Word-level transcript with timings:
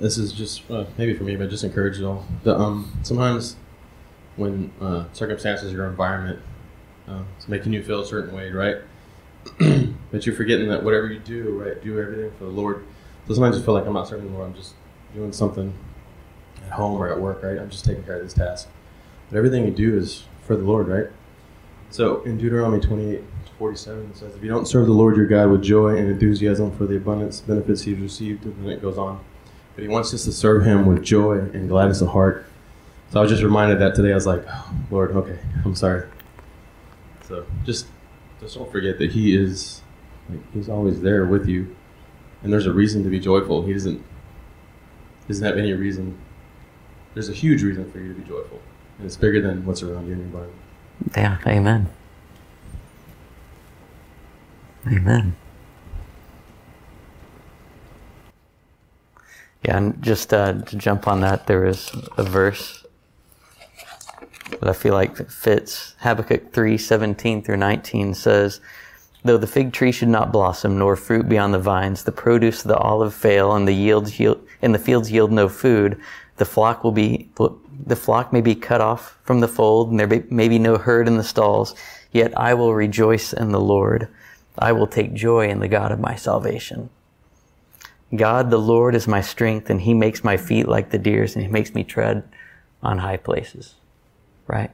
This 0.00 0.16
is 0.16 0.32
just 0.32 0.68
uh, 0.70 0.86
maybe 0.96 1.14
for 1.14 1.24
me, 1.24 1.36
but 1.36 1.50
just 1.50 1.62
encourage 1.62 1.98
you 1.98 2.08
all. 2.08 2.26
The, 2.42 2.56
um, 2.56 2.98
sometimes 3.02 3.56
when 4.36 4.72
uh, 4.80 5.04
circumstances, 5.12 5.72
your 5.72 5.86
environment, 5.86 6.40
uh, 7.06 7.22
is 7.38 7.48
making 7.48 7.72
you 7.72 7.82
feel 7.82 8.00
a 8.00 8.06
certain 8.06 8.34
way, 8.34 8.50
right? 8.50 8.76
but 10.10 10.26
you're 10.26 10.34
forgetting 10.34 10.68
that 10.68 10.82
whatever 10.82 11.06
you 11.06 11.18
do, 11.18 11.62
right, 11.62 11.82
do 11.82 12.00
everything 12.00 12.30
for 12.38 12.44
the 12.44 12.50
Lord. 12.50 12.84
So 13.28 13.34
sometimes 13.34 13.58
you 13.58 13.62
feel 13.62 13.74
like 13.74 13.86
I'm 13.86 13.92
not 13.92 14.08
serving 14.08 14.30
the 14.30 14.32
Lord. 14.32 14.48
I'm 14.48 14.54
just 14.54 14.74
doing 15.14 15.32
something 15.32 15.74
at 16.64 16.72
home 16.72 17.00
or 17.00 17.08
at 17.08 17.20
work, 17.20 17.42
right? 17.42 17.58
I'm 17.58 17.70
just 17.70 17.84
taking 17.84 18.02
care 18.04 18.16
of 18.16 18.22
this 18.22 18.32
task. 18.32 18.68
But 19.28 19.36
everything 19.36 19.66
you 19.66 19.70
do 19.70 19.96
is 19.96 20.24
for 20.46 20.56
the 20.56 20.64
Lord, 20.64 20.88
right? 20.88 21.06
So 21.90 22.22
in 22.22 22.38
Deuteronomy 22.38 22.80
28 22.80 23.24
47, 23.58 24.10
it 24.10 24.16
says, 24.16 24.34
If 24.34 24.42
you 24.42 24.48
don't 24.48 24.66
serve 24.66 24.86
the 24.86 24.92
Lord 24.92 25.16
your 25.16 25.26
God 25.26 25.50
with 25.50 25.62
joy 25.62 25.96
and 25.96 26.08
enthusiasm 26.08 26.74
for 26.74 26.86
the 26.86 26.96
abundance 26.96 27.42
benefits 27.42 27.82
he's 27.82 27.98
received, 27.98 28.46
and 28.46 28.64
then 28.64 28.72
it 28.72 28.80
goes 28.80 28.96
on 28.96 29.20
but 29.80 29.84
he 29.84 29.88
wants 29.88 30.12
us 30.12 30.24
to 30.24 30.32
serve 30.32 30.62
him 30.62 30.84
with 30.84 31.02
joy 31.02 31.38
and 31.38 31.66
gladness 31.66 32.02
of 32.02 32.08
heart. 32.08 32.44
So 33.10 33.18
I 33.18 33.22
was 33.22 33.30
just 33.30 33.42
reminded 33.42 33.78
that 33.78 33.94
today. 33.94 34.12
I 34.12 34.14
was 34.14 34.26
like, 34.26 34.44
oh, 34.46 34.74
Lord, 34.90 35.12
okay, 35.12 35.38
I'm 35.64 35.74
sorry. 35.74 36.06
So 37.22 37.46
just 37.64 37.86
just 38.42 38.58
don't 38.58 38.70
forget 38.70 38.98
that 38.98 39.12
he 39.12 39.34
is 39.34 39.80
like 40.28 40.40
he's 40.52 40.68
always 40.68 41.00
there 41.00 41.24
with 41.24 41.48
you, 41.48 41.74
and 42.42 42.52
there's 42.52 42.66
a 42.66 42.74
reason 42.74 43.02
to 43.04 43.08
be 43.08 43.18
joyful. 43.18 43.64
He 43.64 43.72
doesn't 43.72 44.04
doesn't 45.28 45.46
have 45.46 45.56
any 45.56 45.72
reason. 45.72 46.18
There's 47.14 47.30
a 47.30 47.32
huge 47.32 47.62
reason 47.62 47.90
for 47.90 48.00
you 48.00 48.12
to 48.12 48.20
be 48.20 48.28
joyful, 48.28 48.60
and 48.98 49.06
it's 49.06 49.16
bigger 49.16 49.40
than 49.40 49.64
what's 49.64 49.82
around 49.82 50.08
you 50.08 50.12
in 50.12 50.18
your 50.18 50.26
environment. 50.26 50.60
Yeah, 51.16 51.38
amen. 51.46 51.88
Amen. 54.86 55.36
Yeah, 59.62 59.76
and 59.76 60.02
just 60.02 60.32
uh, 60.32 60.54
to 60.54 60.76
jump 60.76 61.06
on 61.06 61.20
that, 61.20 61.46
there 61.46 61.66
is 61.66 61.90
a 62.16 62.22
verse 62.22 62.84
that 64.50 64.68
I 64.68 64.72
feel 64.72 64.94
like 64.94 65.30
fits. 65.30 65.94
Habakkuk 66.00 66.52
3 66.52 66.78
17 66.78 67.42
through 67.42 67.56
19 67.58 68.14
says, 68.14 68.60
Though 69.22 69.36
the 69.36 69.46
fig 69.46 69.72
tree 69.72 69.92
should 69.92 70.08
not 70.08 70.32
blossom, 70.32 70.78
nor 70.78 70.96
fruit 70.96 71.28
be 71.28 71.36
on 71.36 71.52
the 71.52 71.58
vines, 71.58 72.04
the 72.04 72.12
produce 72.12 72.62
of 72.62 72.68
the 72.68 72.78
olive 72.78 73.12
fail, 73.12 73.54
and 73.54 73.68
the 73.68 73.74
yields 73.74 74.18
yield, 74.18 74.46
and 74.62 74.74
the 74.74 74.78
fields 74.78 75.12
yield 75.12 75.30
no 75.30 75.48
food, 75.48 76.00
the 76.36 76.46
flock 76.46 76.82
will 76.82 76.92
be 76.92 77.28
the 77.86 77.96
flock 77.96 78.32
may 78.32 78.40
be 78.40 78.54
cut 78.54 78.80
off 78.80 79.18
from 79.22 79.40
the 79.40 79.48
fold, 79.48 79.90
and 79.90 80.00
there 80.00 80.24
may 80.30 80.48
be 80.48 80.58
no 80.58 80.78
herd 80.78 81.06
in 81.06 81.16
the 81.16 81.24
stalls. 81.24 81.74
Yet 82.12 82.36
I 82.36 82.54
will 82.54 82.74
rejoice 82.74 83.32
in 83.32 83.52
the 83.52 83.60
Lord. 83.60 84.08
I 84.58 84.72
will 84.72 84.86
take 84.86 85.14
joy 85.14 85.48
in 85.48 85.60
the 85.60 85.68
God 85.68 85.92
of 85.92 86.00
my 86.00 86.14
salvation. 86.14 86.90
God, 88.14 88.50
the 88.50 88.58
Lord, 88.58 88.94
is 88.94 89.06
my 89.06 89.20
strength, 89.20 89.70
and 89.70 89.80
He 89.80 89.94
makes 89.94 90.24
my 90.24 90.36
feet 90.36 90.66
like 90.68 90.90
the 90.90 90.98
deer's, 90.98 91.34
and 91.34 91.44
He 91.44 91.50
makes 91.50 91.74
me 91.74 91.84
tread 91.84 92.22
on 92.82 92.98
high 92.98 93.16
places. 93.16 93.74
Right? 94.46 94.70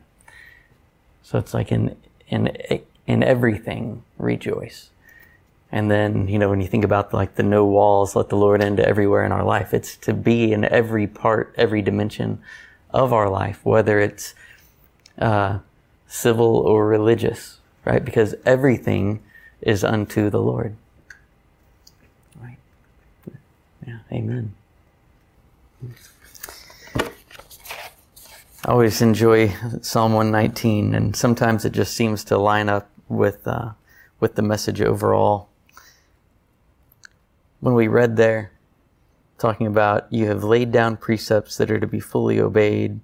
So 1.22 1.38
it's 1.38 1.52
like 1.52 1.72
in, 1.72 1.96
in, 2.28 2.56
in 3.06 3.22
everything, 3.22 4.02
rejoice. 4.16 4.90
And 5.72 5.90
then, 5.90 6.28
you 6.28 6.38
know, 6.38 6.48
when 6.48 6.60
you 6.60 6.68
think 6.68 6.84
about 6.84 7.12
like 7.12 7.34
the 7.34 7.42
no 7.42 7.66
walls, 7.66 8.14
let 8.14 8.28
the 8.28 8.36
Lord 8.36 8.62
into 8.62 8.86
everywhere 8.86 9.24
in 9.24 9.32
our 9.32 9.44
life, 9.44 9.74
it's 9.74 9.96
to 9.96 10.14
be 10.14 10.52
in 10.52 10.64
every 10.64 11.06
part, 11.06 11.52
every 11.58 11.82
dimension 11.82 12.40
of 12.90 13.12
our 13.12 13.28
life, 13.28 13.64
whether 13.64 13.98
it's 13.98 14.34
uh, 15.18 15.58
civil 16.06 16.58
or 16.58 16.86
religious, 16.86 17.58
right? 17.84 18.04
Because 18.04 18.34
everything 18.44 19.22
is 19.60 19.82
unto 19.82 20.30
the 20.30 20.40
Lord. 20.40 20.76
Yeah, 23.86 23.98
amen. 24.10 24.52
I 28.64 28.72
always 28.72 29.00
enjoy 29.00 29.54
Psalm 29.80 30.12
119, 30.12 30.92
and 30.92 31.14
sometimes 31.14 31.64
it 31.64 31.70
just 31.70 31.94
seems 31.94 32.24
to 32.24 32.36
line 32.36 32.68
up 32.68 32.90
with 33.08 33.46
uh, 33.46 33.70
with 34.18 34.34
the 34.34 34.42
message 34.42 34.80
overall. 34.80 35.48
When 37.60 37.74
we 37.74 37.86
read 37.86 38.16
there, 38.16 38.50
talking 39.38 39.68
about 39.68 40.12
you 40.12 40.26
have 40.26 40.42
laid 40.42 40.72
down 40.72 40.96
precepts 40.96 41.56
that 41.58 41.70
are 41.70 41.78
to 41.78 41.86
be 41.86 42.00
fully 42.00 42.40
obeyed. 42.40 42.98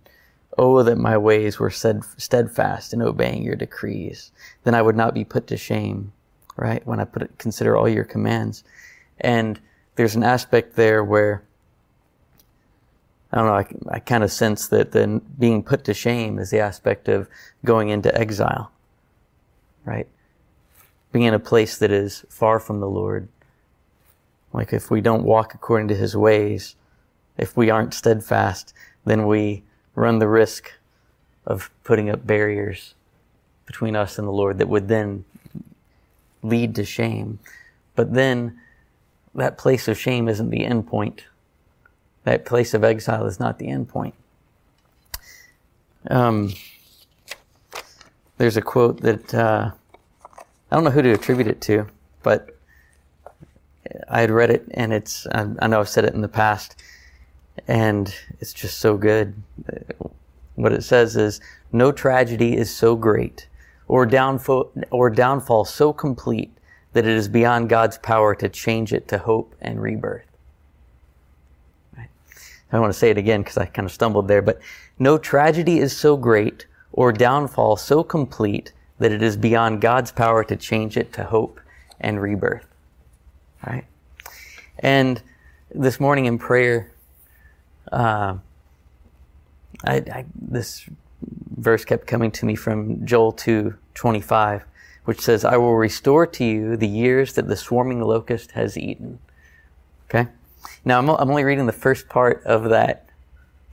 Oh, 0.59 0.83
that 0.83 0.99
my 0.99 1.17
ways 1.17 1.59
were 1.59 1.71
steadfast 1.71 2.93
in 2.93 3.01
obeying 3.01 3.43
your 3.43 3.57
decrees. 3.57 4.33
Then 4.65 4.75
I 4.75 4.83
would 4.83 4.97
not 4.97 5.15
be 5.15 5.25
put 5.25 5.47
to 5.47 5.57
shame, 5.57 6.13
right? 6.57 6.85
When 6.87 6.99
I 6.99 7.05
put 7.05 7.39
consider 7.39 7.77
all 7.77 7.89
your 7.89 8.05
commands. 8.05 8.65
And 9.21 9.61
there's 10.03 10.17
an 10.17 10.25
aspect 10.25 10.75
there 10.75 11.05
where 11.05 11.45
I 13.33 13.37
don't 13.37 13.47
know, 13.47 13.55
I, 13.55 13.95
I 13.95 13.99
kind 14.01 14.25
of 14.25 14.33
sense 14.33 14.67
that 14.67 14.91
then 14.91 15.21
being 15.39 15.63
put 15.63 15.85
to 15.85 15.95
shame 15.95 16.41
is 16.41 16.51
the 16.51 16.59
aspect 16.59 17.07
of 17.07 17.29
going 17.65 17.89
into 17.89 18.13
exile, 18.13 18.73
right? 19.85 20.09
Being 21.13 21.27
in 21.27 21.35
a 21.35 21.39
place 21.39 21.79
that 21.79 21.93
is 21.93 22.27
far 22.29 22.59
from 22.59 22.81
the 22.81 22.89
Lord. 22.89 23.29
Like 24.53 24.73
if 24.73 24.91
we 24.91 25.01
don't 25.01 25.23
walk 25.23 25.55
according 25.55 25.87
to 25.87 25.95
his 25.95 26.17
ways, 26.17 26.75
if 27.39 27.57
we 27.57 27.71
aren't 27.71 27.95
steadfast, 27.95 28.75
then 29.05 29.29
we 29.29 29.63
run 29.95 30.19
the 30.19 30.27
risk 30.27 30.73
of 31.47 31.71
putting 31.85 32.11
up 32.11 32.27
barriers 32.27 32.97
between 33.67 33.95
us 33.95 34.19
and 34.19 34.27
the 34.27 34.33
Lord 34.33 34.59
that 34.59 34.69
would 34.69 34.89
then 34.89 35.25
lead 36.43 36.75
to 36.75 36.85
shame. 36.85 37.39
But 37.95 38.15
then 38.15 38.59
that 39.35 39.59
place 39.59 39.89
of 39.89 39.99
shame 39.99 40.29
isn't 40.29 40.51
the 40.51 40.65
end 40.65 40.87
point. 40.87 41.25
That 42.25 42.45
place 42.45 42.75
of 42.75 42.85
exile 42.85 43.27
is 43.27 43.41
not 43.41 43.59
the 43.59 43.69
end 43.69 43.89
point. 43.89 44.15
Um, 46.11 46.53
there's 48.39 48.57
a 48.57 48.63
quote 48.63 49.01
that 49.01 49.35
uh, 49.35 49.71
I 50.37 50.75
don't 50.75 50.85
know 50.85 50.91
who 50.91 51.03
to 51.03 51.13
attribute 51.13 51.49
it 51.49 51.61
to, 51.63 51.87
but 52.23 52.57
I 54.09 54.21
had 54.21 54.31
read 54.31 54.51
it, 54.51 54.67
and 54.73 54.93
it's 54.93 55.27
I, 55.29 55.49
I 55.61 55.67
know 55.67 55.81
I've 55.81 55.89
said 55.89 56.05
it 56.05 56.15
in 56.15 56.21
the 56.21 56.29
past, 56.29 56.77
and 57.69 58.15
it's 58.41 58.53
just 58.53 58.79
so 58.79 58.97
good. 58.97 59.35
What 60.55 60.73
it 60.73 60.83
says 60.83 61.17
is, 61.17 61.41
"No 61.73 61.93
tragedy 61.93 62.57
is 62.57 62.75
so 62.75 62.97
great, 62.97 63.49
or 63.89 64.07
downfall, 64.07 64.71
or 64.91 65.11
downfall 65.11 65.65
so 65.65 65.93
complete." 65.93 66.53
That 66.93 67.07
it 67.07 67.17
is 67.17 67.29
beyond 67.29 67.69
God's 67.69 67.99
power 67.99 68.35
to 68.35 68.49
change 68.49 68.93
it 68.93 69.09
to 69.09 69.19
hope 69.19 69.55
and 69.61 69.81
rebirth. 69.81 70.27
I 72.73 72.81
want 72.81 72.93
to 72.93 72.99
say 72.99 73.11
it 73.11 73.19
again 73.19 73.43
because 73.43 73.59
I 73.59 73.67
kind 73.67 73.85
of 73.85 73.93
stumbled 73.93 74.29
there, 74.29 74.41
but 74.41 74.61
no 74.99 75.19
tragedy 75.19 75.79
is 75.79 75.95
so 75.95 76.17
great 76.17 76.67
or 76.93 77.13
downfall 77.13 77.77
so 77.77 78.03
complete 78.03 78.73
that 78.99 79.13
it 79.13 79.23
is 79.23 79.37
beyond 79.37 79.81
God's 79.81 80.11
power 80.11 80.43
to 80.45 80.57
change 80.57 80.97
it 80.97 81.13
to 81.15 81.25
hope 81.25 81.61
and 82.01 82.21
rebirth. 82.21 82.67
Right? 83.67 83.85
And 84.79 85.23
this 85.75 86.01
morning 86.01 86.25
in 86.25 86.39
prayer, 86.39 86.91
uh, 87.91 88.37
I, 89.85 89.95
I, 89.97 90.25
this 90.35 90.89
verse 91.57 91.85
kept 91.85 92.07
coming 92.07 92.31
to 92.33 92.47
me 92.47 92.55
from 92.55 93.05
Joel 93.05 93.33
2 93.33 93.75
25 93.95 94.65
which 95.05 95.21
says, 95.21 95.45
I 95.45 95.57
will 95.57 95.75
restore 95.75 96.27
to 96.27 96.45
you 96.45 96.77
the 96.77 96.89
years 96.89 97.35
that 97.35 97.49
the 97.49 97.57
swarming 97.57 98.01
locust 98.01 98.53
has 98.53 98.77
eaten. 98.77 99.19
Okay? 100.09 100.29
Now, 100.85 100.99
I'm, 100.99 101.09
I'm 101.09 101.31
only 101.31 101.45
reading 101.45 101.67
the 101.67 101.73
first 101.73 102.09
part 102.09 102.43
of 102.45 102.71
that 102.71 103.07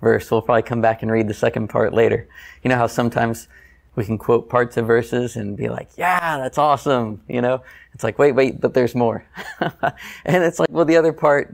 verse. 0.02 0.30
We'll 0.32 0.42
probably 0.42 0.64
come 0.64 0.82
back 0.82 1.02
and 1.02 1.12
read 1.12 1.28
the 1.28 1.34
second 1.34 1.68
part 1.68 1.94
later. 1.94 2.28
You 2.64 2.70
know 2.70 2.78
how 2.78 2.88
sometimes 2.88 3.48
we 3.96 4.06
can 4.06 4.18
quote 4.18 4.50
parts 4.50 4.78
of 4.78 4.88
verses 4.88 5.36
and 5.36 5.58
be 5.58 5.68
like, 5.68 5.90
yeah, 5.98 6.38
that's 6.38 6.58
awesome. 6.58 7.22
You 7.28 7.42
know, 7.42 7.64
it's 7.94 8.04
like, 8.04 8.18
wait, 8.18 8.32
wait, 8.32 8.62
but 8.62 8.74
there's 8.74 8.96
more. 8.96 9.26
and 10.26 10.44
it's 10.44 10.60
like, 10.60 10.70
well, 10.72 10.86
the 10.86 10.98
other 10.98 11.14
part, 11.14 11.54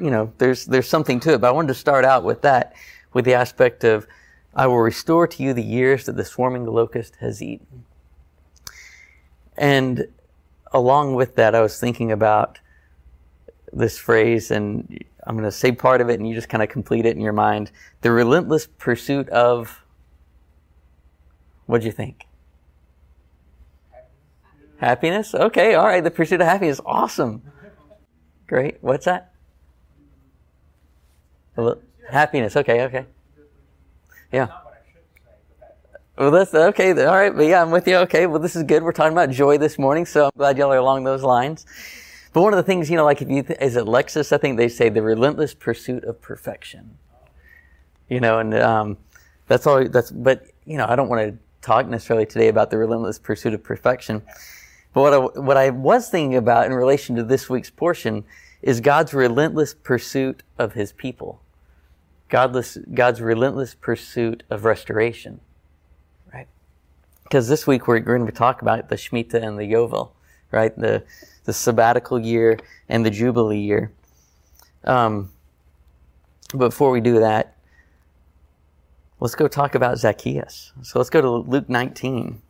you 0.00 0.10
know, 0.10 0.32
there's, 0.38 0.64
there's 0.64 0.88
something 0.88 1.20
to 1.20 1.34
it. 1.34 1.40
But 1.40 1.48
I 1.48 1.50
wanted 1.50 1.68
to 1.68 1.74
start 1.74 2.04
out 2.04 2.24
with 2.24 2.42
that, 2.42 2.74
with 3.12 3.24
the 3.24 3.34
aspect 3.34 3.84
of, 3.84 4.06
I 4.54 4.66
will 4.66 4.80
restore 4.80 5.26
to 5.26 5.42
you 5.42 5.52
the 5.52 5.62
years 5.62 6.06
that 6.06 6.16
the 6.16 6.24
swarming 6.24 6.64
locust 6.66 7.16
has 7.16 7.42
eaten. 7.42 7.84
And 9.58 10.06
along 10.72 11.14
with 11.14 11.34
that, 11.34 11.54
I 11.54 11.60
was 11.60 11.78
thinking 11.78 12.12
about 12.12 12.58
this 13.72 13.98
phrase, 13.98 14.50
and 14.50 15.04
I'm 15.26 15.36
going 15.36 15.44
to 15.44 15.52
say 15.52 15.72
part 15.72 16.00
of 16.00 16.08
it 16.08 16.18
and 16.18 16.28
you 16.28 16.34
just 16.34 16.48
kind 16.48 16.62
of 16.62 16.68
complete 16.68 17.04
it 17.04 17.16
in 17.16 17.20
your 17.20 17.32
mind. 17.32 17.70
The 18.00 18.10
relentless 18.12 18.66
pursuit 18.66 19.28
of, 19.28 19.84
what'd 21.66 21.84
you 21.84 21.92
think? 21.92 22.24
Happiness? 24.78 25.34
Okay, 25.34 25.74
all 25.74 25.86
right. 25.86 26.02
The 26.02 26.10
pursuit 26.10 26.40
of 26.40 26.46
happiness. 26.46 26.80
Awesome. 26.86 27.42
Great. 28.46 28.78
What's 28.80 29.04
that? 29.06 29.32
Happiness. 32.08 32.56
Okay, 32.56 32.82
okay. 32.82 33.06
Yeah. 34.32 34.48
Well, 36.18 36.32
that's 36.32 36.52
okay. 36.52 36.90
All 37.04 37.14
right, 37.14 37.34
but 37.34 37.46
yeah, 37.46 37.62
I'm 37.62 37.70
with 37.70 37.86
you. 37.86 37.94
Okay, 37.98 38.26
well, 38.26 38.40
this 38.40 38.56
is 38.56 38.64
good. 38.64 38.82
We're 38.82 38.90
talking 38.90 39.12
about 39.12 39.30
joy 39.30 39.56
this 39.56 39.78
morning, 39.78 40.04
so 40.04 40.24
I'm 40.24 40.32
glad 40.36 40.58
y'all 40.58 40.72
are 40.72 40.76
along 40.76 41.04
those 41.04 41.22
lines. 41.22 41.64
But 42.32 42.42
one 42.42 42.52
of 42.52 42.56
the 42.56 42.64
things, 42.64 42.90
you 42.90 42.96
know, 42.96 43.04
like 43.04 43.22
if 43.22 43.30
you, 43.30 43.44
th- 43.44 43.60
is 43.60 43.76
it 43.76 43.84
Lexus? 43.84 44.32
I 44.32 44.38
think 44.38 44.56
they 44.56 44.68
say 44.68 44.88
the 44.88 45.00
relentless 45.00 45.54
pursuit 45.54 46.02
of 46.02 46.20
perfection. 46.20 46.98
You 48.08 48.18
know, 48.18 48.40
and 48.40 48.52
um, 48.54 48.96
that's 49.46 49.64
all. 49.64 49.88
That's 49.88 50.10
but 50.10 50.44
you 50.64 50.76
know, 50.76 50.86
I 50.88 50.96
don't 50.96 51.08
want 51.08 51.22
to 51.22 51.38
talk 51.62 51.86
necessarily 51.86 52.26
today 52.26 52.48
about 52.48 52.70
the 52.70 52.78
relentless 52.78 53.20
pursuit 53.20 53.54
of 53.54 53.62
perfection. 53.62 54.22
But 54.94 55.02
what 55.02 55.14
I, 55.14 55.18
what 55.18 55.56
I 55.56 55.70
was 55.70 56.10
thinking 56.10 56.34
about 56.34 56.66
in 56.66 56.72
relation 56.72 57.14
to 57.14 57.22
this 57.22 57.48
week's 57.48 57.70
portion 57.70 58.24
is 58.60 58.80
God's 58.80 59.14
relentless 59.14 59.72
pursuit 59.72 60.42
of 60.58 60.72
His 60.72 60.90
people. 60.90 61.42
Godless, 62.28 62.76
God's 62.92 63.20
relentless 63.20 63.76
pursuit 63.76 64.42
of 64.50 64.64
restoration. 64.64 65.42
Because 67.28 67.46
this 67.46 67.66
week 67.66 67.86
we're 67.86 67.98
going 67.98 68.24
to 68.24 68.32
talk 68.32 68.62
about 68.62 68.88
the 68.88 68.96
Shemitah 68.96 69.34
and 69.34 69.58
the 69.58 69.64
Yovel, 69.70 70.12
right? 70.50 70.74
The, 70.74 71.04
the 71.44 71.52
sabbatical 71.52 72.18
year 72.18 72.58
and 72.88 73.04
the 73.04 73.10
Jubilee 73.10 73.60
year. 73.60 73.92
Um, 74.84 75.30
before 76.56 76.90
we 76.90 77.02
do 77.02 77.20
that, 77.20 77.54
let's 79.20 79.34
go 79.34 79.46
talk 79.46 79.74
about 79.74 79.98
Zacchaeus. 79.98 80.72
So 80.82 80.98
let's 80.98 81.10
go 81.10 81.20
to 81.20 81.30
Luke 81.30 81.68
19. 81.68 82.40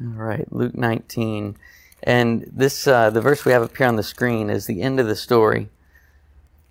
All 0.00 0.08
right, 0.10 0.46
Luke 0.52 0.76
19. 0.76 1.56
And 2.04 2.48
this, 2.52 2.86
uh, 2.86 3.10
the 3.10 3.20
verse 3.20 3.44
we 3.44 3.50
have 3.50 3.62
up 3.62 3.76
here 3.76 3.88
on 3.88 3.96
the 3.96 4.04
screen 4.04 4.48
is 4.48 4.66
the 4.66 4.80
end 4.80 5.00
of 5.00 5.08
the 5.08 5.16
story. 5.16 5.70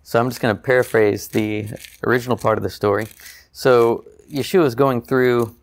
So 0.08 0.20
I'm 0.20 0.30
just 0.30 0.40
going 0.40 0.56
to 0.56 0.62
paraphrase 0.62 1.30
the 1.30 1.68
original 2.04 2.38
part 2.38 2.60
of 2.60 2.64
the 2.64 2.70
story. 2.70 3.08
So 3.54 4.06
Yeshua 4.32 4.66
is 4.66 4.76
going 4.76 5.02
through 5.02 5.56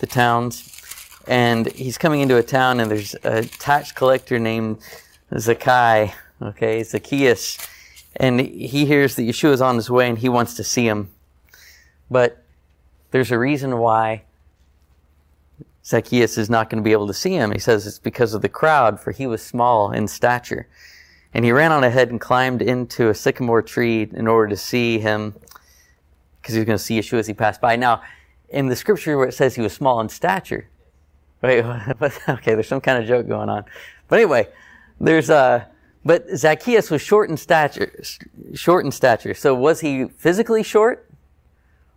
the 0.00 0.06
towns, 0.08 0.68
and 1.28 1.70
he's 1.70 1.96
coming 1.96 2.22
into 2.22 2.36
a 2.36 2.42
town, 2.42 2.80
and 2.80 2.90
there's 2.90 3.14
a 3.22 3.44
tax 3.44 3.92
collector 3.92 4.40
named 4.40 4.78
Zacchaeus, 5.38 6.12
okay, 6.42 6.82
Zacchaeus, 6.82 7.64
and 8.16 8.40
he 8.40 8.84
hears 8.84 9.14
that 9.14 9.22
Yeshua 9.22 9.52
is 9.52 9.60
on 9.60 9.76
his 9.76 9.88
way, 9.88 10.08
and 10.08 10.18
he 10.18 10.28
wants 10.28 10.54
to 10.54 10.64
see 10.64 10.88
him. 10.88 11.08
But 12.10 12.42
there's 13.12 13.30
a 13.30 13.38
reason 13.38 13.78
why 13.78 14.22
Zacchaeus 15.86 16.36
is 16.36 16.50
not 16.50 16.68
going 16.68 16.82
to 16.82 16.84
be 16.84 16.90
able 16.90 17.06
to 17.06 17.14
see 17.14 17.34
him. 17.34 17.52
He 17.52 17.60
says 17.60 17.86
it's 17.86 18.00
because 18.00 18.34
of 18.34 18.42
the 18.42 18.48
crowd, 18.48 18.98
for 18.98 19.12
he 19.12 19.28
was 19.28 19.40
small 19.40 19.92
in 19.92 20.08
stature. 20.08 20.66
And 21.34 21.44
he 21.44 21.52
ran 21.52 21.72
on 21.72 21.84
ahead 21.84 22.10
and 22.10 22.20
climbed 22.20 22.62
into 22.62 23.10
a 23.10 23.14
sycamore 23.14 23.62
tree 23.62 24.08
in 24.12 24.26
order 24.26 24.48
to 24.48 24.56
see 24.56 24.98
him, 24.98 25.34
because 26.40 26.54
he 26.54 26.60
was 26.60 26.66
going 26.66 26.78
to 26.78 26.82
see 26.84 26.98
Yeshua 26.98 27.18
as 27.18 27.26
he 27.26 27.34
passed 27.34 27.60
by. 27.60 27.76
Now, 27.76 28.02
in 28.48 28.68
the 28.68 28.76
scripture 28.76 29.18
where 29.18 29.28
it 29.28 29.34
says 29.34 29.54
he 29.54 29.60
was 29.60 29.72
small 29.72 30.00
in 30.00 30.08
stature, 30.08 30.68
wait, 31.42 31.64
okay, 32.28 32.54
there's 32.54 32.68
some 32.68 32.80
kind 32.80 33.02
of 33.02 33.08
joke 33.08 33.26
going 33.26 33.48
on. 33.48 33.64
But 34.08 34.20
anyway, 34.20 34.48
there's 35.00 35.28
uh, 35.28 35.64
but 36.04 36.26
Zacchaeus 36.36 36.90
was 36.90 37.02
short 37.02 37.30
in 37.30 37.36
stature, 37.36 37.92
short 38.54 38.84
in 38.84 38.92
stature. 38.92 39.34
So 39.34 39.54
was 39.54 39.80
he 39.80 40.04
physically 40.04 40.62
short, 40.62 41.10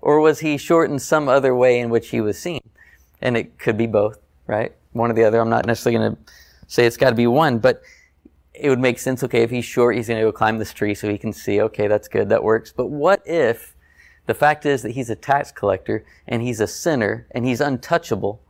or 0.01 0.19
was 0.19 0.39
he 0.39 0.57
short 0.57 0.89
in 0.89 0.97
some 0.97 1.29
other 1.29 1.53
way 1.53 1.79
in 1.79 1.89
which 1.89 2.09
he 2.09 2.21
was 2.21 2.39
seen? 2.39 2.61
and 3.21 3.37
it 3.37 3.57
could 3.57 3.77
be 3.77 3.87
both, 3.87 4.19
right? 4.45 4.73
One 4.93 5.11
or 5.11 5.13
the 5.13 5.23
other. 5.23 5.39
I'm 5.39 5.49
not 5.49 5.65
necessarily 5.65 5.99
going 5.99 6.15
to 6.15 6.33
say 6.67 6.85
it's 6.85 6.97
got 6.97 7.09
to 7.09 7.15
be 7.15 7.27
one, 7.27 7.59
but 7.59 7.81
it 8.59 8.69
would 8.69 8.79
make 8.79 8.99
sense. 8.99 9.23
Okay, 9.23 9.41
if 9.41 9.49
he's 9.49 9.65
short, 9.65 9.95
he's 9.95 10.07
going 10.07 10.19
to 10.19 10.25
go 10.25 10.31
climb 10.31 10.57
this 10.57 10.73
tree 10.73 10.95
so 10.95 11.09
he 11.09 11.17
can 11.17 11.33
see. 11.33 11.61
Okay, 11.61 11.87
that's 11.87 12.07
good. 12.07 12.29
That 12.29 12.43
works. 12.43 12.71
But 12.71 12.87
what 12.87 13.21
if 13.25 13.75
the 14.25 14.33
fact 14.33 14.65
is 14.65 14.81
that 14.81 14.91
he's 14.91 15.09
a 15.09 15.15
tax 15.15 15.51
collector 15.51 16.05
and 16.27 16.41
he's 16.41 16.59
a 16.59 16.67
sinner 16.67 17.27
and 17.31 17.45
he's 17.45 17.61
untouchable, 17.61 18.41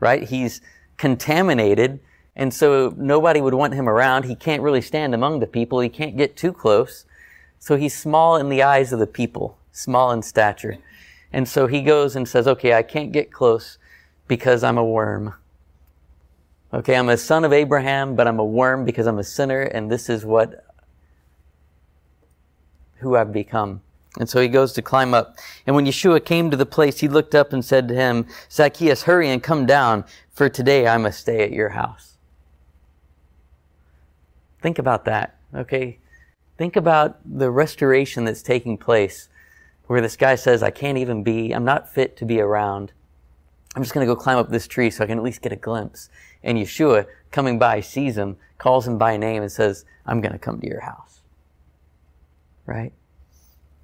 right? 0.00 0.22
He's 0.22 0.60
contaminated. 0.96 2.00
And 2.34 2.52
so 2.52 2.94
nobody 2.96 3.40
would 3.40 3.54
want 3.54 3.74
him 3.74 3.88
around. 3.88 4.24
He 4.24 4.34
can't 4.34 4.62
really 4.62 4.82
stand 4.82 5.14
among 5.14 5.40
the 5.40 5.46
people. 5.46 5.80
He 5.80 5.88
can't 5.88 6.16
get 6.16 6.36
too 6.36 6.52
close. 6.52 7.04
So 7.58 7.76
he's 7.76 7.96
small 7.96 8.36
in 8.36 8.48
the 8.48 8.62
eyes 8.62 8.92
of 8.92 8.98
the 8.98 9.06
people, 9.06 9.58
small 9.72 10.12
in 10.12 10.22
stature. 10.22 10.78
And 11.32 11.48
so 11.48 11.66
he 11.66 11.82
goes 11.82 12.14
and 12.16 12.28
says, 12.28 12.46
okay, 12.46 12.74
I 12.74 12.82
can't 12.82 13.12
get 13.12 13.32
close 13.32 13.78
because 14.28 14.62
I'm 14.62 14.78
a 14.78 14.84
worm. 14.84 15.34
Okay, 16.74 16.96
I'm 16.96 17.08
a 17.08 17.16
son 17.16 17.44
of 17.44 17.52
Abraham, 17.52 18.16
but 18.16 18.26
I'm 18.26 18.38
a 18.38 18.44
worm 18.44 18.84
because 18.84 19.06
I'm 19.06 19.18
a 19.18 19.24
sinner, 19.24 19.62
and 19.62 19.90
this 19.90 20.08
is 20.08 20.24
what 20.24 20.64
who 22.96 23.16
I've 23.16 23.32
become. 23.32 23.82
And 24.18 24.28
so 24.28 24.40
he 24.40 24.48
goes 24.48 24.72
to 24.72 24.82
climb 24.82 25.14
up. 25.14 25.36
And 25.66 25.76
when 25.76 25.86
Yeshua 25.86 26.24
came 26.24 26.50
to 26.50 26.56
the 26.56 26.66
place, 26.66 27.00
he 27.00 27.08
looked 27.08 27.34
up 27.34 27.52
and 27.52 27.64
said 27.64 27.86
to 27.88 27.94
him, 27.94 28.26
Zacchaeus, 28.50 29.02
hurry 29.02 29.28
and 29.28 29.42
come 29.42 29.66
down, 29.66 30.04
for 30.32 30.48
today 30.48 30.86
I 30.88 30.96
must 30.96 31.20
stay 31.20 31.42
at 31.42 31.52
your 31.52 31.70
house. 31.70 32.16
Think 34.62 34.78
about 34.78 35.04
that, 35.04 35.36
okay? 35.54 35.98
Think 36.56 36.76
about 36.76 37.18
the 37.24 37.50
restoration 37.50 38.24
that's 38.24 38.42
taking 38.42 38.78
place 38.78 39.28
where 39.86 40.00
this 40.00 40.16
guy 40.16 40.34
says, 40.34 40.62
I 40.62 40.70
can't 40.70 40.98
even 40.98 41.22
be, 41.22 41.52
I'm 41.52 41.64
not 41.64 41.92
fit 41.92 42.16
to 42.16 42.24
be 42.24 42.40
around. 42.40 42.92
I'm 43.76 43.82
just 43.82 43.92
going 43.92 44.06
to 44.06 44.12
go 44.12 44.18
climb 44.18 44.38
up 44.38 44.48
this 44.48 44.66
tree 44.66 44.90
so 44.90 45.04
I 45.04 45.06
can 45.06 45.18
at 45.18 45.24
least 45.24 45.42
get 45.42 45.52
a 45.52 45.56
glimpse. 45.56 46.08
And 46.42 46.56
Yeshua, 46.56 47.06
coming 47.30 47.58
by, 47.58 47.80
sees 47.80 48.16
him, 48.16 48.38
calls 48.56 48.88
him 48.88 48.96
by 48.96 49.18
name, 49.18 49.42
and 49.42 49.52
says, 49.52 49.84
I'm 50.06 50.22
going 50.22 50.32
to 50.32 50.38
come 50.38 50.58
to 50.60 50.66
your 50.66 50.80
house. 50.80 51.20
Right? 52.64 52.94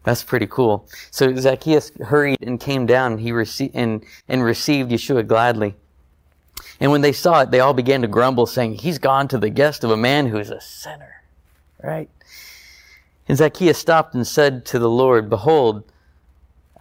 That's 0.03 0.23
pretty 0.23 0.47
cool. 0.47 0.89
So 1.11 1.37
Zacchaeus 1.37 1.93
hurried 2.00 2.39
and 2.41 2.59
came 2.59 2.87
down 2.87 3.12
and, 3.12 3.21
he 3.21 3.33
rece- 3.33 3.71
and, 3.75 4.03
and 4.29 4.43
received 4.43 4.91
Yeshua 4.91 5.27
gladly. 5.27 5.77
And 6.81 6.91
when 6.91 7.03
they 7.03 7.13
saw 7.13 7.43
it, 7.43 7.51
they 7.51 7.61
all 7.61 7.75
began 7.75 8.01
to 8.01 8.08
grumble, 8.08 8.46
saying, 8.46 8.77
He's 8.77 8.99
gone 8.99 9.29
to 9.29 9.39
the 9.39 9.51
guest 9.51 9.84
of 9.84 9.91
a 9.91 9.96
man 9.96 10.27
who 10.27 10.39
is 10.39 10.51
a 10.51 10.61
sinner. 10.61 11.22
Right? 11.82 12.08
And 13.29 13.37
Zacchaeus 13.37 13.79
stopped 13.79 14.15
and 14.15 14.27
said 14.27 14.65
to 14.67 14.79
the 14.79 14.91
Lord, 14.91 15.29
Behold, 15.29 15.84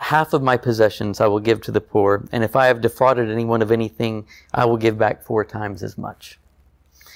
half 0.01 0.33
of 0.33 0.41
my 0.41 0.57
possessions 0.57 1.21
I 1.21 1.27
will 1.27 1.39
give 1.39 1.61
to 1.61 1.71
the 1.71 1.79
poor, 1.79 2.27
and 2.31 2.43
if 2.43 2.55
I 2.55 2.65
have 2.67 2.81
defrauded 2.81 3.29
anyone 3.29 3.61
of 3.61 3.71
anything, 3.71 4.25
I 4.51 4.65
will 4.65 4.77
give 4.77 4.97
back 4.97 5.23
four 5.23 5.45
times 5.45 5.83
as 5.83 5.97
much. 5.97 6.39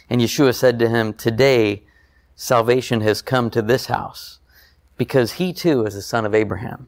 And 0.08 0.22
Yeshua 0.22 0.54
said 0.54 0.78
to 0.80 0.88
him, 0.88 1.14
Today 1.14 1.84
salvation 2.36 3.02
has 3.02 3.24
come 3.24 3.50
to 3.50 3.64
this 3.64 3.88
house, 3.88 4.40
because 4.98 5.34
he 5.34 5.52
too 5.52 5.84
is 5.86 5.96
a 5.96 6.02
son 6.02 6.26
of 6.26 6.36
Abraham. 6.36 6.88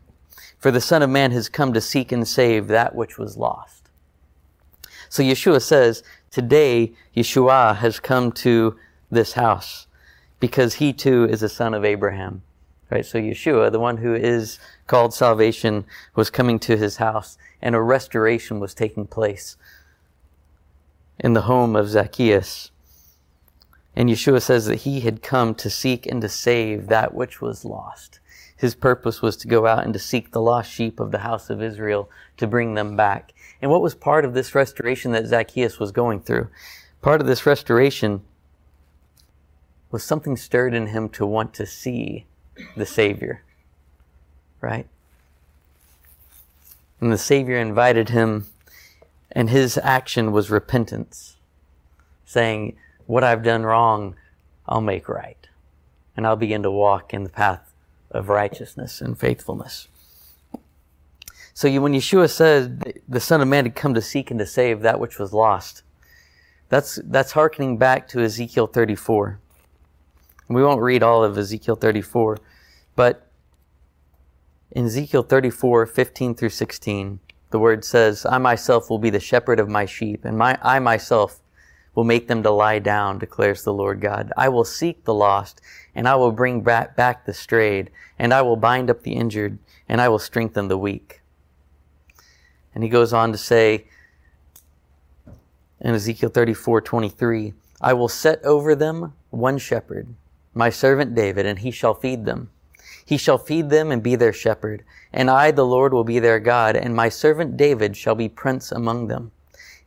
For 0.59 0.71
the 0.71 0.81
Son 0.81 1.01
of 1.01 1.09
Man 1.09 1.31
has 1.31 1.49
come 1.49 1.73
to 1.73 1.81
seek 1.81 2.11
and 2.11 2.27
save 2.27 2.67
that 2.67 2.95
which 2.95 3.17
was 3.17 3.37
lost. 3.37 3.89
So 5.09 5.23
Yeshua 5.23 5.61
says, 5.61 6.03
Today 6.29 6.93
Yeshua 7.15 7.75
has 7.77 7.99
come 7.99 8.31
to 8.33 8.75
this 9.09 9.33
house, 9.33 9.87
because 10.39 10.75
he 10.75 10.93
too 10.93 11.25
is 11.25 11.41
a 11.41 11.49
son 11.49 11.73
of 11.73 11.83
Abraham. 11.83 12.43
Right? 12.89 13.05
So 13.05 13.19
Yeshua, 13.19 13.71
the 13.71 13.79
one 13.79 13.97
who 13.97 14.15
is 14.15 14.59
called 14.87 15.13
salvation, 15.13 15.85
was 16.15 16.29
coming 16.29 16.57
to 16.59 16.77
his 16.77 16.97
house 16.97 17.37
and 17.61 17.75
a 17.75 17.81
restoration 17.81 18.59
was 18.59 18.73
taking 18.73 19.05
place 19.07 19.57
in 21.19 21.33
the 21.33 21.41
home 21.41 21.75
of 21.75 21.89
Zacchaeus. 21.89 22.71
And 23.95 24.09
Yeshua 24.09 24.41
says 24.41 24.67
that 24.67 24.81
he 24.81 25.01
had 25.01 25.23
come 25.23 25.55
to 25.55 25.69
seek 25.69 26.05
and 26.05 26.21
to 26.21 26.29
save 26.29 26.87
that 26.87 27.13
which 27.13 27.41
was 27.41 27.65
lost. 27.65 28.19
His 28.55 28.75
purpose 28.75 29.21
was 29.21 29.35
to 29.37 29.47
go 29.47 29.67
out 29.67 29.83
and 29.83 29.93
to 29.93 29.99
seek 29.99 30.31
the 30.31 30.41
lost 30.41 30.71
sheep 30.71 30.99
of 30.99 31.11
the 31.11 31.19
house 31.19 31.49
of 31.49 31.61
Israel 31.61 32.09
to 32.37 32.47
bring 32.47 32.75
them 32.75 32.95
back. 32.95 33.33
And 33.61 33.69
what 33.69 33.81
was 33.81 33.95
part 33.95 34.23
of 34.23 34.33
this 34.33 34.55
restoration 34.55 35.11
that 35.11 35.27
Zacchaeus 35.27 35.79
was 35.79 35.91
going 35.91 36.21
through? 36.21 36.49
Part 37.01 37.21
of 37.21 37.27
this 37.27 37.45
restoration 37.45 38.21
was 39.91 40.03
something 40.03 40.37
stirred 40.37 40.73
in 40.73 40.87
him 40.87 41.09
to 41.09 41.25
want 41.25 41.53
to 41.55 41.65
see 41.65 42.25
the 42.75 42.85
Savior, 42.85 43.43
right? 44.61 44.87
And 46.99 47.11
the 47.11 47.17
Savior 47.17 47.57
invited 47.57 48.09
him, 48.09 48.47
and 49.31 49.49
his 49.49 49.77
action 49.77 50.31
was 50.31 50.49
repentance, 50.49 51.37
saying, 52.25 52.75
What 53.05 53.23
I've 53.23 53.43
done 53.43 53.63
wrong, 53.63 54.15
I'll 54.67 54.81
make 54.81 55.07
right. 55.07 55.47
And 56.15 56.25
I'll 56.25 56.35
begin 56.35 56.63
to 56.63 56.71
walk 56.71 57.13
in 57.13 57.23
the 57.23 57.29
path 57.29 57.73
of 58.09 58.29
righteousness 58.29 59.01
and 59.01 59.19
faithfulness. 59.19 59.87
So 61.53 61.67
you, 61.67 61.81
when 61.81 61.93
Yeshua 61.93 62.29
said 62.29 63.01
the 63.07 63.19
Son 63.19 63.41
of 63.41 63.47
Man 63.47 63.65
had 63.65 63.75
come 63.75 63.93
to 63.93 64.01
seek 64.01 64.29
and 64.31 64.39
to 64.39 64.45
save 64.45 64.81
that 64.81 64.99
which 64.99 65.19
was 65.19 65.33
lost, 65.33 65.83
That's, 66.69 66.99
that's 67.05 67.31
hearkening 67.31 67.77
back 67.77 68.07
to 68.09 68.21
Ezekiel 68.21 68.67
34. 68.67 69.39
We 70.49 70.63
won't 70.63 70.81
read 70.81 71.03
all 71.03 71.23
of 71.23 71.37
Ezekiel 71.37 71.75
34, 71.75 72.37
but 72.95 73.27
in 74.71 74.85
Ezekiel 74.85 75.23
34, 75.23 75.85
15 75.85 76.35
through 76.35 76.49
16, 76.49 77.19
the 77.49 77.59
word 77.59 77.83
says, 77.83 78.25
I 78.25 78.37
myself 78.37 78.89
will 78.89 78.99
be 78.99 79.09
the 79.09 79.19
shepherd 79.19 79.59
of 79.59 79.69
my 79.69 79.85
sheep, 79.85 80.25
and 80.25 80.37
my, 80.37 80.57
I 80.61 80.79
myself 80.79 81.41
will 81.95 82.03
make 82.03 82.27
them 82.27 82.43
to 82.43 82.51
lie 82.51 82.79
down, 82.79 83.17
declares 83.17 83.63
the 83.63 83.73
Lord 83.73 84.01
God. 84.01 84.31
I 84.37 84.49
will 84.49 84.63
seek 84.63 85.03
the 85.03 85.13
lost, 85.13 85.61
and 85.95 86.07
I 86.07 86.15
will 86.15 86.31
bring 86.31 86.61
back, 86.61 86.95
back 86.95 87.25
the 87.25 87.33
strayed, 87.33 87.89
and 88.19 88.33
I 88.33 88.41
will 88.41 88.55
bind 88.55 88.89
up 88.89 89.03
the 89.03 89.13
injured, 89.13 89.57
and 89.89 89.99
I 89.99 90.09
will 90.09 90.19
strengthen 90.19 90.67
the 90.67 90.77
weak. 90.77 91.21
And 92.75 92.83
he 92.83 92.89
goes 92.89 93.13
on 93.13 93.31
to 93.31 93.37
say 93.37 93.87
in 95.81 95.95
Ezekiel 95.95 96.29
34 96.29 96.81
23, 96.81 97.53
I 97.81 97.93
will 97.93 98.07
set 98.07 98.43
over 98.43 98.75
them 98.75 99.13
one 99.29 99.57
shepherd, 99.57 100.13
my 100.57 100.69
servant 100.69 101.15
David, 101.15 101.45
and 101.45 101.59
he 101.59 101.71
shall 101.71 101.93
feed 101.93 102.25
them. 102.25 102.49
He 103.05 103.17
shall 103.17 103.37
feed 103.37 103.69
them 103.69 103.91
and 103.91 104.03
be 104.03 104.15
their 104.15 104.33
shepherd, 104.33 104.83
and 105.13 105.29
I, 105.29 105.51
the 105.51 105.65
Lord, 105.65 105.93
will 105.93 106.03
be 106.03 106.19
their 106.19 106.39
God, 106.39 106.75
and 106.75 106.93
my 106.95 107.07
servant 107.07 107.55
David 107.55 107.95
shall 107.95 108.15
be 108.15 108.27
prince 108.27 108.71
among 108.71 109.07
them. 109.07 109.31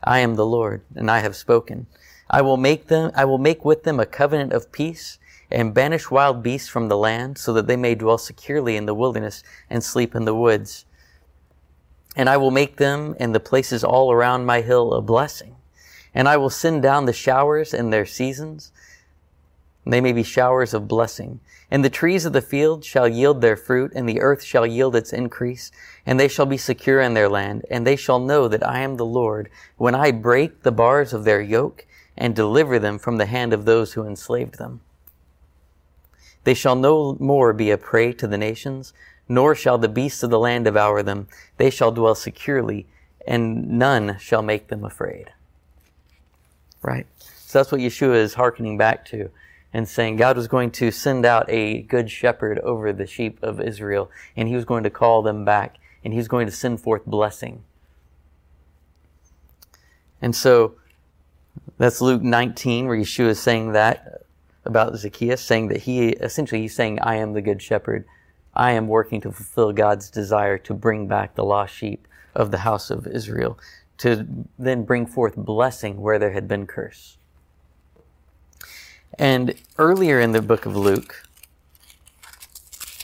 I 0.02 0.20
am 0.20 0.36
the 0.36 0.46
Lord, 0.46 0.82
and 0.94 1.10
I 1.10 1.18
have 1.18 1.36
spoken. 1.36 1.86
I 2.30 2.40
will 2.40 2.56
make 2.56 2.86
them, 2.86 3.10
I 3.14 3.26
will 3.26 3.38
make 3.38 3.64
with 3.64 3.82
them 3.82 4.00
a 4.00 4.06
covenant 4.06 4.52
of 4.52 4.72
peace 4.72 5.18
and 5.50 5.74
banish 5.74 6.10
wild 6.10 6.42
beasts 6.42 6.68
from 6.68 6.88
the 6.88 6.96
land 6.96 7.36
so 7.36 7.52
that 7.52 7.66
they 7.66 7.76
may 7.76 7.94
dwell 7.94 8.18
securely 8.18 8.76
in 8.76 8.86
the 8.86 8.94
wilderness 8.94 9.42
and 9.68 9.82
sleep 9.82 10.14
in 10.14 10.24
the 10.24 10.34
woods. 10.34 10.86
And 12.16 12.28
I 12.28 12.36
will 12.36 12.50
make 12.50 12.76
them 12.76 13.16
and 13.18 13.34
the 13.34 13.40
places 13.40 13.82
all 13.82 14.12
around 14.12 14.46
my 14.46 14.60
hill 14.60 14.94
a 14.94 15.02
blessing. 15.02 15.56
And 16.14 16.28
I 16.28 16.36
will 16.36 16.50
send 16.50 16.82
down 16.82 17.04
the 17.04 17.12
showers 17.12 17.74
in 17.74 17.90
their 17.90 18.06
seasons. 18.06 18.72
They 19.86 20.00
may 20.00 20.12
be 20.12 20.22
showers 20.22 20.74
of 20.74 20.88
blessing. 20.88 21.40
And 21.70 21.84
the 21.84 21.90
trees 21.90 22.24
of 22.24 22.32
the 22.32 22.42
field 22.42 22.84
shall 22.84 23.08
yield 23.08 23.40
their 23.40 23.56
fruit, 23.56 23.92
and 23.94 24.08
the 24.08 24.20
earth 24.20 24.42
shall 24.42 24.66
yield 24.66 24.94
its 24.94 25.12
increase, 25.12 25.70
and 26.04 26.18
they 26.18 26.28
shall 26.28 26.46
be 26.46 26.56
secure 26.56 27.00
in 27.00 27.14
their 27.14 27.28
land, 27.28 27.64
and 27.70 27.86
they 27.86 27.96
shall 27.96 28.18
know 28.18 28.48
that 28.48 28.66
I 28.66 28.80
am 28.80 28.96
the 28.96 29.06
Lord, 29.06 29.48
when 29.76 29.94
I 29.94 30.10
break 30.10 30.62
the 30.62 30.72
bars 30.72 31.12
of 31.12 31.24
their 31.24 31.40
yoke, 31.40 31.86
and 32.16 32.34
deliver 32.34 32.78
them 32.78 32.98
from 32.98 33.16
the 33.16 33.26
hand 33.26 33.52
of 33.52 33.64
those 33.64 33.94
who 33.94 34.06
enslaved 34.06 34.58
them. 34.58 34.80
They 36.44 36.54
shall 36.54 36.76
no 36.76 37.16
more 37.20 37.52
be 37.52 37.70
a 37.70 37.78
prey 37.78 38.12
to 38.14 38.26
the 38.26 38.38
nations, 38.38 38.92
nor 39.28 39.54
shall 39.54 39.78
the 39.78 39.88
beasts 39.88 40.22
of 40.22 40.30
the 40.30 40.38
land 40.38 40.64
devour 40.64 41.02
them. 41.02 41.28
They 41.56 41.70
shall 41.70 41.92
dwell 41.92 42.14
securely, 42.14 42.86
and 43.26 43.78
none 43.78 44.18
shall 44.18 44.42
make 44.42 44.68
them 44.68 44.84
afraid. 44.84 45.32
Right? 46.82 47.06
So 47.18 47.58
that's 47.58 47.72
what 47.72 47.80
Yeshua 47.80 48.16
is 48.16 48.34
hearkening 48.34 48.76
back 48.76 49.04
to 49.06 49.30
and 49.72 49.88
saying 49.88 50.16
God 50.16 50.36
was 50.36 50.48
going 50.48 50.70
to 50.72 50.90
send 50.90 51.24
out 51.24 51.48
a 51.48 51.82
good 51.82 52.10
shepherd 52.10 52.58
over 52.60 52.92
the 52.92 53.06
sheep 53.06 53.38
of 53.42 53.60
Israel, 53.60 54.10
and 54.36 54.48
he 54.48 54.56
was 54.56 54.64
going 54.64 54.82
to 54.84 54.90
call 54.90 55.22
them 55.22 55.44
back, 55.44 55.78
and 56.04 56.12
he 56.12 56.18
was 56.18 56.28
going 56.28 56.46
to 56.46 56.52
send 56.52 56.80
forth 56.80 57.04
blessing. 57.06 57.62
And 60.20 60.34
so 60.34 60.74
that's 61.78 62.00
Luke 62.00 62.22
19, 62.22 62.86
where 62.86 62.96
Yeshua 62.96 63.28
is 63.28 63.40
saying 63.40 63.72
that 63.72 64.22
about 64.64 64.96
Zacchaeus, 64.96 65.40
saying 65.40 65.68
that 65.68 65.82
he 65.82 66.08
essentially 66.08 66.62
he's 66.62 66.74
saying, 66.74 66.98
I 67.00 67.16
am 67.16 67.32
the 67.32 67.40
good 67.40 67.62
shepherd. 67.62 68.04
I 68.54 68.72
am 68.72 68.88
working 68.88 69.20
to 69.22 69.32
fulfill 69.32 69.72
God's 69.72 70.10
desire 70.10 70.58
to 70.58 70.74
bring 70.74 71.06
back 71.06 71.34
the 71.34 71.44
lost 71.44 71.74
sheep 71.74 72.06
of 72.34 72.50
the 72.50 72.58
house 72.58 72.90
of 72.90 73.06
Israel, 73.06 73.58
to 73.98 74.26
then 74.58 74.84
bring 74.84 75.06
forth 75.06 75.36
blessing 75.36 76.00
where 76.00 76.18
there 76.18 76.32
had 76.32 76.48
been 76.48 76.66
curse. 76.66 77.16
And 79.18 79.54
earlier 79.78 80.20
in 80.20 80.32
the 80.32 80.42
book 80.42 80.66
of 80.66 80.76
Luke, 80.76 81.24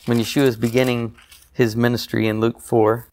when 0.06 0.18
Yeshua 0.18 0.42
is 0.42 0.56
beginning 0.56 1.16
his 1.52 1.76
ministry 1.76 2.28
in 2.28 2.40
Luke 2.40 2.60
4, 2.60 3.08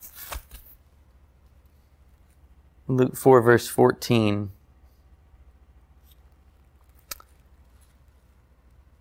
Luke 2.87 3.15
4, 3.15 3.41
verse 3.41 3.67
14, 3.67 4.51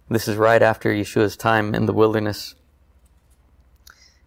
This 0.09 0.29
is 0.29 0.37
right 0.37 0.61
after 0.61 0.93
Yeshua's 0.93 1.39
time 1.39 1.75
in 1.75 1.87
the 1.87 1.93
wilderness. 1.93 2.55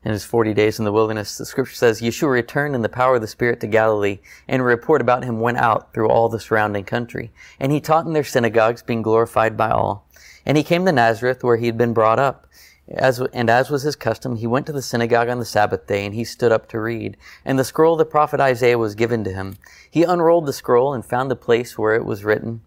In 0.05 0.11
his 0.11 0.23
40 0.23 0.53
days 0.53 0.77
in 0.77 0.85
the 0.85 0.91
wilderness, 0.91 1.35
the 1.35 1.47
scripture 1.47 1.73
says, 1.73 1.99
Yeshua 1.99 2.29
returned 2.29 2.75
in 2.75 2.83
the 2.83 2.89
power 2.89 3.15
of 3.15 3.21
the 3.21 3.27
Spirit 3.27 3.59
to 3.61 3.67
Galilee, 3.67 4.19
and 4.47 4.61
a 4.61 4.63
report 4.63 5.01
about 5.01 5.23
him 5.23 5.39
went 5.39 5.57
out 5.57 5.93
through 5.93 6.09
all 6.09 6.29
the 6.29 6.39
surrounding 6.39 6.83
country. 6.83 7.31
And 7.59 7.71
he 7.71 7.81
taught 7.81 8.05
in 8.05 8.13
their 8.13 8.23
synagogues, 8.23 8.83
being 8.83 9.01
glorified 9.01 9.57
by 9.57 9.71
all. 9.71 10.07
And 10.45 10.57
he 10.57 10.63
came 10.63 10.85
to 10.85 10.91
Nazareth, 10.91 11.43
where 11.43 11.57
he 11.57 11.65
had 11.65 11.77
been 11.77 11.95
brought 11.95 12.19
up. 12.19 12.45
As, 12.87 13.19
and 13.19 13.49
as 13.49 13.71
was 13.71 13.81
his 13.81 13.95
custom, 13.95 14.35
he 14.35 14.45
went 14.45 14.67
to 14.67 14.71
the 14.71 14.83
synagogue 14.83 15.27
on 15.27 15.39
the 15.39 15.45
Sabbath 15.45 15.87
day, 15.87 16.05
and 16.05 16.13
he 16.13 16.23
stood 16.23 16.51
up 16.51 16.69
to 16.69 16.79
read. 16.79 17.17
And 17.43 17.57
the 17.57 17.63
scroll 17.63 17.93
of 17.93 17.97
the 17.97 18.05
prophet 18.05 18.39
Isaiah 18.39 18.77
was 18.77 18.93
given 18.93 19.23
to 19.23 19.33
him. 19.33 19.57
He 19.89 20.03
unrolled 20.03 20.45
the 20.45 20.53
scroll 20.53 20.93
and 20.93 21.03
found 21.03 21.31
the 21.31 21.35
place 21.35 21.79
where 21.79 21.95
it 21.95 22.05
was 22.05 22.23
written, 22.23 22.61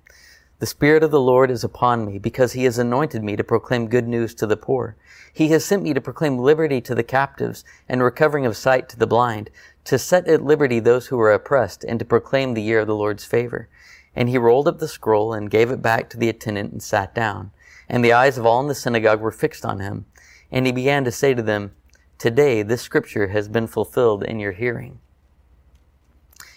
the 0.58 0.66
Spirit 0.66 1.04
of 1.04 1.12
the 1.12 1.20
Lord 1.20 1.52
is 1.52 1.62
upon 1.62 2.04
me, 2.04 2.18
because 2.18 2.52
he 2.52 2.64
has 2.64 2.78
anointed 2.78 3.22
me 3.22 3.36
to 3.36 3.44
proclaim 3.44 3.86
good 3.86 4.08
news 4.08 4.34
to 4.34 4.46
the 4.46 4.56
poor. 4.56 4.96
He 5.32 5.48
has 5.48 5.64
sent 5.64 5.84
me 5.84 5.94
to 5.94 6.00
proclaim 6.00 6.36
liberty 6.36 6.80
to 6.80 6.96
the 6.96 7.04
captives 7.04 7.64
and 7.88 8.02
recovering 8.02 8.44
of 8.44 8.56
sight 8.56 8.88
to 8.88 8.98
the 8.98 9.06
blind, 9.06 9.50
to 9.84 9.98
set 9.98 10.26
at 10.26 10.42
liberty 10.42 10.80
those 10.80 11.06
who 11.06 11.20
are 11.20 11.32
oppressed, 11.32 11.84
and 11.84 12.00
to 12.00 12.04
proclaim 12.04 12.54
the 12.54 12.62
year 12.62 12.80
of 12.80 12.88
the 12.88 12.96
Lord's 12.96 13.24
favor. 13.24 13.68
And 14.16 14.28
he 14.28 14.36
rolled 14.36 14.66
up 14.66 14.80
the 14.80 14.88
scroll 14.88 15.32
and 15.32 15.48
gave 15.48 15.70
it 15.70 15.80
back 15.80 16.10
to 16.10 16.16
the 16.16 16.28
attendant 16.28 16.72
and 16.72 16.82
sat 16.82 17.14
down. 17.14 17.52
And 17.88 18.04
the 18.04 18.12
eyes 18.12 18.36
of 18.36 18.44
all 18.44 18.60
in 18.60 18.66
the 18.66 18.74
synagogue 18.74 19.20
were 19.20 19.30
fixed 19.30 19.64
on 19.64 19.78
him. 19.78 20.06
And 20.50 20.66
he 20.66 20.72
began 20.72 21.04
to 21.04 21.12
say 21.12 21.34
to 21.34 21.42
them, 21.42 21.72
Today 22.18 22.62
this 22.62 22.82
scripture 22.82 23.28
has 23.28 23.48
been 23.48 23.68
fulfilled 23.68 24.24
in 24.24 24.40
your 24.40 24.52
hearing. 24.52 24.98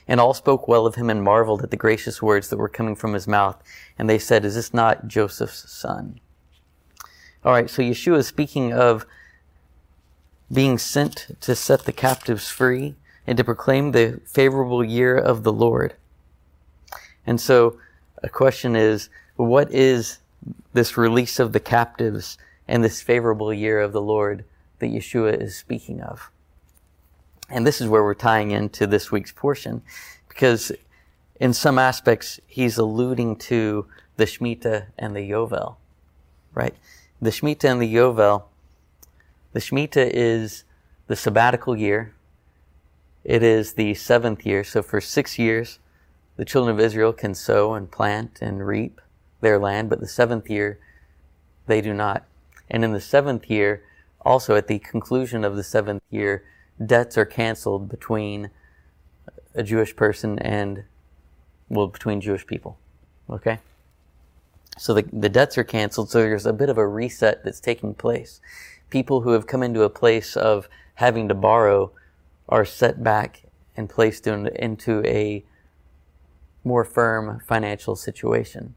And 0.08 0.20
all 0.20 0.34
spoke 0.34 0.67
well 0.67 0.86
of 0.86 0.96
him 0.96 1.10
and 1.10 1.24
marveled 1.24 1.63
at 1.63 1.72
the 1.72 1.77
gracious 1.77 2.22
words 2.22 2.50
that 2.50 2.58
were 2.58 2.70
coming 2.70 2.96
from 2.96 3.13
his 3.13 3.27
mouth. 3.27 3.62
And 3.98 4.10
they 4.10 4.20
said, 4.20 4.43
Is 4.43 4.55
this 4.55 4.74
not 4.74 5.08
Joseph's 5.08 5.72
son? 5.72 6.20
All 7.43 7.53
right, 7.53 7.70
so 7.70 7.81
Yeshua 7.81 8.17
is 8.17 8.27
speaking 8.27 8.74
of 8.74 9.05
being 10.51 10.77
sent 10.77 11.38
to 11.41 11.55
set 11.55 11.86
the 11.86 11.93
captives 11.93 12.50
free 12.50 12.96
and 13.25 13.38
to 13.38 13.43
proclaim 13.43 13.91
the 13.91 14.20
favorable 14.25 14.84
year 14.84 15.15
of 15.15 15.43
the 15.43 15.53
Lord. 15.53 15.96
And 17.25 17.39
so 17.39 17.77
a 18.22 18.29
question 18.29 18.75
is, 18.75 19.10
what 19.36 19.72
is 19.72 20.20
this 20.74 20.98
release 20.98 21.39
of 21.39 21.53
the 21.53 21.60
captives 21.60 22.38
and 22.67 22.84
this 22.84 23.01
favorable 23.01 23.53
year 23.53 23.79
of 23.79 23.93
the 23.93 24.01
Lord 24.01 24.43
that 24.79 24.91
Yeshua 24.91 25.39
is 25.41 25.55
speaking 25.55 26.01
of? 26.01 26.31
And 27.51 27.67
this 27.67 27.81
is 27.81 27.88
where 27.88 28.03
we're 28.03 28.13
tying 28.13 28.51
into 28.51 28.88
this 28.88 29.12
week's 29.12 29.31
portion 29.31 29.81
because 30.29 30.72
in 31.39 31.53
some 31.53 31.77
aspects 31.77 32.39
he's 32.48 32.77
alluding 32.77 33.36
to 33.36 33.88
the 34.15 34.25
Shemitah 34.25 34.86
and 34.98 35.15
the 35.15 35.29
Yovel, 35.29 35.75
right? 36.53 36.75
The 37.22 37.29
Shemitah 37.29 37.65
and 37.65 37.81
the 37.81 37.93
Yovel, 37.93 38.43
the 39.51 39.60
Shemitah 39.60 40.10
is 40.13 40.63
the 41.08 41.15
sabbatical 41.15 41.75
year. 41.75 42.13
It 43.24 43.43
is 43.43 43.74
the 43.74 43.93
seventh 43.96 44.46
year. 44.46 44.63
So 44.63 44.81
for 44.81 45.01
six 45.01 45.38
years, 45.38 45.79
the 46.38 46.46
children 46.46 46.74
of 46.74 46.79
Israel 46.79 47.12
can 47.12 47.36
sow 47.36 47.74
and 47.74 47.91
plant 47.91 48.39
and 48.41 48.65
reap 48.65 49.01
their 49.41 49.60
land, 49.60 49.89
but 49.89 50.00
the 50.00 50.08
seventh 50.08 50.50
year, 50.50 50.79
they 51.67 51.81
do 51.81 51.93
not. 51.93 52.25
And 52.70 52.86
in 52.86 52.93
the 52.93 53.01
seventh 53.01 53.50
year, 53.50 53.84
also 54.22 54.55
at 54.55 54.67
the 54.67 54.79
conclusion 54.79 55.43
of 55.43 55.55
the 55.55 55.63
seventh 55.63 56.03
year, 56.10 56.43
debts 56.85 57.17
are 57.17 57.25
canceled 57.25 57.89
between 57.89 58.50
a 59.53 59.63
Jewish 59.63 59.95
person 59.95 60.39
and, 60.39 60.83
well, 61.69 61.88
between 61.88 62.21
Jewish 62.21 62.45
people. 62.45 62.77
Okay? 63.29 63.59
So 64.77 64.93
the, 64.93 65.05
the 65.11 65.29
debts 65.29 65.57
are 65.57 65.63
canceled, 65.63 66.09
so 66.09 66.19
there's 66.19 66.45
a 66.45 66.53
bit 66.53 66.69
of 66.69 66.77
a 66.77 66.88
reset 66.88 67.43
that's 67.43 67.59
taking 67.59 67.93
place. 67.93 68.41
People 68.89 69.21
who 69.21 69.31
have 69.31 69.47
come 69.47 69.63
into 69.63 69.83
a 69.83 69.89
place 69.89 70.35
of 70.35 70.67
having 70.95 71.27
to 71.27 71.35
borrow 71.35 71.91
are 72.50 72.65
set 72.65 73.03
back 73.03 73.43
and 73.75 73.89
placed 73.89 74.27
in, 74.27 74.47
into 74.47 75.05
a 75.05 75.43
more 76.63 76.83
firm 76.83 77.41
financial 77.45 77.95
situation. 77.95 78.75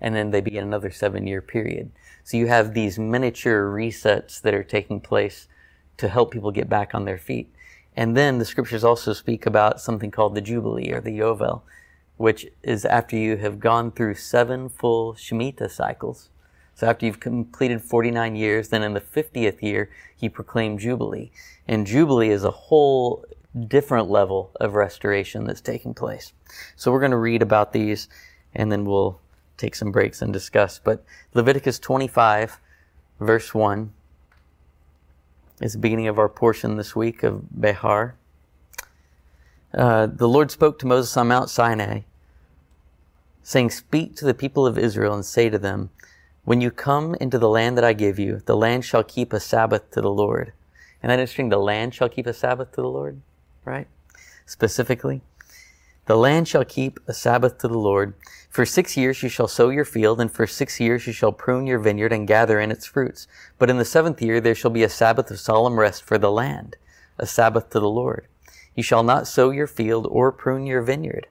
And 0.00 0.14
then 0.14 0.30
they 0.30 0.40
begin 0.40 0.64
another 0.64 0.90
seven 0.90 1.26
year 1.26 1.40
period. 1.40 1.92
So 2.24 2.36
you 2.36 2.48
have 2.48 2.74
these 2.74 2.98
miniature 2.98 3.70
resets 3.70 4.40
that 4.40 4.54
are 4.54 4.64
taking 4.64 5.00
place 5.00 5.48
to 6.02 6.08
help 6.08 6.32
people 6.32 6.50
get 6.50 6.68
back 6.68 6.96
on 6.96 7.04
their 7.04 7.16
feet. 7.16 7.48
And 7.96 8.16
then 8.16 8.38
the 8.38 8.44
scriptures 8.44 8.82
also 8.82 9.12
speak 9.12 9.46
about 9.46 9.80
something 9.80 10.10
called 10.10 10.34
the 10.34 10.40
Jubilee 10.40 10.90
or 10.90 11.00
the 11.00 11.16
Yovel, 11.16 11.62
which 12.16 12.48
is 12.64 12.84
after 12.84 13.16
you 13.16 13.36
have 13.36 13.60
gone 13.60 13.92
through 13.92 14.16
seven 14.16 14.68
full 14.68 15.14
Shemitah 15.14 15.70
cycles. 15.70 16.28
So 16.74 16.88
after 16.88 17.06
you've 17.06 17.20
completed 17.20 17.82
49 17.82 18.34
years, 18.34 18.70
then 18.70 18.82
in 18.82 18.94
the 18.94 19.00
50th 19.00 19.62
year, 19.62 19.90
he 20.16 20.28
proclaimed 20.28 20.80
Jubilee. 20.80 21.30
And 21.68 21.86
Jubilee 21.86 22.30
is 22.30 22.42
a 22.42 22.50
whole 22.50 23.24
different 23.68 24.10
level 24.10 24.50
of 24.58 24.74
restoration 24.74 25.44
that's 25.44 25.60
taking 25.60 25.94
place. 25.94 26.32
So 26.74 26.90
we're 26.90 26.98
going 26.98 27.12
to 27.12 27.16
read 27.16 27.42
about 27.42 27.72
these 27.72 28.08
and 28.56 28.72
then 28.72 28.84
we'll 28.84 29.20
take 29.56 29.76
some 29.76 29.92
breaks 29.92 30.20
and 30.20 30.32
discuss. 30.32 30.80
But 30.82 31.04
Leviticus 31.32 31.78
25, 31.78 32.58
verse 33.20 33.54
1, 33.54 33.92
is 35.62 35.72
the 35.74 35.78
beginning 35.78 36.08
of 36.08 36.18
our 36.18 36.28
portion 36.28 36.76
this 36.76 36.96
week 36.96 37.22
of 37.22 37.60
Behar. 37.60 38.16
Uh, 39.72 40.06
the 40.06 40.28
Lord 40.28 40.50
spoke 40.50 40.78
to 40.80 40.86
Moses 40.86 41.16
on 41.16 41.28
Mount 41.28 41.48
Sinai, 41.48 42.00
saying, 43.42 43.70
Speak 43.70 44.16
to 44.16 44.24
the 44.24 44.34
people 44.34 44.66
of 44.66 44.76
Israel 44.76 45.14
and 45.14 45.24
say 45.24 45.48
to 45.48 45.58
them, 45.58 45.90
When 46.44 46.60
you 46.60 46.70
come 46.70 47.14
into 47.20 47.38
the 47.38 47.48
land 47.48 47.78
that 47.78 47.84
I 47.84 47.92
give 47.92 48.18
you, 48.18 48.42
the 48.44 48.56
land 48.56 48.84
shall 48.84 49.04
keep 49.04 49.32
a 49.32 49.40
Sabbath 49.40 49.90
to 49.92 50.00
the 50.00 50.10
Lord. 50.10 50.52
And 51.02 51.10
that 51.10 51.18
interesting? 51.18 51.48
The 51.48 51.58
land 51.58 51.94
shall 51.94 52.08
keep 52.08 52.26
a 52.26 52.34
Sabbath 52.34 52.72
to 52.72 52.82
the 52.82 52.88
Lord, 52.88 53.20
right? 53.64 53.86
Specifically. 54.44 55.22
The 56.06 56.16
land 56.16 56.48
shall 56.48 56.64
keep 56.64 56.98
a 57.06 57.14
Sabbath 57.14 57.58
to 57.58 57.68
the 57.68 57.78
Lord. 57.78 58.14
For 58.50 58.66
six 58.66 58.96
years 58.96 59.22
you 59.22 59.28
shall 59.28 59.46
sow 59.46 59.68
your 59.68 59.84
field, 59.84 60.20
and 60.20 60.30
for 60.30 60.46
six 60.46 60.80
years 60.80 61.06
you 61.06 61.12
shall 61.12 61.32
prune 61.32 61.66
your 61.66 61.78
vineyard 61.78 62.12
and 62.12 62.26
gather 62.26 62.58
in 62.58 62.72
its 62.72 62.86
fruits. 62.86 63.28
But 63.58 63.70
in 63.70 63.78
the 63.78 63.84
seventh 63.84 64.20
year 64.20 64.40
there 64.40 64.54
shall 64.54 64.70
be 64.70 64.82
a 64.82 64.88
Sabbath 64.88 65.30
of 65.30 65.38
solemn 65.38 65.78
rest 65.78 66.02
for 66.02 66.18
the 66.18 66.30
land, 66.30 66.76
a 67.18 67.26
Sabbath 67.26 67.70
to 67.70 67.80
the 67.80 67.88
Lord. 67.88 68.26
You 68.74 68.82
shall 68.82 69.02
not 69.02 69.28
sow 69.28 69.50
your 69.50 69.66
field 69.66 70.06
or 70.10 70.32
prune 70.32 70.66
your 70.66 70.82
vineyard. 70.82 71.28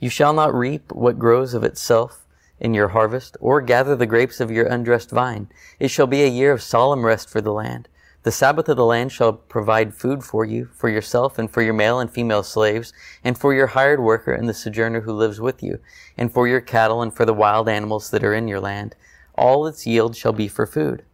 You 0.00 0.10
shall 0.10 0.32
not 0.32 0.54
reap 0.54 0.92
what 0.92 1.18
grows 1.18 1.54
of 1.54 1.64
itself 1.64 2.24
in 2.60 2.74
your 2.74 2.88
harvest, 2.88 3.36
or 3.40 3.60
gather 3.60 3.94
the 3.94 4.06
grapes 4.06 4.40
of 4.40 4.50
your 4.50 4.66
undressed 4.66 5.10
vine. 5.10 5.48
It 5.78 5.88
shall 5.88 6.08
be 6.08 6.24
a 6.24 6.28
year 6.28 6.50
of 6.50 6.62
solemn 6.62 7.06
rest 7.06 7.30
for 7.30 7.40
the 7.40 7.52
land. 7.52 7.88
The 8.24 8.32
Sabbath 8.32 8.68
of 8.68 8.76
the 8.76 8.84
land 8.84 9.12
shall 9.12 9.32
provide 9.32 9.94
food 9.94 10.24
for 10.24 10.44
you, 10.44 10.68
for 10.74 10.88
yourself, 10.88 11.38
and 11.38 11.50
for 11.50 11.62
your 11.62 11.72
male 11.72 12.00
and 12.00 12.10
female 12.10 12.42
slaves, 12.42 12.92
and 13.22 13.38
for 13.38 13.54
your 13.54 13.68
hired 13.68 14.00
worker 14.00 14.32
and 14.32 14.48
the 14.48 14.54
sojourner 14.54 15.02
who 15.02 15.12
lives 15.12 15.40
with 15.40 15.62
you, 15.62 15.78
and 16.16 16.32
for 16.32 16.48
your 16.48 16.60
cattle 16.60 17.00
and 17.00 17.14
for 17.14 17.24
the 17.24 17.32
wild 17.32 17.68
animals 17.68 18.10
that 18.10 18.24
are 18.24 18.34
in 18.34 18.48
your 18.48 18.60
land. 18.60 18.96
All 19.34 19.66
its 19.66 19.86
yield 19.86 20.16
shall 20.16 20.32
be 20.32 20.48
for 20.48 20.66
food. 20.66 21.04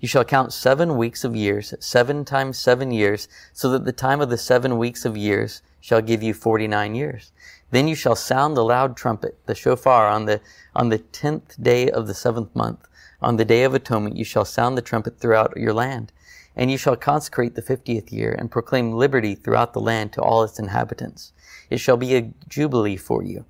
You 0.00 0.08
shall 0.08 0.24
count 0.24 0.52
seven 0.52 0.98
weeks 0.98 1.24
of 1.24 1.34
years, 1.34 1.72
seven 1.80 2.24
times 2.24 2.58
seven 2.58 2.90
years, 2.90 3.28
so 3.52 3.70
that 3.70 3.84
the 3.84 3.92
time 3.92 4.20
of 4.20 4.28
the 4.28 4.36
seven 4.36 4.76
weeks 4.78 5.04
of 5.04 5.16
years 5.16 5.62
shall 5.80 6.02
give 6.02 6.22
you 6.22 6.34
forty 6.34 6.66
nine 6.66 6.94
years. 6.94 7.32
Then 7.70 7.88
you 7.88 7.94
shall 7.94 8.16
sound 8.16 8.56
the 8.56 8.64
loud 8.64 8.96
trumpet, 8.96 9.38
the 9.46 9.54
shofar, 9.54 10.08
on 10.08 10.26
the 10.26 10.40
on 10.74 10.90
the 10.90 10.98
tenth 10.98 11.56
day 11.62 11.88
of 11.88 12.08
the 12.08 12.14
seventh 12.14 12.54
month. 12.54 12.86
On 13.22 13.36
the 13.36 13.44
day 13.44 13.64
of 13.64 13.72
atonement 13.72 14.16
you 14.16 14.24
shall 14.24 14.44
sound 14.44 14.76
the 14.76 14.82
trumpet 14.82 15.18
throughout 15.18 15.56
your 15.56 15.72
land. 15.72 16.12
And 16.56 16.70
you 16.70 16.78
shall 16.78 16.96
consecrate 16.96 17.54
the 17.54 17.62
fiftieth 17.62 18.10
year, 18.10 18.32
and 18.32 18.50
proclaim 18.50 18.92
liberty 18.92 19.34
throughout 19.34 19.74
the 19.74 19.80
land 19.80 20.12
to 20.14 20.22
all 20.22 20.42
its 20.42 20.58
inhabitants. 20.58 21.32
It 21.68 21.78
shall 21.78 21.98
be 21.98 22.16
a 22.16 22.32
jubilee 22.48 22.96
for 22.96 23.22
you, 23.22 23.44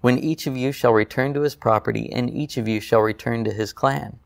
when 0.00 0.18
each 0.18 0.46
of 0.46 0.56
you 0.56 0.70
shall 0.70 0.92
return 0.92 1.34
to 1.34 1.40
his 1.40 1.56
property, 1.56 2.12
and 2.12 2.30
each 2.30 2.56
of 2.56 2.68
you 2.68 2.80
shall 2.80 3.00
return 3.00 3.42
to 3.44 3.52
his 3.52 3.72
clan. 3.72 4.20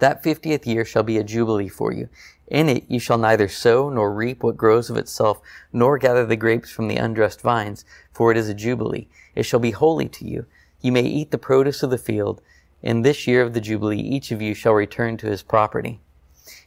That 0.00 0.22
fiftieth 0.22 0.66
year 0.66 0.84
shall 0.84 1.02
be 1.02 1.18
a 1.18 1.24
jubilee 1.24 1.68
for 1.68 1.92
you. 1.92 2.08
In 2.46 2.68
it 2.68 2.84
you 2.88 3.00
shall 3.00 3.18
neither 3.18 3.48
sow 3.48 3.88
nor 3.88 4.12
reap 4.12 4.42
what 4.42 4.56
grows 4.56 4.90
of 4.90 4.96
itself, 4.96 5.40
nor 5.72 5.98
gather 5.98 6.24
the 6.24 6.36
grapes 6.36 6.70
from 6.70 6.88
the 6.88 6.96
undressed 6.96 7.40
vines, 7.40 7.84
for 8.12 8.30
it 8.30 8.36
is 8.36 8.48
a 8.48 8.54
jubilee. 8.54 9.08
It 9.34 9.44
shall 9.44 9.60
be 9.60 9.72
holy 9.72 10.08
to 10.10 10.24
you. 10.26 10.46
You 10.80 10.92
may 10.92 11.02
eat 11.02 11.30
the 11.30 11.38
produce 11.38 11.82
of 11.82 11.90
the 11.90 11.98
field. 11.98 12.40
In 12.82 13.02
this 13.02 13.26
year 13.26 13.42
of 13.42 13.54
the 13.54 13.60
jubilee, 13.60 13.98
each 13.98 14.30
of 14.30 14.40
you 14.40 14.54
shall 14.54 14.74
return 14.74 15.16
to 15.16 15.26
his 15.26 15.42
property. 15.42 16.00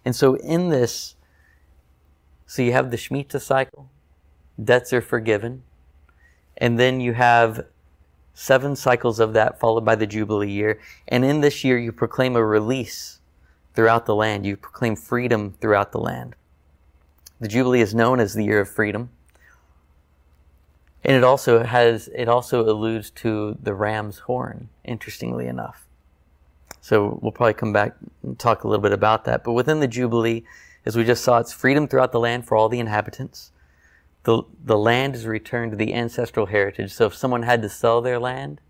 And 0.03 0.15
so 0.15 0.35
in 0.35 0.69
this, 0.69 1.15
so 2.45 2.61
you 2.61 2.71
have 2.71 2.91
the 2.91 2.97
Shemitah 2.97 3.41
cycle, 3.41 3.89
debts 4.61 4.93
are 4.93 5.01
forgiven, 5.01 5.63
and 6.57 6.79
then 6.79 6.99
you 6.99 7.13
have 7.13 7.65
seven 8.33 8.75
cycles 8.75 9.19
of 9.19 9.33
that 9.33 9.59
followed 9.59 9.85
by 9.85 9.95
the 9.95 10.07
Jubilee 10.07 10.49
year. 10.49 10.79
And 11.07 11.23
in 11.23 11.41
this 11.41 11.63
year, 11.63 11.77
you 11.77 11.91
proclaim 11.91 12.35
a 12.35 12.45
release 12.45 13.19
throughout 13.73 14.05
the 14.05 14.15
land. 14.15 14.45
You 14.45 14.57
proclaim 14.57 14.95
freedom 14.95 15.55
throughout 15.59 15.91
the 15.91 15.99
land. 15.99 16.35
The 17.39 17.47
Jubilee 17.47 17.81
is 17.81 17.95
known 17.95 18.19
as 18.19 18.33
the 18.33 18.45
year 18.45 18.61
of 18.61 18.69
freedom. 18.69 19.09
And 21.03 21.15
it 21.15 21.23
also 21.23 21.63
has, 21.63 22.09
it 22.15 22.29
also 22.29 22.69
alludes 22.69 23.09
to 23.11 23.57
the 23.61 23.73
ram's 23.73 24.19
horn, 24.19 24.69
interestingly 24.83 25.47
enough. 25.47 25.87
So 26.81 27.19
we'll 27.21 27.31
probably 27.31 27.53
come 27.53 27.71
back 27.71 27.95
and 28.23 28.37
talk 28.37 28.63
a 28.63 28.67
little 28.67 28.81
bit 28.81 28.91
about 28.91 29.23
that. 29.25 29.43
But 29.43 29.53
within 29.53 29.79
the 29.79 29.87
Jubilee, 29.87 30.43
as 30.85 30.97
we 30.97 31.03
just 31.03 31.23
saw, 31.23 31.37
it's 31.37 31.53
freedom 31.53 31.87
throughout 31.87 32.11
the 32.11 32.19
land 32.19 32.47
for 32.47 32.57
all 32.57 32.69
the 32.69 32.79
inhabitants. 32.79 33.51
The, 34.23 34.43
the 34.63 34.77
land 34.77 35.15
is 35.15 35.25
returned 35.25 35.71
to 35.71 35.77
the 35.77 35.93
ancestral 35.93 36.47
heritage. 36.47 36.91
So 36.91 37.05
if 37.05 37.15
someone 37.15 37.43
had 37.43 37.61
to 37.61 37.69
sell 37.69 38.01
their 38.01 38.19
land 38.19 38.61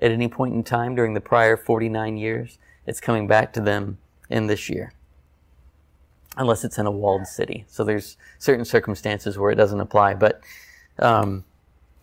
at 0.00 0.10
any 0.10 0.28
point 0.28 0.54
in 0.54 0.64
time 0.64 0.94
during 0.94 1.12
the 1.12 1.20
prior 1.20 1.56
49 1.56 2.16
years, 2.16 2.58
it's 2.86 3.00
coming 3.00 3.26
back 3.26 3.52
to 3.52 3.60
them 3.60 3.98
in 4.30 4.46
this 4.46 4.70
year. 4.70 4.92
Unless 6.36 6.64
it's 6.64 6.78
in 6.78 6.86
a 6.86 6.90
walled 6.90 7.26
city. 7.26 7.66
So 7.68 7.84
there's 7.84 8.16
certain 8.38 8.64
circumstances 8.64 9.36
where 9.36 9.50
it 9.50 9.56
doesn't 9.56 9.80
apply. 9.80 10.14
But 10.14 10.40
um, 10.98 11.44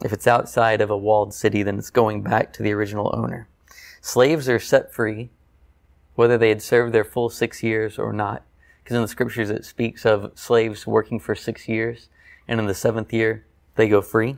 if 0.03 0.13
it's 0.13 0.27
outside 0.27 0.81
of 0.81 0.91
a 0.91 0.97
walled 0.97 1.33
city, 1.33 1.63
then 1.63 1.79
it's 1.79 1.89
going 1.89 2.21
back 2.21 2.53
to 2.53 2.63
the 2.63 2.73
original 2.73 3.11
owner. 3.15 3.47
Slaves 4.01 4.47
are 4.49 4.60
set 4.60 4.93
free, 4.93 5.29
whether 6.15 6.38
they 6.38 6.49
had 6.49 6.62
served 6.62 6.93
their 6.93 7.03
full 7.03 7.29
six 7.29 7.62
years 7.63 7.99
or 7.99 8.13
not. 8.13 8.43
Because 8.83 8.95
in 8.95 9.01
the 9.01 9.07
scriptures 9.07 9.49
it 9.49 9.65
speaks 9.65 10.05
of 10.05 10.31
slaves 10.36 10.88
working 10.88 11.19
for 11.19 11.36
six 11.36 11.67
years, 11.67 12.10
and 12.47 12.60
in 12.60 12.67
the 12.67 12.73
seventh 12.73 13.12
year 13.12 13.45
they 13.75 13.89
go 13.89 14.01
free. 14.01 14.38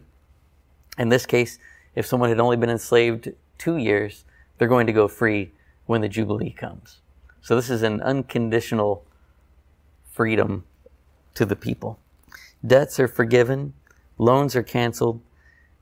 In 0.98 1.10
this 1.10 1.26
case, 1.26 1.60
if 1.96 2.06
someone 2.06 2.30
had 2.30 2.40
only 2.40 2.58
been 2.58 2.70
enslaved 2.70 3.32
two 3.58 3.78
years, 3.78 4.26
they're 4.58 4.68
going 4.68 4.88
to 4.88 4.94
go 4.94 5.08
free 5.08 5.52
when 5.86 6.02
the 6.02 6.10
Jubilee 6.10 6.52
comes. 6.52 7.00
So 7.42 7.56
this 7.56 7.70
is 7.70 7.84
an 7.84 8.02
unconditional 8.02 9.06
freedom 10.12 10.66
to 11.36 11.46
the 11.46 11.56
people. 11.56 12.00
Debts 12.66 13.00
are 13.00 13.08
forgiven, 13.08 13.74
loans 14.18 14.56
are 14.56 14.64
canceled, 14.64 15.22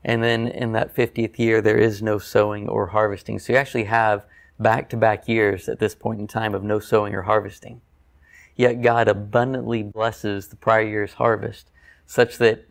and 0.04 0.22
then 0.22 0.46
in 0.48 0.72
that 0.72 0.94
50th 0.94 1.38
year, 1.38 1.60
there 1.60 1.78
is 1.78 2.02
no 2.02 2.18
sowing 2.18 2.68
or 2.68 2.88
harvesting. 2.88 3.38
So 3.38 3.52
you 3.52 3.58
actually 3.58 3.84
have 3.84 4.24
back 4.58 4.88
to 4.90 4.96
back 4.96 5.28
years 5.28 5.68
at 5.68 5.78
this 5.78 5.94
point 5.94 6.20
in 6.20 6.26
time 6.26 6.54
of 6.54 6.62
no 6.62 6.78
sowing 6.78 7.14
or 7.14 7.22
harvesting. 7.22 7.80
Yet 8.56 8.82
God 8.82 9.08
abundantly 9.08 9.82
blesses 9.82 10.48
the 10.48 10.56
prior 10.56 10.86
year's 10.86 11.14
harvest 11.14 11.70
such 12.06 12.38
that 12.38 12.66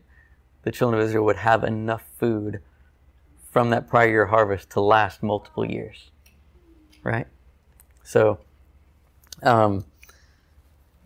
the 0.64 0.72
children 0.72 1.02
of 1.02 1.08
Israel 1.08 1.26
would 1.26 1.38
have 1.38 1.64
enough 1.64 2.04
food 2.20 2.62
from 3.52 3.70
that 3.70 3.88
prior 3.88 4.10
year 4.10 4.26
harvest 4.26 4.70
to 4.72 4.82
last 4.82 5.24
multiple 5.24 5.66
years. 5.66 6.12
Right? 7.04 7.28
So, 8.04 8.40
um, 9.44 9.86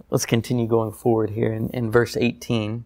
let's 0.10 0.25
continue 0.25 0.67
going 0.67 0.91
forward 0.91 1.31
here 1.31 1.53
in, 1.53 1.69
in 1.69 1.91
verse 1.91 2.17
18. 2.17 2.86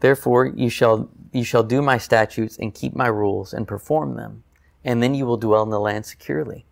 Therefore 0.00 0.46
you 0.46 0.68
shall 0.68 1.10
you 1.32 1.44
shall 1.44 1.62
do 1.62 1.82
my 1.82 1.98
statutes 1.98 2.56
and 2.58 2.74
keep 2.74 2.94
my 2.94 3.08
rules 3.08 3.52
and 3.52 3.66
perform 3.66 4.14
them, 4.16 4.44
and 4.84 5.02
then 5.02 5.14
you 5.14 5.26
will 5.26 5.36
dwell 5.36 5.62
in 5.62 5.70
the 5.70 5.80
land 5.80 6.06
securely. 6.06 6.64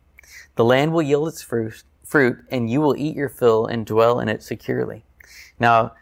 The 0.54 0.64
land 0.64 0.92
will 0.92 1.02
yield 1.02 1.28
its 1.28 1.42
fruit, 1.42 1.82
fruit, 2.04 2.38
and 2.50 2.70
you 2.70 2.80
will 2.80 2.96
eat 2.96 3.16
your 3.16 3.28
fill 3.28 3.66
and 3.66 3.86
dwell 3.86 4.20
in 4.20 4.28
it 4.28 4.42
securely. 4.42 5.04
Now, 5.58 5.92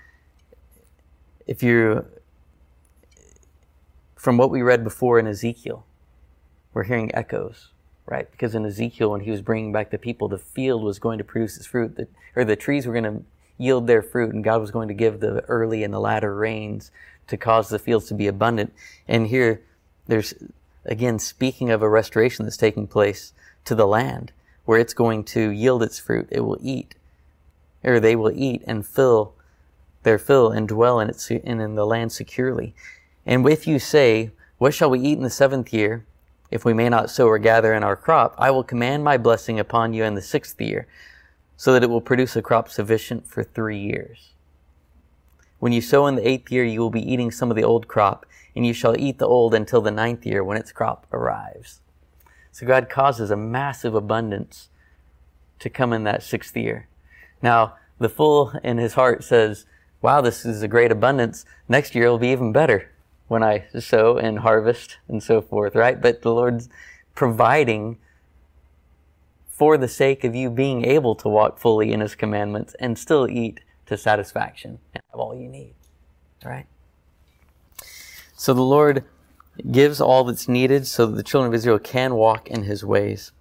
if 1.46 1.62
you 1.62 2.06
from 4.16 4.36
what 4.36 4.50
we 4.50 4.60
read 4.60 4.84
before 4.84 5.18
in 5.18 5.26
Ezekiel, 5.26 5.86
we're 6.74 6.84
hearing 6.84 7.14
echoes, 7.14 7.68
right? 8.04 8.30
Because 8.30 8.54
in 8.54 8.66
Ezekiel, 8.66 9.10
when 9.10 9.22
he 9.22 9.30
was 9.30 9.40
bringing 9.40 9.72
back 9.72 9.90
the 9.90 9.96
people, 9.96 10.28
the 10.28 10.36
field 10.36 10.82
was 10.82 10.98
going 10.98 11.16
to 11.16 11.24
produce 11.24 11.56
its 11.56 11.66
fruit, 11.66 11.96
the, 11.96 12.06
or 12.36 12.44
the 12.44 12.54
trees 12.54 12.86
were 12.86 12.92
going 12.92 13.04
to 13.04 13.22
yield 13.60 13.86
their 13.86 14.02
fruit, 14.02 14.34
and 14.34 14.42
God 14.42 14.60
was 14.60 14.70
going 14.70 14.88
to 14.88 14.94
give 14.94 15.20
the 15.20 15.42
early 15.42 15.84
and 15.84 15.92
the 15.92 16.00
latter 16.00 16.34
rains 16.34 16.90
to 17.26 17.36
cause 17.36 17.68
the 17.68 17.78
fields 17.78 18.08
to 18.08 18.14
be 18.14 18.26
abundant. 18.26 18.72
And 19.06 19.26
here, 19.26 19.62
there's 20.06 20.34
again 20.84 21.18
speaking 21.18 21.70
of 21.70 21.82
a 21.82 21.88
restoration 21.88 22.44
that's 22.44 22.56
taking 22.56 22.86
place 22.86 23.32
to 23.64 23.74
the 23.74 23.86
land, 23.86 24.32
where 24.64 24.78
it's 24.78 24.94
going 24.94 25.24
to 25.24 25.50
yield 25.50 25.82
its 25.82 25.98
fruit. 25.98 26.28
It 26.30 26.40
will 26.40 26.58
eat, 26.60 26.94
or 27.84 28.00
they 28.00 28.16
will 28.16 28.32
eat 28.32 28.62
and 28.66 28.86
fill 28.86 29.34
their 30.02 30.18
fill 30.18 30.50
and 30.50 30.66
dwell 30.66 30.98
in 31.00 31.10
it 31.10 31.30
and 31.44 31.60
in 31.60 31.74
the 31.74 31.86
land 31.86 32.12
securely. 32.12 32.74
And 33.26 33.46
if 33.48 33.66
you 33.66 33.78
say, 33.78 34.30
What 34.58 34.74
shall 34.74 34.90
we 34.90 35.00
eat 35.00 35.18
in 35.18 35.22
the 35.22 35.30
seventh 35.30 35.72
year? 35.72 36.04
If 36.50 36.64
we 36.64 36.74
may 36.74 36.88
not 36.88 37.10
sow 37.10 37.28
or 37.28 37.38
gather 37.38 37.72
in 37.74 37.84
our 37.84 37.96
crop, 37.96 38.34
I 38.36 38.50
will 38.50 38.64
command 38.64 39.04
my 39.04 39.16
blessing 39.16 39.60
upon 39.60 39.94
you 39.94 40.02
in 40.02 40.14
the 40.14 40.22
sixth 40.22 40.60
year, 40.60 40.88
so 41.60 41.74
that 41.74 41.82
it 41.82 41.90
will 41.90 42.00
produce 42.00 42.36
a 42.36 42.40
crop 42.40 42.70
sufficient 42.70 43.26
for 43.26 43.44
three 43.44 43.78
years. 43.78 44.30
When 45.58 45.72
you 45.72 45.82
sow 45.82 46.06
in 46.06 46.14
the 46.14 46.26
eighth 46.26 46.50
year, 46.50 46.64
you 46.64 46.80
will 46.80 46.88
be 46.88 47.12
eating 47.12 47.30
some 47.30 47.50
of 47.50 47.56
the 47.56 47.64
old 47.64 47.86
crop, 47.86 48.24
and 48.56 48.64
you 48.64 48.72
shall 48.72 48.98
eat 48.98 49.18
the 49.18 49.26
old 49.26 49.52
until 49.52 49.82
the 49.82 49.90
ninth 49.90 50.24
year 50.24 50.42
when 50.42 50.56
its 50.56 50.72
crop 50.72 51.06
arrives. 51.12 51.82
So 52.50 52.66
God 52.66 52.88
causes 52.88 53.30
a 53.30 53.36
massive 53.36 53.94
abundance 53.94 54.70
to 55.58 55.68
come 55.68 55.92
in 55.92 56.04
that 56.04 56.22
sixth 56.22 56.56
year. 56.56 56.88
Now, 57.42 57.74
the 57.98 58.08
fool 58.08 58.54
in 58.64 58.78
his 58.78 58.94
heart 58.94 59.22
says, 59.22 59.66
wow, 60.00 60.22
this 60.22 60.46
is 60.46 60.62
a 60.62 60.66
great 60.66 60.90
abundance. 60.90 61.44
Next 61.68 61.94
year 61.94 62.08
will 62.08 62.16
be 62.16 62.28
even 62.28 62.52
better 62.52 62.90
when 63.28 63.42
I 63.42 63.66
sow 63.78 64.16
and 64.16 64.38
harvest 64.38 64.96
and 65.08 65.22
so 65.22 65.42
forth, 65.42 65.74
right? 65.74 66.00
But 66.00 66.22
the 66.22 66.32
Lord's 66.32 66.70
providing 67.14 67.98
for 69.60 69.76
the 69.76 69.88
sake 69.88 70.24
of 70.24 70.34
you 70.34 70.48
being 70.48 70.86
able 70.86 71.14
to 71.14 71.28
walk 71.28 71.58
fully 71.58 71.92
in 71.92 72.00
His 72.00 72.14
commandments 72.14 72.74
and 72.80 72.98
still 72.98 73.28
eat 73.28 73.60
to 73.84 73.94
satisfaction 73.94 74.78
and 74.94 75.02
have 75.10 75.20
all 75.20 75.34
you 75.34 75.46
need, 75.46 75.74
right? 76.42 76.64
So 78.34 78.54
the 78.54 78.62
Lord 78.62 79.04
gives 79.70 80.00
all 80.00 80.24
that's 80.24 80.48
needed 80.48 80.86
so 80.86 81.04
that 81.04 81.14
the 81.14 81.22
children 81.22 81.52
of 81.52 81.54
Israel 81.54 81.78
can 81.78 82.14
walk 82.14 82.48
in 82.48 82.62
His 82.62 82.86
ways. 82.86 83.32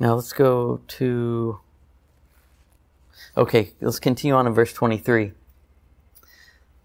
Now 0.00 0.16
let's 0.16 0.32
go 0.32 0.80
to. 0.88 1.60
Okay, 3.36 3.70
let's 3.80 4.00
continue 4.00 4.34
on 4.34 4.48
in 4.48 4.52
verse 4.52 4.72
23. 4.72 5.30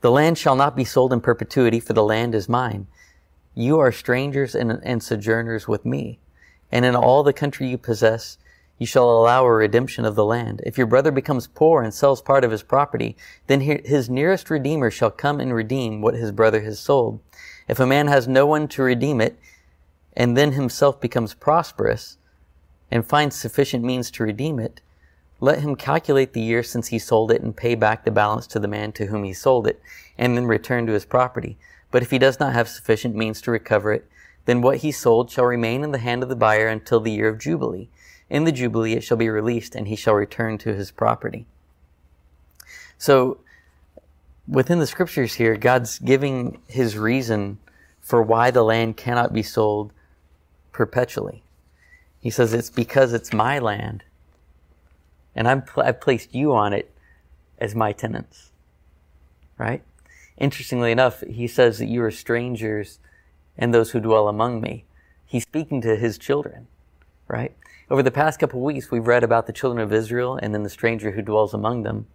The 0.01 0.11
land 0.11 0.37
shall 0.37 0.55
not 0.55 0.75
be 0.75 0.85
sold 0.85 1.13
in 1.13 1.19
perpetuity, 1.19 1.79
for 1.79 1.93
the 1.93 2.03
land 2.03 2.35
is 2.35 2.47
mine. 2.47 2.85
You 3.55 3.79
are 3.79 3.91
strangers 3.91 4.53
and, 4.53 4.79
and 4.83 5.01
sojourners 5.01 5.67
with 5.67 5.83
me. 5.83 6.19
And 6.73 6.85
in 6.85 6.95
all 6.95 7.21
the 7.21 7.33
country 7.33 7.67
you 7.67 7.77
possess, 7.77 8.39
you 8.79 8.87
shall 8.87 9.07
allow 9.07 9.45
a 9.45 9.51
redemption 9.53 10.05
of 10.05 10.15
the 10.15 10.25
land. 10.25 10.59
If 10.65 10.75
your 10.75 10.87
brother 10.87 11.11
becomes 11.11 11.45
poor 11.45 11.83
and 11.83 11.93
sells 11.93 12.19
part 12.19 12.43
of 12.43 12.49
his 12.49 12.63
property, 12.63 13.15
then 13.45 13.61
his 13.61 14.09
nearest 14.09 14.49
redeemer 14.49 14.89
shall 14.89 15.11
come 15.11 15.39
and 15.39 15.53
redeem 15.53 16.01
what 16.01 16.15
his 16.15 16.31
brother 16.31 16.61
has 16.61 16.79
sold. 16.79 17.19
If 17.67 17.79
a 17.79 17.85
man 17.85 18.07
has 18.07 18.27
no 18.27 18.47
one 18.47 18.67
to 18.69 18.81
redeem 18.81 19.21
it, 19.21 19.37
and 20.17 20.35
then 20.35 20.53
himself 20.53 20.99
becomes 20.99 21.35
prosperous, 21.35 22.17
and 22.89 23.05
finds 23.05 23.35
sufficient 23.35 23.83
means 23.83 24.09
to 24.09 24.23
redeem 24.23 24.59
it, 24.59 24.81
let 25.39 25.59
him 25.59 25.75
calculate 25.75 26.33
the 26.33 26.41
year 26.41 26.63
since 26.63 26.87
he 26.87 26.97
sold 26.97 27.31
it 27.31 27.43
and 27.43 27.55
pay 27.55 27.75
back 27.75 28.03
the 28.03 28.09
balance 28.09 28.47
to 28.47 28.59
the 28.59 28.67
man 28.67 28.93
to 28.93 29.05
whom 29.05 29.23
he 29.23 29.33
sold 29.33 29.67
it, 29.67 29.79
and 30.17 30.35
then 30.35 30.47
return 30.47 30.87
to 30.87 30.93
his 30.93 31.05
property. 31.05 31.55
But 31.91 32.01
if 32.01 32.09
he 32.09 32.17
does 32.17 32.39
not 32.39 32.53
have 32.53 32.67
sufficient 32.67 33.15
means 33.15 33.41
to 33.41 33.51
recover 33.51 33.93
it, 33.93 34.09
then 34.45 34.61
what 34.61 34.77
he 34.77 34.91
sold 34.91 35.31
shall 35.31 35.45
remain 35.45 35.83
in 35.83 35.91
the 35.91 35.99
hand 35.99 36.23
of 36.23 36.29
the 36.29 36.35
buyer 36.35 36.67
until 36.67 36.99
the 36.99 37.11
year 37.11 37.29
of 37.29 37.39
Jubilee. 37.39 37.89
In 38.29 38.43
the 38.43 38.51
Jubilee 38.51 38.93
it 38.93 39.03
shall 39.03 39.17
be 39.17 39.29
released, 39.29 39.75
and 39.75 39.87
he 39.87 39.95
shall 39.95 40.15
return 40.15 40.57
to 40.59 40.73
his 40.73 40.91
property. 40.91 41.45
So, 42.97 43.39
within 44.47 44.79
the 44.79 44.87
scriptures 44.87 45.35
here, 45.35 45.55
God's 45.55 45.99
giving 45.99 46.59
his 46.67 46.97
reason 46.97 47.59
for 48.01 48.21
why 48.21 48.51
the 48.51 48.63
land 48.63 48.97
cannot 48.97 49.33
be 49.33 49.43
sold 49.43 49.93
perpetually. 50.71 51.43
He 52.19 52.29
says, 52.29 52.53
It's 52.53 52.69
because 52.69 53.13
it's 53.13 53.33
my 53.33 53.59
land. 53.59 54.03
And 55.35 55.47
I'm, 55.47 55.63
I've 55.77 56.01
placed 56.01 56.35
you 56.35 56.53
on 56.53 56.73
it 56.73 56.91
as 57.57 57.75
my 57.75 57.91
tenants. 57.91 58.51
Right? 59.57 59.83
Interestingly 60.37 60.91
enough, 60.91 61.21
he 61.21 61.47
says 61.47 61.79
that 61.79 61.87
you 61.87 62.03
are 62.03 62.11
strangers 62.11 62.99
and 63.57 63.73
those 63.73 63.91
who 63.91 63.99
dwell 63.99 64.27
among 64.27 64.61
me. 64.61 64.85
He's 65.25 65.43
speaking 65.43 65.81
to 65.81 65.95
his 65.95 66.17
children. 66.17 66.67
Right? 67.27 67.55
Over 67.89 68.03
the 68.03 68.11
past 68.11 68.39
couple 68.39 68.61
weeks, 68.61 68.91
we've 68.91 69.07
read 69.07 69.23
about 69.23 69.47
the 69.47 69.53
children 69.53 69.83
of 69.83 69.93
Israel 69.93 70.37
and 70.41 70.53
then 70.53 70.63
the 70.63 70.69
stranger 70.69 71.11
who 71.11 71.21
dwells 71.21 71.53
among 71.53 71.83
them. 71.83 72.07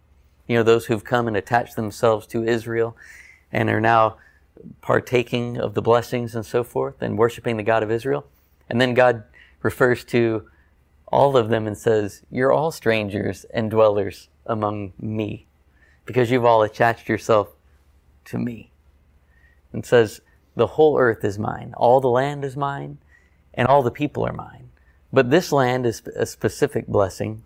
You 0.47 0.57
know, 0.57 0.63
those 0.63 0.87
who've 0.87 1.03
come 1.03 1.27
and 1.27 1.37
attached 1.37 1.75
themselves 1.75 2.25
to 2.27 2.43
Israel 2.43 2.97
and 3.51 3.69
are 3.69 3.81
now 3.81 4.17
partaking 4.81 5.57
of 5.57 5.73
the 5.73 5.81
blessings 5.81 6.35
and 6.35 6.45
so 6.45 6.63
forth 6.63 7.01
and 7.01 7.17
worshiping 7.17 7.57
the 7.57 7.63
God 7.63 7.83
of 7.83 7.91
Israel. 7.91 8.25
And 8.69 8.79
then 8.79 8.93
God 8.93 9.23
refers 9.61 10.03
to 10.05 10.49
all 11.07 11.37
of 11.37 11.49
them 11.49 11.67
and 11.67 11.77
says, 11.77 12.23
You're 12.29 12.51
all 12.51 12.71
strangers 12.71 13.45
and 13.53 13.71
dwellers 13.71 14.29
among 14.45 14.93
me 14.99 15.47
because 16.05 16.31
you've 16.31 16.45
all 16.45 16.63
attached 16.63 17.07
yourself 17.07 17.49
to 18.25 18.37
me. 18.37 18.71
And 19.71 19.85
says, 19.85 20.21
The 20.55 20.67
whole 20.67 20.97
earth 20.97 21.23
is 21.23 21.39
mine, 21.39 21.73
all 21.77 22.01
the 22.01 22.09
land 22.09 22.43
is 22.43 22.57
mine, 22.57 22.97
and 23.53 23.67
all 23.67 23.83
the 23.83 23.91
people 23.91 24.25
are 24.25 24.33
mine. 24.33 24.69
But 25.11 25.31
this 25.31 25.51
land 25.51 25.85
is 25.85 26.01
a 26.15 26.25
specific 26.25 26.87
blessing 26.87 27.43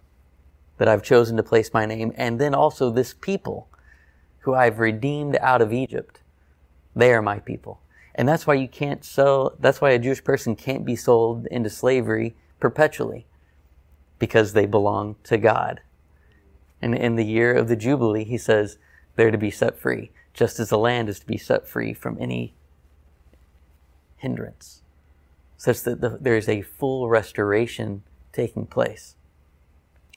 that 0.78 0.88
I've 0.88 1.04
chosen 1.04 1.38
to 1.38 1.44
place 1.44 1.74
my 1.74 1.86
name, 1.86 2.14
and 2.16 2.40
then 2.40 2.54
also 2.54 2.90
this 2.90 3.14
people 3.14 3.68
who 4.40 4.54
I've 4.54 4.80
redeemed 4.80 5.38
out 5.38 5.62
of 5.62 5.72
Egypt. 5.72 6.20
They 6.96 7.14
are 7.14 7.22
my 7.22 7.40
people. 7.40 7.80
And 8.16 8.28
that's 8.28 8.46
why 8.46 8.56
you 8.56 8.68
can't 8.68 9.04
sell, 9.04 9.56
that's 9.60 9.82
why 9.82 9.92
a 9.92 10.00
Jewish 10.00 10.24
person 10.24 10.56
can't 10.56 10.86
be 10.86 10.96
sold 10.96 11.48
into 11.48 11.70
slavery 11.70 12.36
perpetually 12.60 13.26
because 14.20 14.54
they 14.54 14.66
belong 14.66 15.16
to 15.24 15.38
God. 15.38 15.82
And 16.82 16.94
in 16.94 17.16
the 17.16 17.26
year 17.26 17.54
of 17.56 17.68
the 17.68 17.76
Jubilee, 17.76 18.26
he 18.26 18.38
says 18.38 18.78
they're 19.16 19.32
to 19.32 19.38
be 19.38 19.52
set 19.52 19.80
free, 19.80 20.12
just 20.34 20.60
as 20.60 20.70
the 20.70 20.78
land 20.78 21.10
is 21.10 21.20
to 21.20 21.26
be 21.26 21.38
set 21.38 21.68
free 21.68 21.94
from 21.94 22.18
any 22.20 22.54
hindrance, 24.24 24.82
such 25.58 25.84
that 25.84 26.02
the, 26.02 26.18
there 26.20 26.36
is 26.36 26.50
a 26.50 26.64
full 26.64 27.08
restoration 27.08 28.02
taking 28.32 28.66
place. 28.66 29.16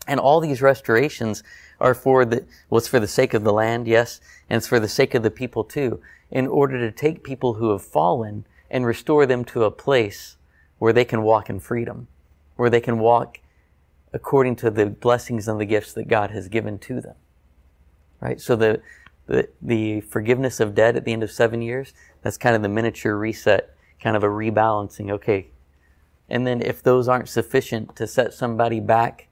And 0.09 0.19
all 0.19 0.41
these 0.41 0.63
restorations 0.63 1.43
are 1.81 1.95
for 1.95 2.25
the, 2.25 2.45
well, 2.71 2.79
it's 2.79 2.89
for 2.89 3.01
the 3.01 3.09
sake 3.09 3.35
of 3.35 3.45
the 3.45 3.53
land, 3.53 3.87
yes, 3.87 4.21
and 4.49 4.57
it's 4.57 4.69
for 4.69 4.81
the 4.81 4.89
sake 4.89 5.15
of 5.15 5.23
the 5.23 5.31
people 5.31 5.65
too 5.65 6.01
in 6.31 6.47
order 6.47 6.79
to 6.79 6.91
take 6.91 7.23
people 7.23 7.55
who 7.55 7.71
have 7.71 7.83
fallen 7.83 8.45
and 8.71 8.87
restore 8.87 9.27
them 9.27 9.45
to 9.45 9.65
a 9.65 9.71
place 9.71 10.37
where 10.79 10.93
they 10.93 11.05
can 11.05 11.23
walk 11.23 11.49
in 11.49 11.61
freedom, 11.61 12.09
where 12.57 12.71
they 12.71 12.81
can 12.81 12.99
walk 12.99 13.39
according 14.13 14.57
to 14.57 14.71
the 14.71 14.87
blessings 14.87 15.47
and 15.47 15.61
the 15.61 15.65
gifts 15.65 15.93
that 15.93 16.09
God 16.09 16.31
has 16.31 16.49
given 16.49 16.79
to 16.81 17.01
them. 17.01 17.15
Right? 18.21 18.41
So 18.41 18.57
the, 18.57 18.81
the, 19.27 19.49
the 19.61 20.01
forgiveness 20.01 20.59
of 20.59 20.75
debt 20.75 20.97
at 20.97 21.05
the 21.05 21.13
end 21.13 21.23
of 21.23 21.31
seven 21.31 21.63
years, 21.63 21.93
that's 22.23 22.39
kind 22.39 22.57
of 22.57 22.63
the 22.63 22.69
miniature 22.69 23.17
reset, 23.17 23.76
kind 24.01 24.17
of 24.17 24.23
a 24.23 24.29
rebalancing. 24.29 25.11
Okay. 25.11 25.49
And 26.29 26.47
then 26.47 26.61
if 26.61 26.83
those 26.83 27.09
aren't 27.09 27.29
sufficient 27.29 27.95
to 27.97 28.07
set 28.07 28.35
somebody 28.35 28.81
back 28.81 29.29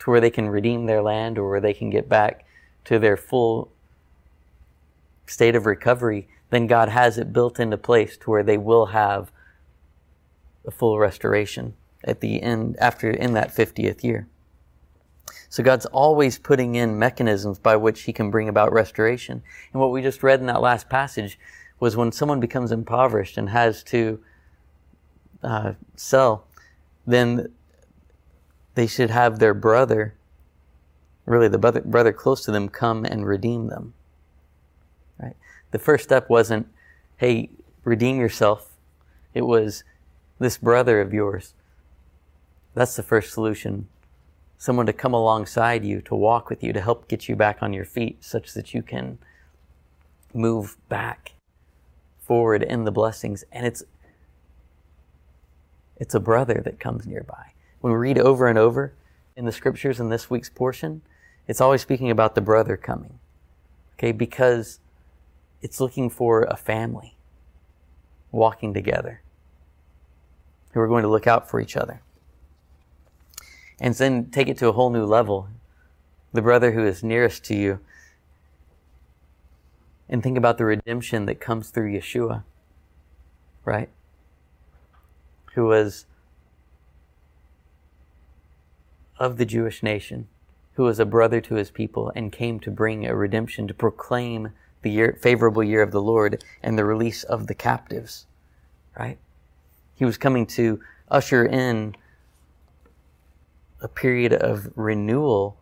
to 0.00 0.10
where 0.10 0.20
they 0.20 0.30
can 0.30 0.48
redeem 0.48 0.86
their 0.86 1.02
land 1.02 1.38
or 1.38 1.48
where 1.48 1.60
they 1.60 1.74
can 1.74 1.90
get 1.90 2.08
back 2.08 2.44
to 2.84 2.98
their 2.98 3.16
full 3.16 3.70
state 5.26 5.54
of 5.54 5.66
recovery, 5.66 6.28
then 6.50 6.66
God 6.66 6.88
has 6.88 7.18
it 7.18 7.32
built 7.32 7.58
into 7.58 7.76
place 7.76 8.16
to 8.18 8.30
where 8.30 8.42
they 8.42 8.58
will 8.58 8.86
have 8.86 9.30
a 10.64 10.70
full 10.70 10.98
restoration 10.98 11.74
at 12.04 12.20
the 12.20 12.42
end, 12.42 12.76
after 12.78 13.10
in 13.10 13.34
that 13.34 13.54
50th 13.54 14.04
year. 14.04 14.28
So 15.48 15.62
God's 15.62 15.86
always 15.86 16.38
putting 16.38 16.74
in 16.74 16.98
mechanisms 16.98 17.58
by 17.58 17.76
which 17.76 18.02
He 18.02 18.12
can 18.12 18.30
bring 18.30 18.48
about 18.48 18.72
restoration. 18.72 19.42
And 19.72 19.80
what 19.80 19.90
we 19.90 20.02
just 20.02 20.22
read 20.22 20.40
in 20.40 20.46
that 20.46 20.60
last 20.60 20.88
passage 20.88 21.38
was 21.78 21.96
when 21.96 22.12
someone 22.12 22.40
becomes 22.40 22.72
impoverished 22.72 23.36
and 23.36 23.50
has 23.50 23.82
to 23.84 24.20
uh, 25.42 25.72
sell, 25.94 26.46
then 27.06 27.52
they 28.74 28.86
should 28.86 29.10
have 29.10 29.38
their 29.38 29.54
brother, 29.54 30.14
really 31.24 31.48
the 31.48 31.58
brother, 31.58 31.80
brother 31.80 32.12
close 32.12 32.44
to 32.44 32.50
them, 32.50 32.68
come 32.68 33.04
and 33.04 33.26
redeem 33.26 33.68
them 33.68 33.94
Right? 35.18 35.36
the 35.70 35.78
first 35.78 36.04
step 36.04 36.28
wasn't, 36.28 36.68
hey, 37.16 37.50
redeem 37.84 38.18
yourself. 38.18 38.72
It 39.34 39.42
was 39.42 39.84
this 40.38 40.58
brother 40.58 41.00
of 41.00 41.12
yours. 41.12 41.54
That's 42.74 42.96
the 42.96 43.02
first 43.02 43.32
solution. 43.32 43.88
Someone 44.58 44.86
to 44.86 44.92
come 44.92 45.14
alongside 45.14 45.84
you, 45.84 46.00
to 46.02 46.14
walk 46.14 46.50
with 46.50 46.62
you, 46.62 46.72
to 46.72 46.80
help 46.80 47.08
get 47.08 47.28
you 47.28 47.36
back 47.36 47.62
on 47.62 47.72
your 47.72 47.84
feet 47.84 48.22
such 48.24 48.52
that 48.54 48.74
you 48.74 48.82
can 48.82 49.18
move 50.34 50.76
back 50.88 51.32
forward 52.26 52.62
in 52.62 52.84
the 52.84 52.90
blessings. 52.90 53.44
And 53.52 53.66
it's, 53.66 53.84
it's 55.96 56.14
a 56.14 56.20
brother 56.20 56.60
that 56.64 56.80
comes 56.80 57.06
nearby. 57.06 57.52
When 57.80 57.92
we 57.92 57.98
read 57.98 58.18
over 58.18 58.48
and 58.48 58.58
over 58.58 58.92
in 59.36 59.44
the 59.44 59.52
scriptures 59.52 60.00
in 60.00 60.08
this 60.08 60.28
week's 60.28 60.50
portion, 60.50 61.02
it's 61.46 61.60
always 61.60 61.82
speaking 61.82 62.10
about 62.10 62.34
the 62.34 62.40
brother 62.40 62.76
coming. 62.76 63.18
Okay, 63.94 64.12
because 64.12 64.80
it's 65.62 65.80
looking 65.80 66.10
for 66.10 66.42
a 66.42 66.56
family 66.56 67.16
walking 68.32 68.74
together 68.74 69.22
who 70.72 70.80
are 70.80 70.88
going 70.88 71.02
to 71.02 71.08
look 71.08 71.26
out 71.26 71.48
for 71.48 71.60
each 71.60 71.76
other. 71.76 72.02
And 73.78 73.94
then 73.94 74.30
take 74.30 74.48
it 74.48 74.58
to 74.58 74.68
a 74.68 74.72
whole 74.72 74.90
new 74.90 75.04
level. 75.04 75.48
The 76.32 76.42
brother 76.42 76.72
who 76.72 76.84
is 76.84 77.02
nearest 77.02 77.44
to 77.44 77.54
you. 77.54 77.80
And 80.08 80.22
think 80.22 80.38
about 80.38 80.58
the 80.58 80.64
redemption 80.64 81.26
that 81.26 81.40
comes 81.40 81.70
through 81.70 81.92
Yeshua, 81.92 82.44
right? 83.64 83.88
Who 85.54 85.66
was 85.66 86.06
of 89.18 89.36
the 89.36 89.46
Jewish 89.46 89.82
nation, 89.82 90.28
who 90.74 90.84
was 90.84 91.00
a 91.00 91.06
brother 91.06 91.40
to 91.40 91.54
his 91.54 91.70
people 91.70 92.12
and 92.14 92.30
came 92.30 92.60
to 92.60 92.70
bring 92.70 93.06
a 93.06 93.16
redemption, 93.16 93.66
to 93.66 93.74
proclaim 93.74 94.52
the 94.82 94.90
year, 94.90 95.18
favorable 95.20 95.64
year 95.64 95.82
of 95.82 95.90
the 95.90 96.02
Lord 96.02 96.44
and 96.62 96.78
the 96.78 96.84
release 96.84 97.24
of 97.24 97.46
the 97.46 97.54
captives, 97.54 98.26
right? 98.98 99.18
He 99.94 100.04
was 100.04 100.18
coming 100.18 100.46
to 100.48 100.80
usher 101.08 101.44
in 101.44 101.96
a 103.80 103.88
period 103.88 104.32
of 104.32 104.70
renewal 104.76 105.56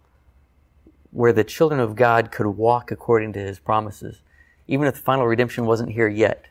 where 1.10 1.32
the 1.32 1.44
children 1.44 1.80
of 1.80 1.94
God 1.94 2.32
could 2.32 2.46
walk 2.46 2.90
according 2.90 3.32
to 3.34 3.38
his 3.38 3.60
promises. 3.60 4.20
Even 4.66 4.86
if 4.86 4.94
the 4.94 5.00
final 5.00 5.26
redemption 5.26 5.66
wasn't 5.66 5.90
here 5.90 6.08
yet, 6.08 6.46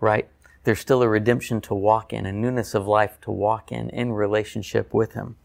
right? 0.00 0.28
There's 0.64 0.80
still 0.80 1.02
a 1.02 1.08
redemption 1.08 1.60
to 1.62 1.74
walk 1.74 2.12
in, 2.12 2.24
a 2.24 2.32
newness 2.32 2.74
of 2.74 2.86
life 2.86 3.20
to 3.22 3.30
walk 3.30 3.72
in, 3.72 3.90
in 3.90 4.12
relationship 4.12 4.94
with 4.94 5.12
him. 5.12 5.36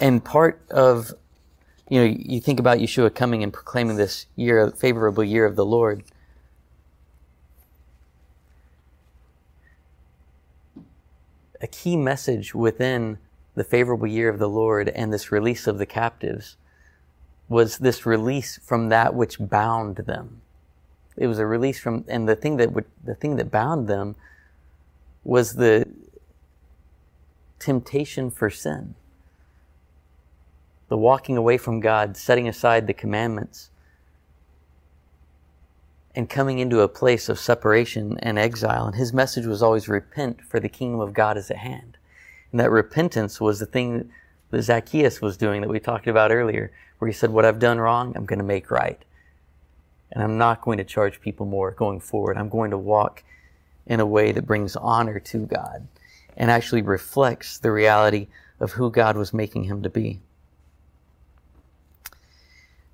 And 0.00 0.24
part 0.24 0.62
of, 0.70 1.12
you 1.88 2.00
know, 2.00 2.16
you 2.18 2.40
think 2.40 2.60
about 2.60 2.78
Yeshua 2.78 3.14
coming 3.14 3.42
and 3.42 3.52
proclaiming 3.52 3.96
this 3.96 4.26
year, 4.36 4.70
favorable 4.70 5.24
year 5.24 5.44
of 5.44 5.56
the 5.56 5.66
Lord. 5.66 6.04
A 11.60 11.66
key 11.66 11.96
message 11.96 12.54
within 12.54 13.18
the 13.56 13.64
favorable 13.64 14.06
year 14.06 14.28
of 14.28 14.38
the 14.38 14.48
Lord 14.48 14.88
and 14.90 15.12
this 15.12 15.32
release 15.32 15.66
of 15.66 15.78
the 15.78 15.86
captives 15.86 16.56
was 17.48 17.78
this 17.78 18.04
release 18.04 18.58
from 18.62 18.88
that 18.90 19.14
which 19.14 19.38
bound 19.38 19.96
them. 19.96 20.42
It 21.16 21.26
was 21.26 21.38
a 21.38 21.46
release 21.46 21.80
from, 21.80 22.04
and 22.08 22.28
the 22.28 22.36
thing 22.36 22.58
that 22.58 22.72
would, 22.72 22.84
the 23.02 23.14
thing 23.14 23.36
that 23.36 23.50
bound 23.50 23.88
them 23.88 24.14
was 25.24 25.54
the 25.54 25.88
temptation 27.58 28.30
for 28.30 28.50
sin. 28.50 28.94
The 30.88 30.96
walking 30.96 31.36
away 31.36 31.58
from 31.58 31.80
God, 31.80 32.16
setting 32.16 32.48
aside 32.48 32.86
the 32.86 32.94
commandments, 32.94 33.70
and 36.14 36.28
coming 36.28 36.58
into 36.58 36.80
a 36.80 36.88
place 36.88 37.28
of 37.28 37.38
separation 37.38 38.18
and 38.20 38.38
exile. 38.38 38.86
And 38.86 38.96
his 38.96 39.12
message 39.12 39.46
was 39.46 39.62
always 39.62 39.88
repent, 39.88 40.40
for 40.42 40.58
the 40.60 40.68
kingdom 40.68 41.00
of 41.00 41.12
God 41.12 41.36
is 41.36 41.50
at 41.50 41.58
hand. 41.58 41.96
And 42.50 42.60
that 42.60 42.70
repentance 42.70 43.40
was 43.40 43.58
the 43.58 43.66
thing 43.66 44.10
that 44.50 44.62
Zacchaeus 44.62 45.20
was 45.20 45.36
doing 45.36 45.60
that 45.60 45.68
we 45.68 45.78
talked 45.78 46.06
about 46.06 46.32
earlier, 46.32 46.72
where 46.98 47.08
he 47.08 47.14
said, 47.14 47.30
What 47.30 47.44
I've 47.44 47.58
done 47.58 47.78
wrong, 47.78 48.12
I'm 48.16 48.26
going 48.26 48.38
to 48.38 48.44
make 48.44 48.70
right. 48.70 49.02
And 50.10 50.22
I'm 50.22 50.38
not 50.38 50.62
going 50.62 50.78
to 50.78 50.84
charge 50.84 51.20
people 51.20 51.46
more 51.46 51.70
going 51.70 52.00
forward. 52.00 52.36
I'm 52.36 52.48
going 52.48 52.70
to 52.70 52.78
walk 52.78 53.22
in 53.86 54.00
a 54.00 54.06
way 54.06 54.32
that 54.32 54.46
brings 54.46 54.76
honor 54.76 55.18
to 55.20 55.46
God 55.46 55.86
and 56.36 56.50
actually 56.50 56.82
reflects 56.82 57.58
the 57.58 57.72
reality 57.72 58.28
of 58.60 58.72
who 58.72 58.90
God 58.90 59.16
was 59.16 59.32
making 59.32 59.64
him 59.64 59.82
to 59.82 59.90
be. 59.90 60.20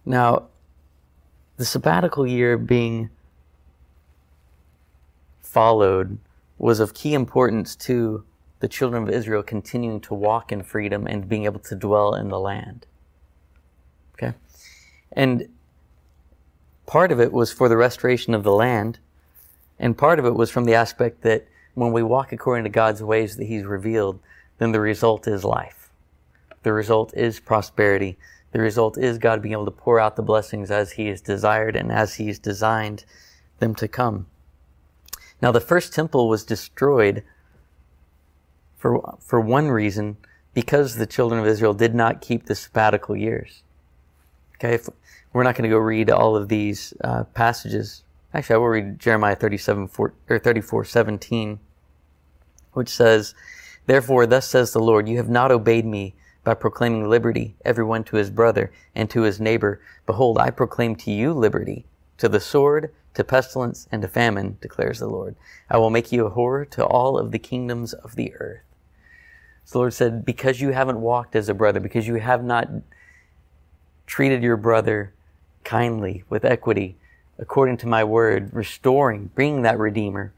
Now, 0.05 0.49
the 1.57 1.65
sabbatical 1.65 2.27
year 2.27 2.59
being 2.59 3.11
followed 5.41 6.19
was 6.59 6.81
of 6.81 6.95
key 6.95 7.15
importance 7.15 7.77
to 7.77 8.25
the 8.61 8.69
children 8.69 9.03
of 9.03 9.11
Israel 9.11 9.43
continuing 9.43 10.01
to 10.01 10.15
walk 10.15 10.51
in 10.51 10.63
freedom 10.63 11.07
and 11.07 11.29
being 11.29 11.45
able 11.45 11.61
to 11.61 11.75
dwell 11.75 12.15
in 12.15 12.29
the 12.29 12.41
land. 12.41 12.87
Okay? 14.15 14.35
And 15.13 15.49
part 16.87 17.13
of 17.13 17.21
it 17.21 17.33
was 17.33 17.53
for 17.53 17.69
the 17.69 17.77
restoration 17.77 18.35
of 18.35 18.43
the 18.43 18.53
land, 18.53 18.99
and 19.79 19.99
part 19.99 20.19
of 20.19 20.25
it 20.25 20.35
was 20.35 20.51
from 20.51 20.65
the 20.65 20.75
aspect 20.75 21.23
that 21.23 21.47
when 21.75 21.93
we 21.93 22.03
walk 22.03 22.33
according 22.33 22.65
to 22.65 22.71
God's 22.71 23.03
ways 23.03 23.37
that 23.37 23.47
He's 23.47 23.65
revealed, 23.65 24.21
then 24.59 24.73
the 24.73 24.81
result 24.81 25.27
is 25.27 25.45
life. 25.45 25.91
The 26.63 26.73
result 26.73 27.13
is 27.15 27.41
prosperity. 27.41 28.17
The 28.53 28.61
result 28.61 28.97
is 28.97 29.19
God 29.19 29.43
being 29.43 29.53
able 29.53 29.65
to 29.65 29.71
pour 29.73 29.99
out 29.99 30.15
the 30.15 30.23
blessings 30.23 30.71
as 30.71 30.93
He 30.93 31.09
has 31.09 31.21
desired 31.21 31.75
and 31.75 31.91
as 31.91 32.15
He's 32.15 32.39
designed 32.39 33.05
them 33.59 33.75
to 33.75 33.89
come. 33.89 34.27
Now, 35.43 35.51
the 35.51 35.61
first 35.61 35.93
temple 35.93 36.29
was 36.29 36.45
destroyed 36.45 37.25
for, 38.79 39.19
for 39.21 39.41
one 39.41 39.69
reason, 39.69 40.17
because 40.53 40.97
the 40.97 41.07
children 41.07 41.41
of 41.41 41.47
Israel 41.47 41.75
did 41.75 41.95
not 41.95 42.21
keep 42.21 42.47
the 42.47 42.55
sabbatical 42.55 43.17
years. 43.17 43.64
Okay, 44.65 44.77
if, 44.77 44.89
we're 45.35 45.43
not 45.43 45.57
going 45.57 45.69
to 45.69 45.75
go 45.75 45.79
read 45.79 46.11
all 46.11 46.37
of 46.37 46.49
these 46.49 46.95
uh, 47.03 47.25
passages. 47.25 48.03
Actually, 48.33 48.55
I 48.55 48.59
will 48.59 48.69
read 48.69 48.99
Jeremiah 48.99 49.37
37, 49.37 49.89
4, 49.89 50.15
or 50.31 50.39
34, 50.39 50.85
17, 50.87 51.61
which 52.73 52.89
says, 52.89 53.35
Therefore, 53.85 54.27
thus 54.27 54.49
says 54.49 54.73
the 54.73 54.79
Lord, 54.79 55.07
you 55.07 55.19
have 55.19 55.29
not 55.29 55.53
obeyed 55.53 55.85
me 55.85 56.15
by 56.45 56.55
proclaiming 56.55 57.11
liberty, 57.11 57.57
everyone 57.63 58.05
to 58.05 58.17
his 58.17 58.31
brother 58.31 58.73
and 58.95 59.11
to 59.11 59.23
his 59.23 59.39
neighbor. 59.39 59.83
Behold, 60.07 60.39
I 60.39 60.49
proclaim 60.49 60.97
to 60.97 61.11
you 61.11 61.35
liberty, 61.35 61.85
to 62.17 62.29
the 62.29 62.41
sword, 62.41 62.91
to 63.13 63.23
pestilence, 63.23 63.87
and 63.93 64.01
to 64.01 64.09
famine, 64.09 64.57
declares 64.63 64.99
the 64.99 65.09
Lord. 65.09 65.37
I 65.69 65.77
will 65.77 65.91
make 65.91 66.11
you 66.11 66.25
a 66.25 66.31
horror 66.31 66.65
to 66.67 66.87
all 66.87 67.19
of 67.19 67.33
the 67.33 67.39
kingdoms 67.39 67.93
of 67.93 68.17
the 68.17 68.35
earth. 68.37 68.63
So 69.67 69.73
the 69.73 69.79
Lord 69.81 69.93
said, 69.93 70.25
because 70.25 70.63
you 70.63 70.71
haven't 70.71 71.03
walked 71.03 71.37
as 71.37 71.51
a 71.51 71.55
brother, 71.55 71.81
because 71.81 72.07
you 72.07 72.15
have 72.15 72.43
not 72.43 72.69
treated 74.07 74.43
your 74.43 74.57
brother 74.57 75.13
kindly, 75.65 76.25
with 76.29 76.45
equity, 76.45 76.97
according 77.39 77.77
to 77.79 77.87
my 77.87 78.05
word, 78.05 78.53
restoring, 78.53 79.31
bringing 79.35 79.63
that 79.63 79.79
Redeemer, 79.79 80.33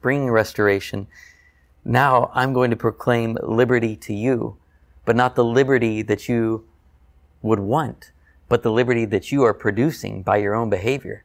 bringing 0.00 0.30
restoration, 0.30 1.06
now 1.84 2.30
I'm 2.34 2.52
going 2.52 2.70
to 2.70 2.76
proclaim 2.76 3.36
liberty 3.42 3.96
to 3.96 4.14
you, 4.14 4.56
but 5.04 5.16
not 5.16 5.34
the 5.34 5.44
liberty 5.44 6.02
that 6.02 6.28
you 6.28 6.64
would 7.42 7.60
want, 7.60 8.12
but 8.48 8.62
the 8.62 8.72
liberty 8.72 9.04
that 9.04 9.32
you 9.32 9.42
are 9.42 9.54
producing 9.54 10.22
by 10.22 10.38
your 10.38 10.54
own 10.54 10.70
behavior. 10.70 11.24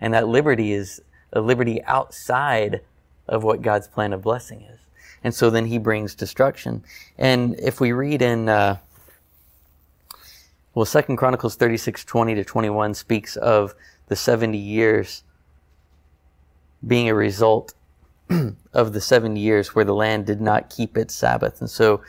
And 0.00 0.14
that 0.14 0.28
liberty 0.28 0.72
is 0.72 1.00
a 1.32 1.40
liberty 1.40 1.82
outside 1.84 2.80
of 3.28 3.44
what 3.44 3.62
God's 3.62 3.86
plan 3.86 4.12
of 4.12 4.22
blessing 4.22 4.62
is 4.62 4.80
and 5.22 5.34
so 5.34 5.50
then 5.50 5.66
he 5.66 5.78
brings 5.78 6.14
destruction. 6.14 6.82
And 7.18 7.58
if 7.60 7.80
we 7.80 7.92
read 7.92 8.22
in, 8.22 8.48
uh, 8.48 8.78
well, 10.74 10.86
Second 10.86 11.16
Chronicles 11.16 11.56
36, 11.56 12.04
20 12.04 12.34
to 12.36 12.44
21 12.44 12.94
speaks 12.94 13.36
of 13.36 13.74
the 14.06 14.16
70 14.16 14.56
years 14.56 15.24
being 16.86 17.08
a 17.08 17.14
result 17.14 17.74
of 18.72 18.92
the 18.92 19.00
70 19.00 19.38
years 19.40 19.74
where 19.74 19.84
the 19.84 19.94
land 19.94 20.26
did 20.26 20.40
not 20.40 20.70
keep 20.70 20.96
its 20.96 21.14
Sabbath. 21.14 21.60
And 21.60 21.68
so 21.68 22.02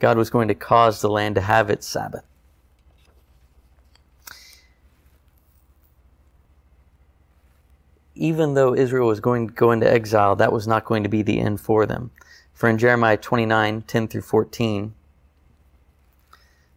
God 0.00 0.16
was 0.16 0.30
going 0.30 0.48
to 0.48 0.54
cause 0.54 1.00
the 1.00 1.08
land 1.08 1.36
to 1.36 1.40
have 1.40 1.70
its 1.70 1.86
Sabbath. 1.86 2.24
Even 8.16 8.54
though 8.54 8.74
Israel 8.74 9.06
was 9.06 9.20
going 9.20 9.46
to 9.46 9.54
go 9.54 9.70
into 9.70 9.88
exile, 9.88 10.34
that 10.36 10.52
was 10.52 10.66
not 10.66 10.84
going 10.84 11.04
to 11.04 11.08
be 11.08 11.22
the 11.22 11.38
end 11.38 11.60
for 11.60 11.86
them. 11.86 12.10
For 12.52 12.68
in 12.68 12.78
Jeremiah 12.78 13.16
29, 13.16 13.82
10 13.82 14.08
through 14.08 14.22
14, 14.22 14.92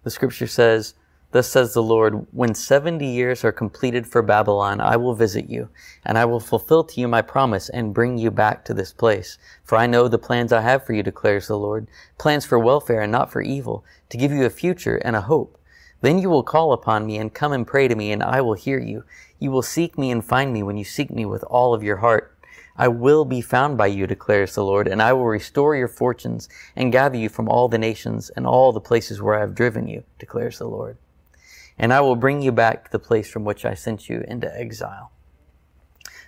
the 0.04 0.12
scripture 0.12 0.46
says, 0.46 0.94
Thus 1.32 1.48
says 1.48 1.74
the 1.74 1.82
Lord, 1.82 2.28
when 2.32 2.54
70 2.54 3.06
years 3.06 3.46
are 3.46 3.54
completed 3.54 4.06
for 4.06 4.22
Babylon, 4.22 4.82
I 4.82 4.98
will 4.98 5.16
visit 5.16 5.50
you, 5.50 5.70
and 6.04 6.18
I 6.18 6.26
will 6.26 6.42
fulfill 6.42 6.84
to 6.84 7.00
you 7.00 7.08
my 7.08 7.22
promise 7.22 7.70
and 7.70 7.94
bring 7.94 8.18
you 8.18 8.30
back 8.30 8.66
to 8.66 8.74
this 8.74 8.92
place. 8.92 9.38
For 9.64 9.78
I 9.78 9.88
know 9.88 10.10
the 10.10 10.18
plans 10.18 10.52
I 10.52 10.60
have 10.60 10.86
for 10.86 10.92
you, 10.92 11.04
declares 11.04 11.48
the 11.48 11.58
Lord, 11.58 11.88
plans 12.18 12.46
for 12.46 12.60
welfare 12.60 13.00
and 13.00 13.14
not 13.14 13.32
for 13.32 13.42
evil, 13.42 13.86
to 14.10 14.18
give 14.18 14.34
you 14.34 14.44
a 14.44 14.50
future 14.50 14.98
and 14.98 15.16
a 15.16 15.22
hope. 15.22 15.58
Then 16.02 16.20
you 16.20 16.30
will 16.30 16.44
call 16.44 16.74
upon 16.74 17.06
me 17.06 17.18
and 17.18 17.34
come 17.34 17.54
and 17.54 17.66
pray 17.66 17.88
to 17.88 17.96
me, 17.96 18.12
and 18.12 18.22
I 18.22 18.42
will 18.42 18.56
hear 18.56 18.80
you. 18.80 19.06
You 19.40 19.52
will 19.52 19.62
seek 19.62 19.98
me 19.98 20.12
and 20.12 20.26
find 20.26 20.52
me 20.52 20.64
when 20.64 20.76
you 20.76 20.84
seek 20.84 21.12
me 21.12 21.24
with 21.26 21.44
all 21.44 21.74
of 21.74 21.82
your 21.82 21.98
heart. 21.98 22.38
I 22.76 22.90
will 22.90 23.24
be 23.24 23.40
found 23.40 23.78
by 23.78 23.88
you, 23.88 24.06
declares 24.06 24.56
the 24.56 24.66
Lord, 24.66 24.88
and 24.88 25.02
I 25.02 25.14
will 25.14 25.28
restore 25.28 25.78
your 25.78 25.88
fortunes 25.88 26.50
and 26.76 26.92
gather 26.92 27.18
you 27.18 27.30
from 27.30 27.48
all 27.48 27.70
the 27.70 27.78
nations 27.78 28.32
and 28.32 28.46
all 28.46 28.74
the 28.74 28.82
places 28.82 29.22
where 29.22 29.36
I 29.36 29.40
have 29.40 29.56
driven 29.56 29.88
you, 29.88 30.04
declares 30.20 30.58
the 30.58 30.68
Lord. 30.68 30.98
And 31.82 31.92
I 31.92 32.00
will 32.00 32.16
bring 32.16 32.44
you 32.44 32.52
back 32.52 32.86
to 32.86 32.92
the 32.92 33.00
place 33.00 33.30
from 33.30 33.44
which 33.44 33.66
I 33.66 33.74
sent 33.74 34.08
you 34.08 34.24
into 34.28 34.56
exile. 34.56 35.12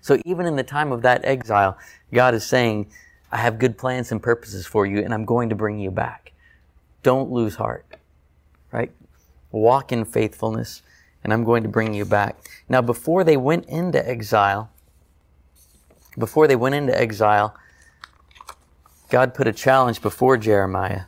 So 0.02 0.20
even 0.26 0.48
in 0.48 0.56
the 0.56 0.64
time 0.64 0.92
of 0.92 1.04
that 1.04 1.24
exile, 1.24 1.78
God 2.12 2.34
is 2.34 2.44
saying, 2.44 2.92
I 3.32 3.38
have 3.38 3.60
good 3.60 3.78
plans 3.78 4.12
and 4.12 4.22
purposes 4.22 4.66
for 4.66 4.86
you, 4.88 5.00
and 5.00 5.14
I'm 5.14 5.26
going 5.26 5.50
to 5.50 5.56
bring 5.56 5.78
you 5.78 5.92
back. 5.92 6.34
Don't 7.04 7.32
lose 7.32 7.56
heart, 7.56 7.86
right? 8.72 8.92
Walk 9.52 9.92
in 9.92 10.06
faithfulness, 10.06 10.82
and 11.24 11.32
I'm 11.32 11.44
going 11.44 11.62
to 11.62 11.70
bring 11.70 11.94
you 11.94 12.04
back. 12.04 12.36
Now, 12.68 12.82
before 12.82 13.24
they 13.24 13.38
went 13.38 13.66
into 13.68 14.06
exile, 14.10 14.72
before 16.18 16.48
they 16.48 16.56
went 16.56 16.74
into 16.74 17.00
exile, 17.00 17.56
God 19.10 19.36
put 19.36 19.48
a 19.48 19.54
challenge 19.54 20.02
before 20.02 20.36
Jeremiah. 20.36 21.04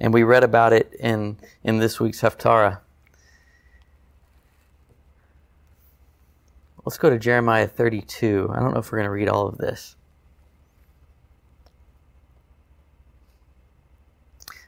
And 0.00 0.14
we 0.14 0.22
read 0.22 0.44
about 0.44 0.72
it 0.72 0.94
in, 0.98 1.36
in 1.62 1.78
this 1.78 2.00
week's 2.00 2.22
Haftarah. 2.22 2.78
Let's 6.84 6.98
go 6.98 7.10
to 7.10 7.18
Jeremiah 7.18 7.68
32. 7.68 8.50
I 8.52 8.58
don't 8.58 8.72
know 8.72 8.80
if 8.80 8.90
we're 8.90 8.98
going 8.98 9.06
to 9.06 9.12
read 9.12 9.28
all 9.28 9.46
of 9.46 9.58
this. 9.58 9.96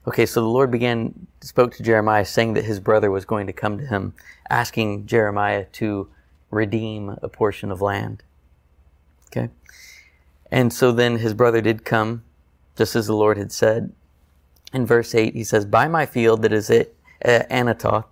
Okay, 0.07 0.27
so 0.27 0.41
the 0.41 0.49
Lord 0.49 0.71
began, 0.71 1.27
spoke 1.41 1.75
to 1.75 1.83
Jeremiah, 1.83 2.25
saying 2.25 2.55
that 2.55 2.65
his 2.65 2.79
brother 2.79 3.11
was 3.11 3.25
going 3.25 3.47
to 3.47 3.53
come 3.53 3.79
to 3.79 3.87
him, 3.87 4.13
asking 4.51 5.07
Jeremiah 5.07 5.65
to 5.73 6.09
redeem 6.51 7.17
a 7.23 7.29
portion 7.29 7.73
of 7.73 7.81
land. 7.81 8.23
Okay. 9.29 9.49
And 10.53 10.73
so 10.73 10.93
then 10.93 11.19
his 11.19 11.35
brother 11.35 11.61
did 11.61 11.85
come, 11.85 12.23
just 12.77 12.95
as 12.95 13.07
the 13.07 13.17
Lord 13.17 13.39
had 13.39 13.51
said. 13.51 13.93
In 14.73 14.87
verse 14.87 15.15
8, 15.15 15.35
he 15.35 15.43
says, 15.43 15.65
By 15.65 15.89
my 15.89 16.07
field 16.07 16.43
that 16.43 16.53
is 16.53 16.71
at 16.71 16.93
Anathoth, 17.25 18.05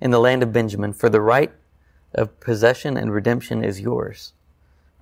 in 0.00 0.10
the 0.10 0.18
land 0.18 0.42
of 0.42 0.52
Benjamin, 0.52 0.92
for 0.92 1.08
the 1.08 1.20
right 1.20 1.52
of 2.14 2.38
possession 2.40 2.96
and 2.96 3.12
redemption 3.12 3.64
is 3.64 3.80
yours. 3.80 4.32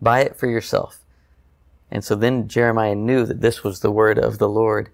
Buy 0.01 0.21
it 0.21 0.37
for 0.37 0.47
yourself. 0.47 1.01
And 1.91 2.05
so 2.05 2.15
then 2.15 2.49
Jeremiah 2.49 2.95
knew 2.95 3.27
that 3.27 3.41
this 3.41 3.65
was 3.65 3.81
the 3.81 3.91
word 3.91 4.19
of 4.19 4.39
the 4.39 4.49
Lord. 4.49 4.91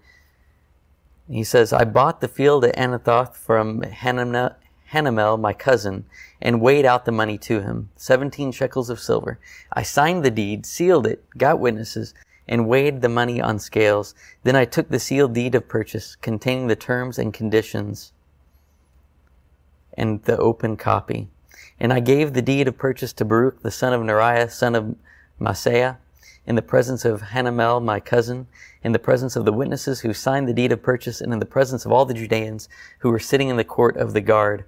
He 1.29 1.43
says, 1.43 1.71
I 1.71 1.83
bought 1.83 2.21
the 2.21 2.27
field 2.27 2.65
at 2.65 2.75
Anathoth 2.75 3.35
from 3.35 3.81
Hanamel, 3.81 5.39
my 5.39 5.53
cousin, 5.53 6.05
and 6.41 6.61
weighed 6.61 6.85
out 6.85 7.05
the 7.05 7.11
money 7.11 7.37
to 7.39 7.61
him, 7.61 7.89
17 7.97 8.51
shekels 8.51 8.89
of 8.89 8.99
silver. 8.99 9.39
I 9.73 9.83
signed 9.83 10.23
the 10.23 10.31
deed, 10.31 10.65
sealed 10.65 11.05
it, 11.05 11.23
got 11.37 11.59
witnesses, 11.59 12.13
and 12.47 12.67
weighed 12.67 13.01
the 13.01 13.09
money 13.09 13.41
on 13.41 13.59
scales. 13.59 14.15
Then 14.43 14.55
I 14.55 14.65
took 14.65 14.89
the 14.89 14.99
sealed 14.99 15.33
deed 15.33 15.53
of 15.53 15.67
purchase 15.67 16.15
containing 16.15 16.67
the 16.67 16.75
terms 16.75 17.19
and 17.19 17.33
conditions 17.33 18.13
and 19.95 20.23
the 20.23 20.37
open 20.37 20.77
copy. 20.77 21.27
And 21.79 21.93
I 21.93 21.99
gave 21.99 22.33
the 22.33 22.41
deed 22.41 22.67
of 22.67 22.77
purchase 22.77 23.13
to 23.13 23.25
Baruch, 23.25 23.61
the 23.61 23.71
son 23.71 23.93
of 23.93 24.01
Neriah, 24.01 24.49
son 24.49 24.75
of 24.75 24.95
Maaseiah, 25.39 25.97
in 26.47 26.55
the 26.55 26.61
presence 26.61 27.05
of 27.05 27.21
Hanamel, 27.21 27.83
my 27.83 27.99
cousin, 27.99 28.47
in 28.83 28.93
the 28.93 28.99
presence 28.99 29.35
of 29.35 29.45
the 29.45 29.53
witnesses 29.53 29.99
who 29.99 30.13
signed 30.13 30.47
the 30.47 30.53
deed 30.53 30.71
of 30.71 30.81
purchase, 30.81 31.21
and 31.21 31.33
in 31.33 31.39
the 31.39 31.45
presence 31.45 31.85
of 31.85 31.91
all 31.91 32.05
the 32.05 32.13
Judeans 32.13 32.69
who 32.99 33.11
were 33.11 33.19
sitting 33.19 33.49
in 33.49 33.57
the 33.57 33.63
court 33.63 33.97
of 33.97 34.13
the 34.13 34.21
guard. 34.21 34.65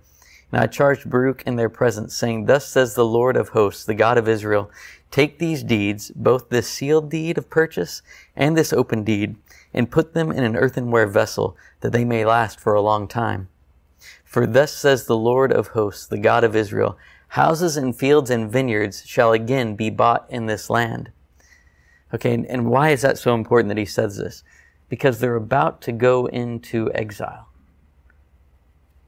And 0.51 0.61
I 0.61 0.67
charged 0.67 1.09
Baruch 1.09 1.43
in 1.43 1.55
their 1.55 1.69
presence, 1.69 2.15
saying, 2.15 2.45
Thus 2.45 2.67
says 2.67 2.93
the 2.93 3.05
Lord 3.05 3.37
of 3.37 3.49
hosts, 3.49 3.85
the 3.85 3.93
God 3.93 4.17
of 4.17 4.27
Israel, 4.27 4.69
Take 5.11 5.39
these 5.39 5.63
deeds, 5.63 6.11
both 6.11 6.49
this 6.49 6.69
sealed 6.69 7.09
deed 7.09 7.37
of 7.37 7.49
purchase 7.49 8.01
and 8.35 8.57
this 8.57 8.73
open 8.73 9.03
deed, 9.03 9.35
and 9.73 9.89
put 9.89 10.13
them 10.13 10.31
in 10.31 10.43
an 10.43 10.55
earthenware 10.55 11.07
vessel, 11.07 11.55
that 11.81 11.91
they 11.91 12.05
may 12.05 12.25
last 12.25 12.59
for 12.59 12.73
a 12.73 12.81
long 12.81 13.07
time. 13.07 13.47
For 14.29 14.45
thus 14.45 14.71
says 14.71 15.05
the 15.05 15.17
Lord 15.17 15.51
of 15.51 15.69
hosts, 15.69 16.05
the 16.05 16.19
God 16.19 16.43
of 16.43 16.55
Israel, 16.55 16.99
Houses 17.29 17.77
and 17.77 17.95
fields 17.95 18.29
and 18.29 18.51
vineyards 18.51 19.03
shall 19.07 19.33
again 19.33 19.75
be 19.75 19.89
bought 19.89 20.27
in 20.29 20.45
this 20.45 20.69
land. 20.69 21.11
Okay, 22.13 22.33
and, 22.33 22.69
why 22.69 22.91
is 22.91 23.01
that 23.01 23.17
so 23.17 23.33
important 23.33 23.69
that 23.69 23.77
he 23.77 23.85
says 23.85 24.17
this? 24.17 24.43
Because 24.87 25.19
they're 25.19 25.35
about 25.35 25.81
to 25.81 25.91
go 25.91 26.27
into 26.27 26.91
exile. 26.93 27.49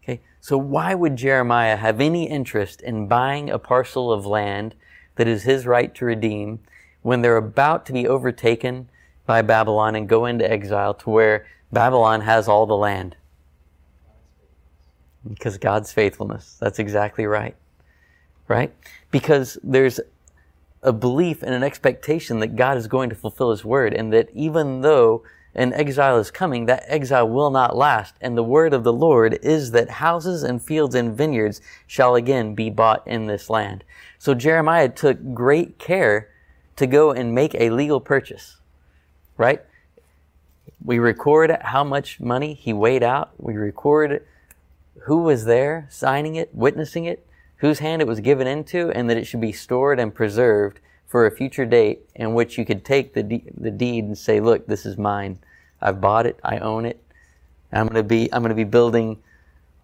Okay, 0.03 0.21
so 0.39 0.57
why 0.57 0.95
would 0.95 1.17
Jeremiah 1.17 1.77
have 1.77 2.01
any 2.01 2.27
interest 2.27 2.81
in 2.81 3.07
buying 3.07 3.49
a 3.49 3.59
parcel 3.59 4.11
of 4.11 4.25
land 4.25 4.73
that 5.17 5.27
is 5.27 5.43
his 5.43 5.67
right 5.67 5.93
to 5.95 6.05
redeem 6.05 6.61
when 7.03 7.21
they're 7.21 7.37
about 7.37 7.85
to 7.87 7.93
be 7.93 8.07
overtaken 8.07 8.89
by 9.27 9.43
Babylon 9.43 9.95
and 9.95 10.09
go 10.09 10.25
into 10.25 10.49
exile 10.49 10.95
to 10.95 11.09
where 11.11 11.45
Babylon 11.71 12.21
has 12.21 12.47
all 12.47 12.65
the 12.65 12.75
land. 12.75 13.15
Because 15.27 15.57
God's 15.57 15.91
faithfulness. 15.91 16.57
That's 16.59 16.79
exactly 16.79 17.25
right. 17.25 17.55
Right? 18.47 18.73
Because 19.11 19.57
there's 19.63 19.99
a 20.83 20.91
belief 20.91 21.43
and 21.43 21.53
an 21.53 21.63
expectation 21.63 22.39
that 22.39 22.55
God 22.55 22.77
is 22.77 22.87
going 22.87 23.09
to 23.09 23.15
fulfill 23.15 23.51
His 23.51 23.63
word 23.63 23.93
and 23.93 24.11
that 24.13 24.29
even 24.33 24.81
though 24.81 25.23
an 25.53 25.73
exile 25.73 26.17
is 26.17 26.31
coming, 26.31 26.65
that 26.65 26.83
exile 26.87 27.27
will 27.27 27.51
not 27.51 27.75
last. 27.75 28.15
And 28.21 28.37
the 28.37 28.43
word 28.43 28.73
of 28.73 28.83
the 28.83 28.93
Lord 28.93 29.37
is 29.41 29.71
that 29.71 29.89
houses 29.89 30.43
and 30.43 30.61
fields 30.61 30.95
and 30.95 31.15
vineyards 31.15 31.61
shall 31.85 32.15
again 32.15 32.55
be 32.55 32.69
bought 32.69 33.05
in 33.05 33.27
this 33.27 33.49
land. 33.49 33.83
So 34.17 34.33
Jeremiah 34.33 34.89
took 34.89 35.33
great 35.33 35.77
care 35.77 36.29
to 36.77 36.87
go 36.87 37.11
and 37.11 37.35
make 37.35 37.53
a 37.55 37.69
legal 37.69 37.99
purchase, 37.99 38.57
right? 39.37 39.61
We 40.83 40.99
record 40.99 41.55
how 41.61 41.83
much 41.83 42.19
money 42.19 42.53
he 42.53 42.71
weighed 42.71 43.03
out. 43.03 43.31
We 43.37 43.55
record 43.55 44.25
who 45.03 45.23
was 45.23 45.45
there 45.45 45.87
signing 45.89 46.35
it, 46.35 46.53
witnessing 46.53 47.05
it, 47.05 47.25
whose 47.57 47.79
hand 47.79 48.01
it 48.01 48.07
was 48.07 48.19
given 48.19 48.47
into, 48.47 48.91
and 48.91 49.09
that 49.09 49.17
it 49.17 49.25
should 49.25 49.41
be 49.41 49.51
stored 49.51 49.99
and 49.99 50.13
preserved 50.13 50.79
for 51.07 51.25
a 51.25 51.31
future 51.31 51.65
date 51.65 52.01
in 52.15 52.33
which 52.33 52.57
you 52.57 52.65
could 52.65 52.85
take 52.85 53.13
the, 53.13 53.23
de- 53.23 53.51
the 53.55 53.71
deed 53.71 54.05
and 54.05 54.17
say, 54.17 54.39
look, 54.39 54.67
this 54.67 54.85
is 54.85 54.97
mine. 54.97 55.39
I've 55.81 55.99
bought 55.99 56.25
it. 56.25 56.39
I 56.43 56.57
own 56.59 56.85
it. 56.85 57.03
I'm 57.73 57.87
going 57.87 58.01
to 58.01 58.07
be, 58.07 58.31
I'm 58.31 58.41
going 58.41 58.49
to 58.49 58.55
be 58.55 58.63
building 58.63 59.17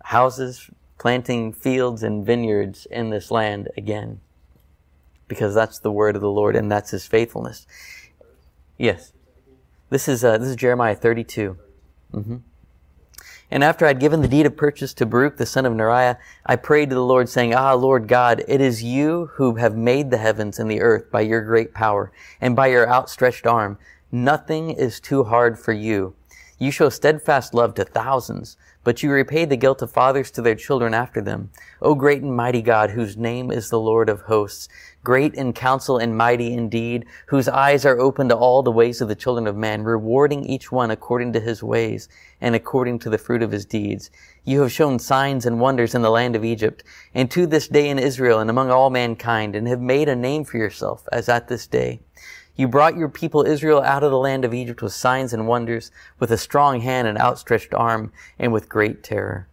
houses, 0.03 0.69
planting 0.97 1.53
fields 1.53 2.03
and 2.03 2.25
vineyards 2.25 2.85
in 2.85 3.09
this 3.09 3.31
land 3.31 3.69
again 3.77 4.19
because 5.27 5.53
that's 5.53 5.79
the 5.79 5.91
word 5.91 6.15
of 6.15 6.21
the 6.21 6.29
Lord 6.29 6.55
and 6.55 6.71
that's 6.71 6.91
his 6.91 7.05
faithfulness. 7.05 7.67
Yes. 8.77 9.11
This 9.89 10.07
is, 10.07 10.23
uh, 10.23 10.37
this 10.37 10.49
is 10.49 10.55
Jeremiah 10.55 10.95
32. 10.95 11.57
Mm-hmm. 12.13 12.37
And 13.49 13.63
after 13.63 13.85
I'd 13.85 13.99
given 13.99 14.21
the 14.21 14.27
deed 14.27 14.45
of 14.45 14.57
purchase 14.57 14.93
to 14.95 15.05
Baruch 15.05 15.37
the 15.37 15.45
son 15.45 15.65
of 15.65 15.73
Neriah, 15.73 16.17
I 16.45 16.57
prayed 16.57 16.89
to 16.89 16.95
the 16.95 17.03
Lord, 17.03 17.29
saying, 17.29 17.53
Ah, 17.53 17.73
Lord 17.73 18.07
God, 18.07 18.43
it 18.47 18.59
is 18.59 18.83
you 18.83 19.29
who 19.35 19.55
have 19.55 19.75
made 19.75 20.11
the 20.11 20.17
heavens 20.17 20.59
and 20.59 20.69
the 20.69 20.81
earth 20.81 21.09
by 21.11 21.21
your 21.21 21.41
great 21.41 21.73
power 21.73 22.11
and 22.41 22.55
by 22.55 22.67
your 22.67 22.89
outstretched 22.89 23.47
arm. 23.47 23.77
Nothing 24.11 24.71
is 24.71 24.99
too 24.99 25.23
hard 25.23 25.57
for 25.57 25.71
you. 25.71 26.13
You 26.59 26.71
show 26.71 26.89
steadfast 26.89 27.53
love 27.53 27.73
to 27.75 27.85
thousands, 27.85 28.57
but 28.87 29.03
you 29.03 29.11
repay 29.11 29.43
the 29.43 29.57
guilt 29.57 29.81
of 29.81 29.91
fathers 29.91 30.31
to 30.31 30.41
their 30.41 30.55
children 30.55 30.93
after 30.93 31.19
them. 31.19 31.49
O 31.81 31.93
great 31.93 32.21
and 32.21 32.33
mighty 32.33 32.61
God, 32.61 32.91
whose 32.91 33.17
name 33.17 33.51
is 33.51 33.69
the 33.69 33.81
Lord 33.81 34.07
of 34.07 34.21
hosts, 34.21 34.69
great 35.03 35.33
in 35.33 35.51
counsel 35.51 35.97
and 35.97 36.15
mighty 36.15 36.53
indeed, 36.53 37.05
whose 37.25 37.49
eyes 37.49 37.85
are 37.85 37.99
open 37.99 38.29
to 38.29 38.37
all 38.37 38.63
the 38.63 38.71
ways 38.71 39.01
of 39.01 39.09
the 39.09 39.13
children 39.13 39.45
of 39.45 39.57
man, 39.57 39.83
rewarding 39.83 40.45
each 40.45 40.71
one 40.71 40.89
according 40.89 41.33
to 41.33 41.41
his 41.41 41.61
ways 41.61 42.07
and 42.39 42.55
according 42.55 42.97
to 42.99 43.09
the 43.09 43.17
fruit 43.17 43.43
of 43.43 43.51
his 43.51 43.65
deeds. 43.65 44.09
You 44.45 44.61
have 44.61 44.71
shown 44.71 44.99
signs 44.99 45.45
and 45.45 45.59
wonders 45.59 45.93
in 45.93 46.01
the 46.01 46.09
land 46.09 46.37
of 46.37 46.45
Egypt, 46.45 46.81
and 47.13 47.29
to 47.31 47.45
this 47.45 47.67
day 47.67 47.89
in 47.89 47.99
Israel 47.99 48.39
and 48.39 48.49
among 48.49 48.71
all 48.71 48.89
mankind, 48.89 49.53
and 49.53 49.67
have 49.67 49.81
made 49.81 50.07
a 50.07 50.15
name 50.15 50.45
for 50.45 50.55
yourself, 50.55 51.05
as 51.11 51.27
at 51.27 51.49
this 51.49 51.67
day. 51.67 51.99
You 52.57 52.67
brought 52.67 52.97
your 52.97 53.07
people 53.07 53.43
Israel 53.43 53.81
out 53.83 54.03
of 54.03 54.09
the 54.09 54.17
land 54.17 54.43
of 54.43 54.51
Egypt 54.51 54.81
with 54.81 54.93
signs 54.93 55.31
and 55.31 55.47
wonders, 55.47 55.91
with 56.17 56.31
a 56.31 56.37
strong 56.37 56.81
hand 56.81 57.07
and 57.07 57.15
outstretched 57.15 57.71
arm, 57.71 58.11
and 58.39 58.51
with 58.51 58.67
great 58.67 59.03
terror. 59.03 59.47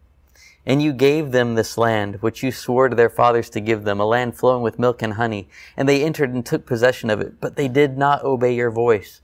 And 0.65 0.81
you 0.81 0.91
gave 0.91 1.31
them 1.31 1.53
this 1.53 1.77
land, 1.77 2.15
which 2.23 2.41
you 2.41 2.51
swore 2.51 2.89
to 2.89 2.95
their 2.95 3.11
fathers 3.11 3.51
to 3.51 3.59
give 3.59 3.83
them, 3.83 3.99
a 3.99 4.05
land 4.05 4.35
flowing 4.35 4.63
with 4.63 4.79
milk 4.79 5.03
and 5.03 5.13
honey. 5.13 5.47
And 5.77 5.87
they 5.87 6.03
entered 6.03 6.33
and 6.33 6.43
took 6.43 6.65
possession 6.65 7.11
of 7.11 7.21
it, 7.21 7.39
but 7.39 7.55
they 7.55 7.67
did 7.67 7.95
not 7.95 8.23
obey 8.23 8.55
your 8.55 8.71
voice 8.71 9.21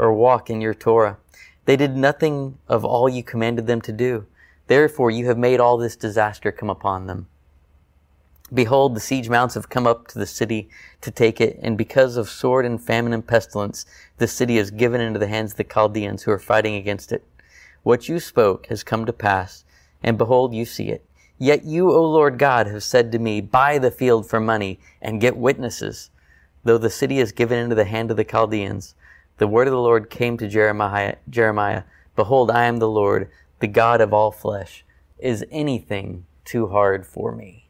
or 0.00 0.12
walk 0.12 0.50
in 0.50 0.60
your 0.60 0.74
Torah. 0.74 1.18
They 1.64 1.76
did 1.76 1.96
nothing 1.96 2.58
of 2.68 2.84
all 2.84 3.08
you 3.08 3.22
commanded 3.22 3.68
them 3.68 3.80
to 3.82 3.92
do. 3.92 4.26
Therefore 4.66 5.12
you 5.12 5.26
have 5.26 5.38
made 5.38 5.60
all 5.60 5.76
this 5.76 5.94
disaster 5.94 6.50
come 6.50 6.70
upon 6.70 7.06
them. 7.06 7.28
Behold, 8.52 8.94
the 8.94 9.00
siege 9.00 9.28
mounts 9.28 9.54
have 9.54 9.68
come 9.68 9.86
up 9.86 10.08
to 10.08 10.18
the 10.18 10.26
city 10.26 10.68
to 11.00 11.10
take 11.10 11.40
it, 11.40 11.58
and 11.62 11.78
because 11.78 12.16
of 12.16 12.28
sword 12.28 12.66
and 12.66 12.82
famine 12.82 13.12
and 13.12 13.26
pestilence, 13.26 13.86
the 14.18 14.28
city 14.28 14.58
is 14.58 14.70
given 14.70 15.00
into 15.00 15.18
the 15.18 15.28
hands 15.28 15.52
of 15.52 15.56
the 15.56 15.64
Chaldeans 15.64 16.24
who 16.24 16.30
are 16.30 16.38
fighting 16.38 16.74
against 16.74 17.12
it. 17.12 17.24
What 17.82 18.08
you 18.08 18.20
spoke 18.20 18.66
has 18.66 18.84
come 18.84 19.06
to 19.06 19.12
pass 19.12 19.64
and 20.02 20.18
behold, 20.18 20.54
you 20.54 20.64
see 20.64 20.88
it. 20.88 21.04
Yet 21.38 21.64
you, 21.64 21.90
O 21.90 22.02
Lord 22.02 22.38
God, 22.38 22.66
have 22.66 22.82
said 22.82 23.12
to 23.12 23.18
me, 23.18 23.40
Buy 23.40 23.78
the 23.78 23.90
field 23.90 24.28
for 24.28 24.40
money 24.40 24.80
and 25.00 25.20
get 25.20 25.36
witnesses. 25.36 26.10
Though 26.64 26.78
the 26.78 26.90
city 26.90 27.18
is 27.18 27.32
given 27.32 27.58
into 27.58 27.74
the 27.74 27.84
hand 27.84 28.10
of 28.10 28.16
the 28.16 28.24
Chaldeans, 28.24 28.94
the 29.38 29.48
word 29.48 29.66
of 29.66 29.72
the 29.72 29.80
Lord 29.80 30.10
came 30.10 30.36
to 30.38 30.48
Jeremiah, 30.48 31.16
Jeremiah 31.28 31.84
Behold, 32.14 32.50
I 32.50 32.64
am 32.64 32.78
the 32.78 32.88
Lord, 32.88 33.30
the 33.60 33.66
God 33.66 34.00
of 34.00 34.12
all 34.12 34.30
flesh. 34.30 34.84
Is 35.18 35.44
anything 35.50 36.26
too 36.44 36.68
hard 36.68 37.06
for 37.06 37.32
me? 37.32 37.61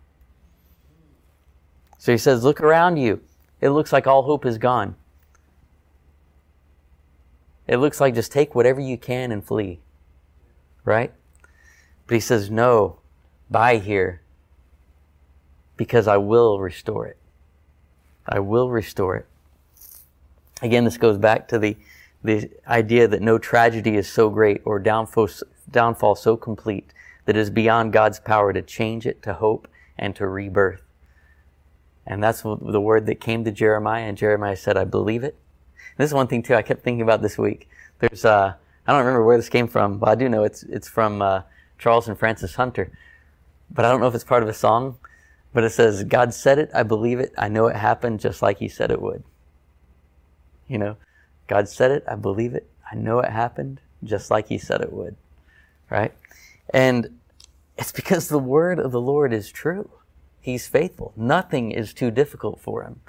So 2.02 2.10
he 2.10 2.18
says, 2.18 2.42
Look 2.42 2.60
around 2.60 2.96
you. 2.96 3.20
It 3.60 3.68
looks 3.68 3.92
like 3.92 4.08
all 4.08 4.24
hope 4.24 4.44
is 4.44 4.58
gone. 4.58 4.96
It 7.68 7.76
looks 7.76 8.00
like 8.00 8.16
just 8.16 8.32
take 8.32 8.56
whatever 8.56 8.80
you 8.80 8.98
can 8.98 9.30
and 9.30 9.44
flee. 9.44 9.78
Right? 10.84 11.12
But 12.08 12.14
he 12.14 12.20
says, 12.20 12.50
No, 12.50 12.98
buy 13.48 13.76
here 13.76 14.20
because 15.76 16.08
I 16.08 16.16
will 16.16 16.58
restore 16.58 17.06
it. 17.06 17.18
I 18.26 18.40
will 18.40 18.68
restore 18.68 19.14
it. 19.14 19.26
Again, 20.60 20.82
this 20.82 20.96
goes 20.96 21.18
back 21.18 21.46
to 21.48 21.58
the, 21.60 21.76
the 22.24 22.50
idea 22.66 23.06
that 23.06 23.22
no 23.22 23.38
tragedy 23.38 23.94
is 23.94 24.08
so 24.08 24.28
great 24.28 24.60
or 24.64 24.80
downfall, 24.80 25.28
downfall 25.70 26.16
so 26.16 26.36
complete 26.36 26.92
that 27.26 27.36
it 27.36 27.40
is 27.40 27.50
beyond 27.50 27.92
God's 27.92 28.18
power 28.18 28.52
to 28.52 28.60
change 28.60 29.06
it 29.06 29.22
to 29.22 29.34
hope 29.34 29.68
and 29.96 30.16
to 30.16 30.26
rebirth. 30.26 30.82
And 32.06 32.22
that's 32.22 32.42
the 32.42 32.80
word 32.80 33.06
that 33.06 33.20
came 33.20 33.44
to 33.44 33.52
Jeremiah, 33.52 34.02
and 34.04 34.18
Jeremiah 34.18 34.56
said, 34.56 34.76
I 34.76 34.84
believe 34.84 35.22
it. 35.22 35.36
And 35.76 35.98
this 35.98 36.10
is 36.10 36.14
one 36.14 36.26
thing, 36.26 36.42
too, 36.42 36.54
I 36.54 36.62
kept 36.62 36.82
thinking 36.82 37.02
about 37.02 37.22
this 37.22 37.38
week. 37.38 37.68
There's, 38.00 38.24
uh, 38.24 38.54
I 38.86 38.92
don't 38.92 39.00
remember 39.00 39.24
where 39.24 39.36
this 39.36 39.48
came 39.48 39.68
from, 39.68 39.98
but 39.98 40.08
I 40.08 40.14
do 40.16 40.28
know 40.28 40.42
it's, 40.42 40.64
it's 40.64 40.88
from 40.88 41.22
uh, 41.22 41.42
Charles 41.78 42.08
and 42.08 42.18
Frances 42.18 42.56
Hunter. 42.56 42.90
But 43.70 43.84
I 43.84 43.90
don't 43.90 44.00
know 44.00 44.08
if 44.08 44.14
it's 44.14 44.24
part 44.24 44.42
of 44.42 44.48
a 44.48 44.54
song, 44.54 44.98
but 45.52 45.62
it 45.62 45.70
says, 45.70 46.02
God 46.02 46.34
said 46.34 46.58
it, 46.58 46.70
I 46.74 46.82
believe 46.82 47.20
it, 47.20 47.32
I 47.38 47.48
know 47.48 47.68
it 47.68 47.76
happened 47.76 48.18
just 48.18 48.42
like 48.42 48.58
He 48.58 48.68
said 48.68 48.90
it 48.90 49.00
would. 49.00 49.22
You 50.66 50.78
know, 50.78 50.96
God 51.46 51.68
said 51.68 51.92
it, 51.92 52.04
I 52.08 52.16
believe 52.16 52.54
it, 52.54 52.68
I 52.90 52.96
know 52.96 53.20
it 53.20 53.30
happened 53.30 53.80
just 54.02 54.30
like 54.30 54.48
He 54.48 54.58
said 54.58 54.80
it 54.80 54.92
would. 54.92 55.14
Right? 55.88 56.12
And 56.70 57.20
It's 57.76 57.92
because 57.92 58.28
the 58.28 58.38
word 58.38 58.78
of 58.78 58.92
the 58.92 59.00
Lord 59.00 59.32
is 59.32 59.50
true. 59.50 59.90
He's 60.42 60.66
faithful. 60.66 61.12
Nothing 61.16 61.70
is 61.70 61.94
too 61.94 62.10
difficult 62.10 62.60
for 62.60 62.82
him. 62.82 63.00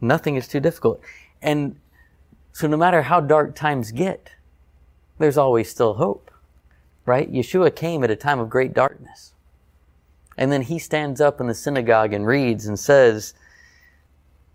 Nothing 0.00 0.36
is 0.36 0.46
too 0.46 0.60
difficult. 0.60 1.00
And 1.42 1.76
so 2.52 2.68
no 2.68 2.76
matter 2.76 3.02
how 3.02 3.20
dark 3.20 3.56
times 3.56 3.90
get, 3.90 4.30
there's 5.18 5.36
always 5.36 5.68
still 5.68 5.94
hope, 5.94 6.30
right? 7.04 7.30
Yeshua 7.30 7.74
came 7.74 8.04
at 8.04 8.10
a 8.10 8.16
time 8.16 8.38
of 8.38 8.48
great 8.48 8.72
darkness. 8.72 9.32
And 10.38 10.52
then 10.52 10.62
he 10.62 10.78
stands 10.78 11.20
up 11.20 11.40
in 11.40 11.48
the 11.48 11.54
synagogue 11.54 12.12
and 12.12 12.26
reads 12.26 12.66
and 12.66 12.78
says, 12.78 13.34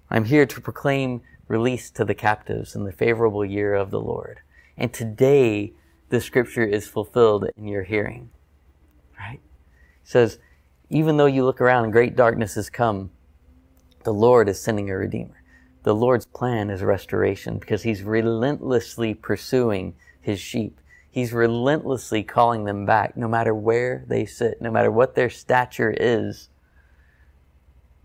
I'm 0.10 0.26
here 0.26 0.45
to 0.45 0.62
proclaim 0.62 1.22
release 1.50 1.89
to 1.91 2.06
the 2.06 2.16
captives 2.16 2.76
in 2.76 2.86
the 2.86 2.91
favorable 2.93 3.43
year 3.43 3.74
of 3.76 3.91
the 3.91 4.00
Lord. 4.00 4.39
And 4.78 4.93
today, 4.93 5.74
the 6.10 6.22
scripture 6.22 6.64
is 6.64 6.88
fulfilled 6.88 7.50
in 7.58 7.68
your 7.68 7.84
hearing. 7.84 8.30
Right? 9.18 9.39
It 10.04 10.10
says, 10.10 10.39
even 10.90 11.18
though 11.18 11.28
you 11.28 11.46
look 11.46 11.62
around 11.62 11.84
and 11.84 11.94
great 11.94 12.16
darkness 12.16 12.56
has 12.56 12.70
come, 12.70 13.12
the 14.04 14.14
Lord 14.14 14.50
is 14.50 14.60
sending 14.62 14.90
a 14.90 14.98
redeemer. 14.98 15.44
The 15.84 15.94
Lord's 15.94 16.26
plan 16.26 16.70
is 16.70 16.82
restoration 16.82 17.58
because 17.60 17.84
he's 17.84 18.02
relentlessly 18.02 19.14
pursuing 19.14 19.94
his 20.20 20.40
sheep. 20.40 20.80
He's 21.12 21.32
relentlessly 21.32 22.24
calling 22.24 22.66
them 22.66 22.86
back 22.86 23.16
no 23.16 23.28
matter 23.28 23.54
where 23.54 24.04
they 24.08 24.26
sit, 24.26 24.62
no 24.62 24.72
matter 24.72 24.92
what 24.92 25.16
their 25.16 25.30
stature 25.30 25.94
is, 25.98 26.50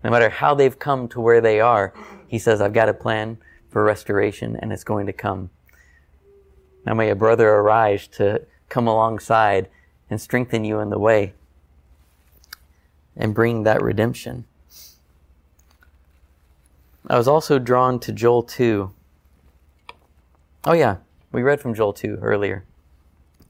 no 0.03 0.09
matter 0.09 0.29
how 0.29 0.53
they've 0.53 0.77
come 0.77 1.07
to 1.09 1.19
where 1.19 1.41
they 1.41 1.59
are. 1.59 1.93
He 2.27 2.39
says, 2.39 2.61
I've 2.61 2.73
got 2.73 2.89
a 2.89 2.93
plan 2.93 3.37
for 3.69 3.83
restoration 3.83 4.55
and 4.55 4.71
it's 4.71 4.83
going 4.83 5.07
to 5.07 5.13
come. 5.13 5.49
Now 6.85 6.93
may 6.93 7.09
a 7.09 7.15
brother 7.15 7.49
arise 7.49 8.07
to 8.09 8.45
come 8.69 8.87
alongside 8.87 9.69
and 10.09 10.21
strengthen 10.21 10.63
you 10.63 10.79
in 10.79 10.91
the 10.91 10.99
way 10.99 11.33
and 13.15 13.33
bring 13.33 13.63
that 13.63 13.81
redemption. 13.81 14.45
I 17.07 17.17
was 17.17 17.27
also 17.27 17.59
drawn 17.59 17.99
to 17.99 18.11
Joel 18.11 18.43
2. 18.43 18.91
Oh 20.65 20.73
yeah, 20.73 20.97
we 21.31 21.43
read 21.43 21.61
from 21.61 21.73
Joel 21.73 21.93
2 21.93 22.17
earlier. 22.21 22.65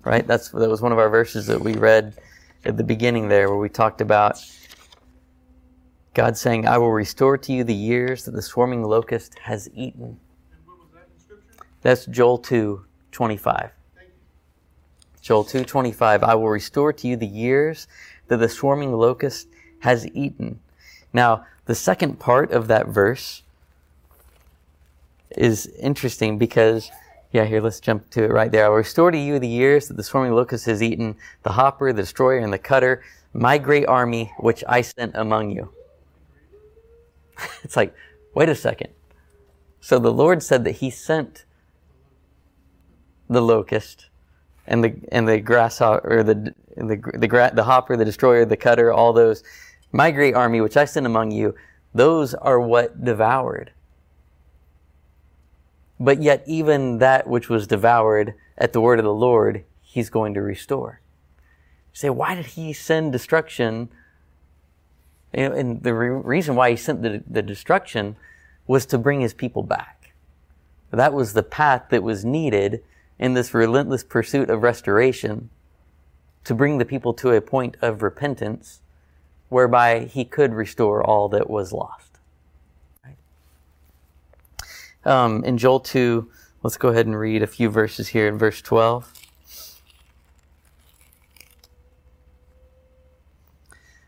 Right? 0.04 0.28
That's 0.28 0.50
that 0.50 0.70
was 0.70 0.82
one 0.82 0.92
of 0.92 1.00
our 1.00 1.10
verses 1.10 1.48
that 1.48 1.62
we 1.62 1.74
read 1.74 2.16
at 2.64 2.78
the 2.78 2.84
beginning 2.84 3.30
there 3.30 3.50
where 3.50 3.58
we 3.58 3.70
talked 3.70 4.02
about 4.02 4.40
God 6.14 6.38
saying, 6.38 6.68
"I 6.68 6.78
will 6.78 6.92
restore 6.92 7.38
to 7.38 7.52
you 7.52 7.64
the 7.64 7.74
years 7.74 8.26
that 8.26 8.32
the 8.32 8.42
swarming 8.42 8.84
locust 8.84 9.40
has 9.40 9.70
eaten." 9.74 10.20
That 11.82 11.82
That's 11.82 12.06
Joel 12.06 12.38
2, 12.38 12.86
25. 13.12 13.72
Joel 15.22 15.44
2:25 15.44 16.24
I 16.24 16.36
will 16.36 16.50
restore 16.50 16.94
to 16.94 17.08
you 17.08 17.16
the 17.16 17.26
years 17.26 17.88
that 18.28 18.38
the 18.38 18.50
swarming 18.50 18.94
locust 18.94 19.48
has 19.80 20.08
eaten. 20.14 20.60
Now, 21.14 21.46
the 21.66 21.76
second 21.76 22.20
part 22.20 22.52
of 22.52 22.68
that 22.68 22.88
verse 22.88 23.44
is 25.38 25.68
interesting 25.80 26.38
because, 26.38 26.92
yeah, 27.32 27.46
here, 27.46 27.62
let's 27.62 27.80
jump 27.80 28.10
to 28.12 28.24
it 28.24 28.32
right 28.32 28.52
there. 28.52 28.66
I 28.66 28.70
will 28.70 28.78
restore 28.78 29.12
to 29.12 29.18
you 29.18 29.40
the 29.40 29.48
years 29.48 29.88
that 29.88 29.98
the 29.98 30.04
swarming 30.04 30.34
locust 30.34 30.66
has 30.66 30.82
eaten, 30.82 31.16
the 31.44 31.52
hopper, 31.52 31.92
the 31.92 32.02
destroyer, 32.02 32.40
and 32.40 32.54
the 32.54 32.60
cutter, 32.60 33.04
my 33.34 33.58
great 33.58 33.86
army 33.88 34.32
which 34.38 34.64
I 34.68 34.82
sent 34.82 35.16
among 35.16 35.52
you. 35.52 35.70
it's 37.64 37.76
like, 37.76 37.94
wait 38.34 38.50
a 38.50 38.56
second. 38.56 38.90
So 39.82 40.00
the 40.00 40.12
Lord 40.12 40.42
said 40.42 40.64
that 40.64 40.78
He 40.78 40.90
sent 40.90 41.46
the 43.30 43.42
locust 43.42 44.08
and 44.68 44.84
the 44.84 44.96
and 45.12 45.28
the 45.28 45.40
grasshopper 45.40 46.20
or 46.20 46.24
the 46.24 46.54
the 46.76 46.98
the, 46.98 47.52
the 47.54 47.64
hopper, 47.64 47.96
the 47.96 48.06
destroyer, 48.06 48.46
the 48.46 48.58
cutter, 48.58 48.92
all 48.92 49.14
those 49.14 49.44
my 49.92 50.12
great 50.12 50.36
army, 50.36 50.60
which 50.60 50.76
I 50.76 50.86
sent 50.86 51.06
among 51.06 51.32
you, 51.32 51.56
those 51.94 52.34
are 52.34 52.60
what 52.60 53.06
devoured. 53.06 53.72
But 55.98 56.22
yet, 56.22 56.44
even 56.46 56.98
that 56.98 57.28
which 57.28 57.48
was 57.48 57.68
devoured 57.68 58.34
at 58.58 58.74
the 58.74 58.82
word 58.82 59.00
of 59.00 59.06
the 59.06 59.14
Lord, 59.14 59.64
he's 59.82 60.10
going 60.10 60.34
to 60.34 60.42
restore. 60.42 61.00
You 61.94 61.98
say, 61.98 62.10
why 62.10 62.36
did 62.36 62.48
he 62.48 62.74
send 62.74 63.14
destruction? 63.14 63.90
And 65.34 65.82
the 65.82 65.94
re- 65.94 66.10
reason 66.10 66.56
why 66.56 66.72
he 66.72 66.76
sent 66.76 67.02
the, 67.02 67.24
the 67.26 67.42
destruction 67.42 68.18
was 68.68 68.86
to 68.88 68.98
bring 68.98 69.22
his 69.22 69.34
people 69.34 69.64
back. 69.64 70.14
That 70.92 71.14
was 71.14 71.32
the 71.32 71.44
path 71.44 71.84
that 71.90 72.04
was 72.04 72.26
needed 72.26 72.84
in 73.20 73.34
this 73.34 73.54
relentless 73.54 74.04
pursuit 74.04 74.50
of 74.50 74.64
restoration 74.64 75.50
to 76.44 76.54
bring 76.54 76.78
the 76.78 76.86
people 76.86 77.14
to 77.14 77.32
a 77.32 77.42
point 77.42 77.78
of 77.82 78.02
repentance 78.04 78.82
whereby 79.50 80.06
he 80.06 80.26
could 80.26 80.54
restore 80.54 81.04
all 81.04 81.30
that 81.30 81.50
was 81.50 81.72
lost. 81.72 82.20
Right? 83.04 83.18
Um, 85.06 85.44
in 85.44 85.58
Joel 85.58 85.80
2, 85.80 86.30
let's 86.64 86.78
go 86.78 86.90
ahead 86.90 87.06
and 87.06 87.18
read 87.18 87.42
a 87.42 87.48
few 87.48 87.70
verses 87.70 88.10
here 88.10 88.28
in 88.28 88.38
verse 88.38 88.62
12. 88.62 89.12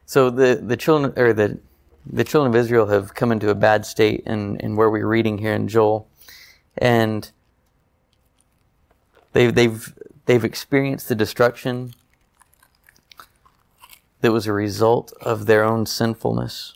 So 0.05 0.29
the, 0.29 0.61
the 0.63 0.77
children 0.77 1.13
or 1.17 1.33
the 1.33 1.59
the 2.11 2.23
children 2.23 2.53
of 2.53 2.59
Israel 2.59 2.87
have 2.87 3.13
come 3.13 3.31
into 3.31 3.49
a 3.49 3.55
bad 3.55 3.85
state 3.85 4.23
in, 4.25 4.57
in 4.57 4.75
where 4.75 4.89
we're 4.89 5.07
reading 5.07 5.37
here 5.37 5.53
in 5.53 5.67
Joel. 5.67 6.07
And 6.77 7.29
they've 9.37 9.53
they've 9.53 9.93
they've 10.25 10.43
experienced 10.43 11.09
the 11.09 11.15
destruction 11.15 11.93
that 14.21 14.31
was 14.31 14.47
a 14.47 14.53
result 14.53 15.13
of 15.21 15.45
their 15.45 15.63
own 15.63 15.85
sinfulness. 15.85 16.73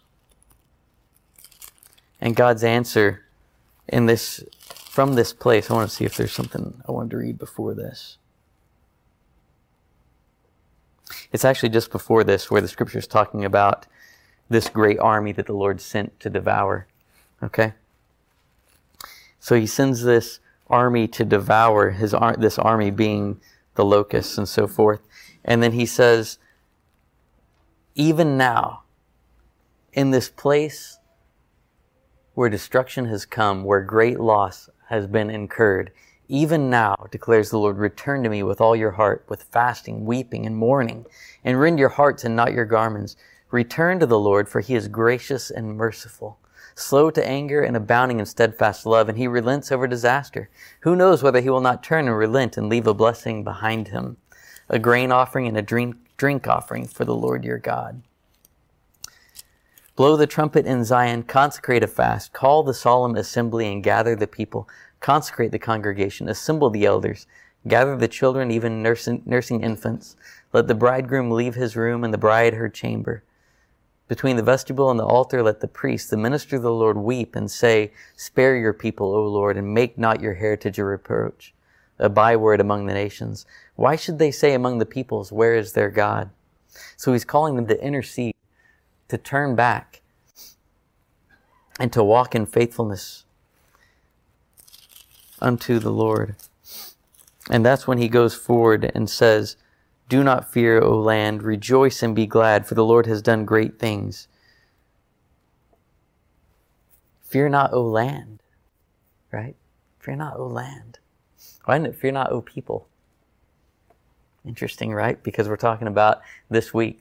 And 2.19 2.35
God's 2.35 2.63
answer 2.63 3.25
in 3.87 4.05
this, 4.05 4.43
from 4.63 5.15
this 5.15 5.33
place, 5.33 5.71
I 5.71 5.73
want 5.73 5.89
to 5.89 5.95
see 5.95 6.05
if 6.05 6.15
there's 6.15 6.31
something 6.31 6.83
I 6.87 6.91
wanted 6.91 7.09
to 7.11 7.17
read 7.17 7.39
before 7.39 7.73
this. 7.73 8.17
It's 11.31 11.43
actually 11.43 11.69
just 11.69 11.91
before 11.91 12.23
this 12.23 12.51
where 12.51 12.61
the 12.61 12.67
scripture 12.67 12.99
is 12.99 13.07
talking 13.07 13.43
about 13.43 13.87
this 14.49 14.69
great 14.69 14.99
army 14.99 15.31
that 15.31 15.47
the 15.47 15.53
Lord 15.53 15.81
sent 15.81 16.19
to 16.19 16.29
devour. 16.29 16.85
Okay? 17.41 17.73
So 19.39 19.55
he 19.55 19.65
sends 19.65 20.03
this 20.03 20.39
army 20.71 21.07
to 21.09 21.25
devour 21.25 21.91
his 21.91 22.13
ar- 22.13 22.37
this 22.37 22.57
army 22.57 22.89
being 22.89 23.39
the 23.75 23.85
locusts 23.85 24.37
and 24.37 24.47
so 24.47 24.67
forth. 24.67 25.01
And 25.43 25.61
then 25.61 25.73
he 25.73 25.85
says, 25.85 26.37
even 27.95 28.37
now, 28.37 28.83
in 29.93 30.11
this 30.11 30.29
place 30.29 30.97
where 32.33 32.49
destruction 32.49 33.05
has 33.05 33.25
come, 33.25 33.63
where 33.63 33.81
great 33.81 34.19
loss 34.19 34.69
has 34.89 35.07
been 35.07 35.29
incurred, 35.29 35.91
even 36.27 36.69
now, 36.69 36.95
declares 37.11 37.49
the 37.49 37.59
Lord, 37.59 37.77
return 37.77 38.23
to 38.23 38.29
me 38.29 38.41
with 38.41 38.61
all 38.61 38.73
your 38.73 38.91
heart, 38.91 39.25
with 39.27 39.43
fasting, 39.43 40.05
weeping, 40.05 40.45
and 40.45 40.55
mourning, 40.55 41.05
and 41.43 41.59
rend 41.59 41.77
your 41.77 41.89
hearts 41.89 42.23
and 42.23 42.37
not 42.37 42.53
your 42.53 42.63
garments. 42.63 43.17
Return 43.51 43.99
to 43.99 44.05
the 44.05 44.17
Lord, 44.17 44.47
for 44.47 44.61
he 44.61 44.75
is 44.75 44.87
gracious 44.87 45.51
and 45.51 45.75
merciful, 45.75 46.39
slow 46.75 47.11
to 47.11 47.27
anger 47.27 47.61
and 47.61 47.75
abounding 47.75 48.19
in 48.19 48.25
steadfast 48.25 48.85
love, 48.85 49.09
and 49.09 49.17
he 49.17 49.27
relents 49.27 49.71
over 49.71 49.87
disaster. 49.87 50.49
Who 50.81 50.95
knows 50.95 51.23
whether 51.23 51.41
he 51.41 51.49
will 51.49 51.61
not 51.61 51.83
turn 51.83 52.07
and 52.07 52.17
relent 52.17 52.57
and 52.57 52.69
leave 52.69 52.87
a 52.87 52.93
blessing 52.93 53.43
behind 53.43 53.89
him, 53.89 54.17
a 54.69 54.79
grain 54.79 55.11
offering 55.11 55.47
and 55.47 55.57
a 55.57 55.61
drink 55.61 55.95
drink 56.17 56.47
offering 56.47 56.87
for 56.87 57.03
the 57.03 57.15
Lord 57.15 57.43
your 57.43 57.57
God. 57.57 58.03
Blow 59.95 60.15
the 60.15 60.27
trumpet 60.27 60.65
in 60.65 60.85
Zion, 60.85 61.23
consecrate 61.23 61.83
a 61.83 61.87
fast, 61.87 62.31
call 62.31 62.63
the 62.63 62.73
solemn 62.73 63.15
assembly 63.15 63.71
and 63.71 63.83
gather 63.83 64.15
the 64.15 64.27
people, 64.27 64.69
consecrate 64.99 65.51
the 65.51 65.59
congregation, 65.59 66.29
assemble 66.29 66.69
the 66.69 66.85
elders, 66.85 67.27
gather 67.67 67.97
the 67.97 68.07
children, 68.07 68.51
even 68.51 68.81
nursing, 68.81 69.21
nursing 69.25 69.63
infants. 69.63 70.15
Let 70.53 70.67
the 70.67 70.75
bridegroom 70.75 71.31
leave 71.31 71.55
his 71.55 71.75
room 71.75 72.03
and 72.03 72.13
the 72.13 72.17
bride 72.17 72.53
her 72.53 72.69
chamber. 72.69 73.23
Between 74.11 74.35
the 74.35 74.43
vestibule 74.43 74.91
and 74.91 74.99
the 74.99 75.05
altar, 75.05 75.41
let 75.41 75.61
the 75.61 75.69
priest, 75.69 76.09
the 76.09 76.17
minister 76.17 76.57
of 76.57 76.63
the 76.63 76.73
Lord, 76.73 76.97
weep 76.97 77.33
and 77.33 77.49
say, 77.49 77.93
Spare 78.17 78.57
your 78.57 78.73
people, 78.73 79.15
O 79.15 79.23
Lord, 79.25 79.55
and 79.55 79.73
make 79.73 79.97
not 79.97 80.19
your 80.19 80.33
heritage 80.33 80.77
a 80.79 80.83
reproach 80.83 81.53
a 81.97 82.09
byword 82.09 82.59
among 82.59 82.87
the 82.87 82.93
nations. 82.93 83.45
Why 83.77 83.95
should 83.95 84.19
they 84.19 84.29
say 84.29 84.53
among 84.53 84.79
the 84.79 84.85
peoples, 84.85 85.31
Where 85.31 85.55
is 85.55 85.71
their 85.71 85.89
God? 85.89 86.29
So 86.97 87.13
he's 87.13 87.23
calling 87.23 87.55
them 87.55 87.67
to 87.67 87.81
intercede, 87.81 88.35
to 89.07 89.17
turn 89.17 89.55
back, 89.55 90.01
and 91.79 91.93
to 91.93 92.03
walk 92.03 92.35
in 92.35 92.45
faithfulness 92.45 93.23
unto 95.39 95.79
the 95.79 95.89
Lord. 95.89 96.35
And 97.49 97.65
that's 97.65 97.87
when 97.87 97.97
he 97.97 98.09
goes 98.09 98.35
forward 98.35 98.91
and 98.93 99.09
says, 99.09 99.55
Do 100.11 100.25
not 100.25 100.51
fear, 100.51 100.81
O 100.81 100.99
land, 100.99 101.41
rejoice 101.41 102.03
and 102.03 102.13
be 102.13 102.25
glad, 102.25 102.67
for 102.67 102.75
the 102.75 102.83
Lord 102.83 103.05
has 103.05 103.21
done 103.21 103.45
great 103.45 103.79
things. 103.79 104.27
Fear 107.21 107.47
not, 107.47 107.71
O 107.71 107.81
land, 107.81 108.43
right? 109.31 109.55
Fear 109.99 110.17
not, 110.17 110.35
O 110.35 110.45
land. 110.45 110.99
Why 111.63 111.77
didn't 111.77 111.93
it 111.93 111.97
fear 111.97 112.11
not, 112.11 112.29
O 112.29 112.41
people? 112.41 112.89
Interesting, 114.45 114.93
right? 114.93 115.23
Because 115.23 115.47
we're 115.47 115.55
talking 115.55 115.87
about 115.87 116.19
this 116.49 116.73
week 116.73 116.99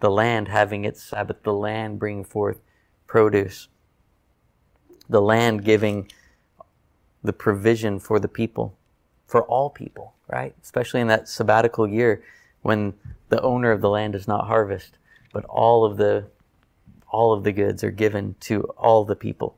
the 0.00 0.10
land 0.10 0.48
having 0.48 0.84
its 0.84 1.00
Sabbath, 1.00 1.44
the 1.44 1.54
land 1.54 2.00
bringing 2.00 2.24
forth 2.24 2.58
produce, 3.06 3.68
the 5.08 5.22
land 5.22 5.64
giving 5.64 6.10
the 7.22 7.32
provision 7.32 8.00
for 8.00 8.18
the 8.18 8.26
people, 8.26 8.76
for 9.28 9.44
all 9.44 9.70
people, 9.70 10.15
right? 10.28 10.54
Especially 10.62 11.00
in 11.00 11.06
that 11.08 11.28
sabbatical 11.28 11.86
year 11.88 12.22
when 12.62 12.94
the 13.28 13.40
owner 13.42 13.70
of 13.72 13.80
the 13.80 13.90
land 13.90 14.12
does 14.14 14.26
not 14.28 14.46
harvest, 14.46 14.98
but 15.32 15.44
all 15.46 15.84
of 15.84 15.96
the 15.96 16.24
all 17.08 17.32
of 17.32 17.44
the 17.44 17.52
goods 17.52 17.84
are 17.84 17.90
given 17.92 18.34
to 18.40 18.62
all 18.76 19.04
the 19.04 19.14
people. 19.16 19.56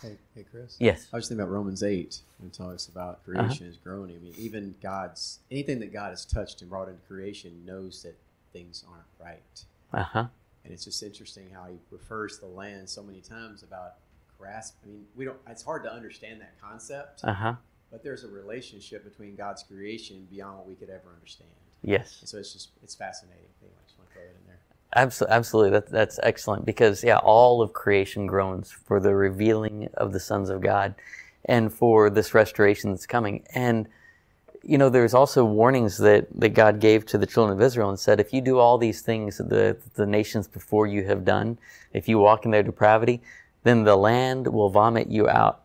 Hey, 0.00 0.16
hey, 0.34 0.44
Chris. 0.50 0.76
Yes. 0.78 1.08
I 1.12 1.16
was 1.16 1.28
thinking 1.28 1.42
about 1.42 1.52
Romans 1.52 1.82
eight 1.82 2.20
when 2.38 2.48
it 2.48 2.54
talks 2.54 2.86
about 2.86 3.20
Uh-huh. 3.26 3.38
creation 3.38 3.66
is 3.66 3.76
groaning. 3.76 4.16
I 4.16 4.18
mean, 4.20 4.34
even 4.38 4.74
God's 4.82 5.40
anything 5.50 5.80
that 5.80 5.92
God 5.92 6.10
has 6.10 6.24
touched 6.24 6.60
and 6.62 6.70
brought 6.70 6.88
into 6.88 7.00
creation 7.08 7.64
knows 7.66 8.02
that 8.04 8.16
things 8.52 8.84
aren't 8.88 9.04
right. 9.20 9.64
Uh 9.92 10.02
huh. 10.04 10.26
And 10.64 10.72
it's 10.72 10.84
just 10.84 11.02
interesting 11.02 11.50
how 11.52 11.64
he 11.70 11.76
refers 11.90 12.36
to 12.36 12.42
the 12.42 12.46
land 12.52 12.88
so 12.88 13.02
many 13.02 13.20
times 13.20 13.62
about 13.62 13.94
grasp. 14.38 14.76
I 14.84 14.88
mean, 14.88 15.06
we 15.16 15.24
don't. 15.24 15.38
It's 15.48 15.62
hard 15.62 15.82
to 15.84 15.92
understand 15.92 16.40
that 16.40 16.52
concept, 16.62 17.22
Uh 17.24 17.32
huh. 17.34 17.54
But 17.90 18.02
there's 18.02 18.24
a 18.24 18.28
relationship 18.28 19.04
between 19.04 19.34
God's 19.36 19.62
creation 19.62 20.26
beyond 20.30 20.58
what 20.58 20.68
we 20.68 20.74
could 20.74 20.90
ever 20.90 21.08
understand. 21.14 21.50
Yes. 21.82 22.18
And 22.20 22.28
so 22.28 22.38
it's 22.38 22.52
just 22.52 22.70
it's 22.82 22.94
fascinating. 22.94 23.44
Anyway, 23.62 23.76
I 23.78 23.86
just 23.86 23.98
want 23.98 24.10
to 24.10 24.14
throw 24.14 24.22
it 24.24 24.36
in 24.40 24.46
there. 24.46 24.58
Absolutely, 24.96 25.36
absolutely. 25.36 25.70
That, 25.70 25.88
that's 25.88 26.20
excellent 26.22 26.64
because 26.64 27.02
yeah, 27.02 27.18
all 27.18 27.62
of 27.62 27.72
creation 27.72 28.26
groans 28.26 28.70
for 28.70 29.00
the 29.00 29.14
revealing 29.14 29.88
of 29.94 30.12
the 30.12 30.20
sons 30.20 30.50
of 30.50 30.60
God, 30.60 30.94
and 31.44 31.72
for 31.72 32.10
this 32.10 32.34
restoration 32.34 32.90
that's 32.90 33.06
coming. 33.06 33.44
And 33.54 33.88
you 34.62 34.76
know, 34.76 34.90
there's 34.90 35.14
also 35.14 35.44
warnings 35.44 35.96
that 35.98 36.26
that 36.38 36.50
God 36.50 36.80
gave 36.80 37.06
to 37.06 37.18
the 37.18 37.26
children 37.26 37.56
of 37.56 37.64
Israel 37.64 37.88
and 37.88 37.98
said, 37.98 38.20
if 38.20 38.32
you 38.32 38.40
do 38.40 38.58
all 38.58 38.78
these 38.78 39.00
things 39.00 39.38
that 39.38 39.48
the 39.48 39.76
the 39.94 40.06
nations 40.06 40.46
before 40.46 40.86
you 40.86 41.04
have 41.04 41.24
done, 41.24 41.58
if 41.94 42.08
you 42.08 42.18
walk 42.18 42.44
in 42.44 42.50
their 42.50 42.62
depravity, 42.62 43.22
then 43.62 43.84
the 43.84 43.96
land 43.96 44.46
will 44.46 44.68
vomit 44.68 45.08
you 45.08 45.28
out. 45.28 45.62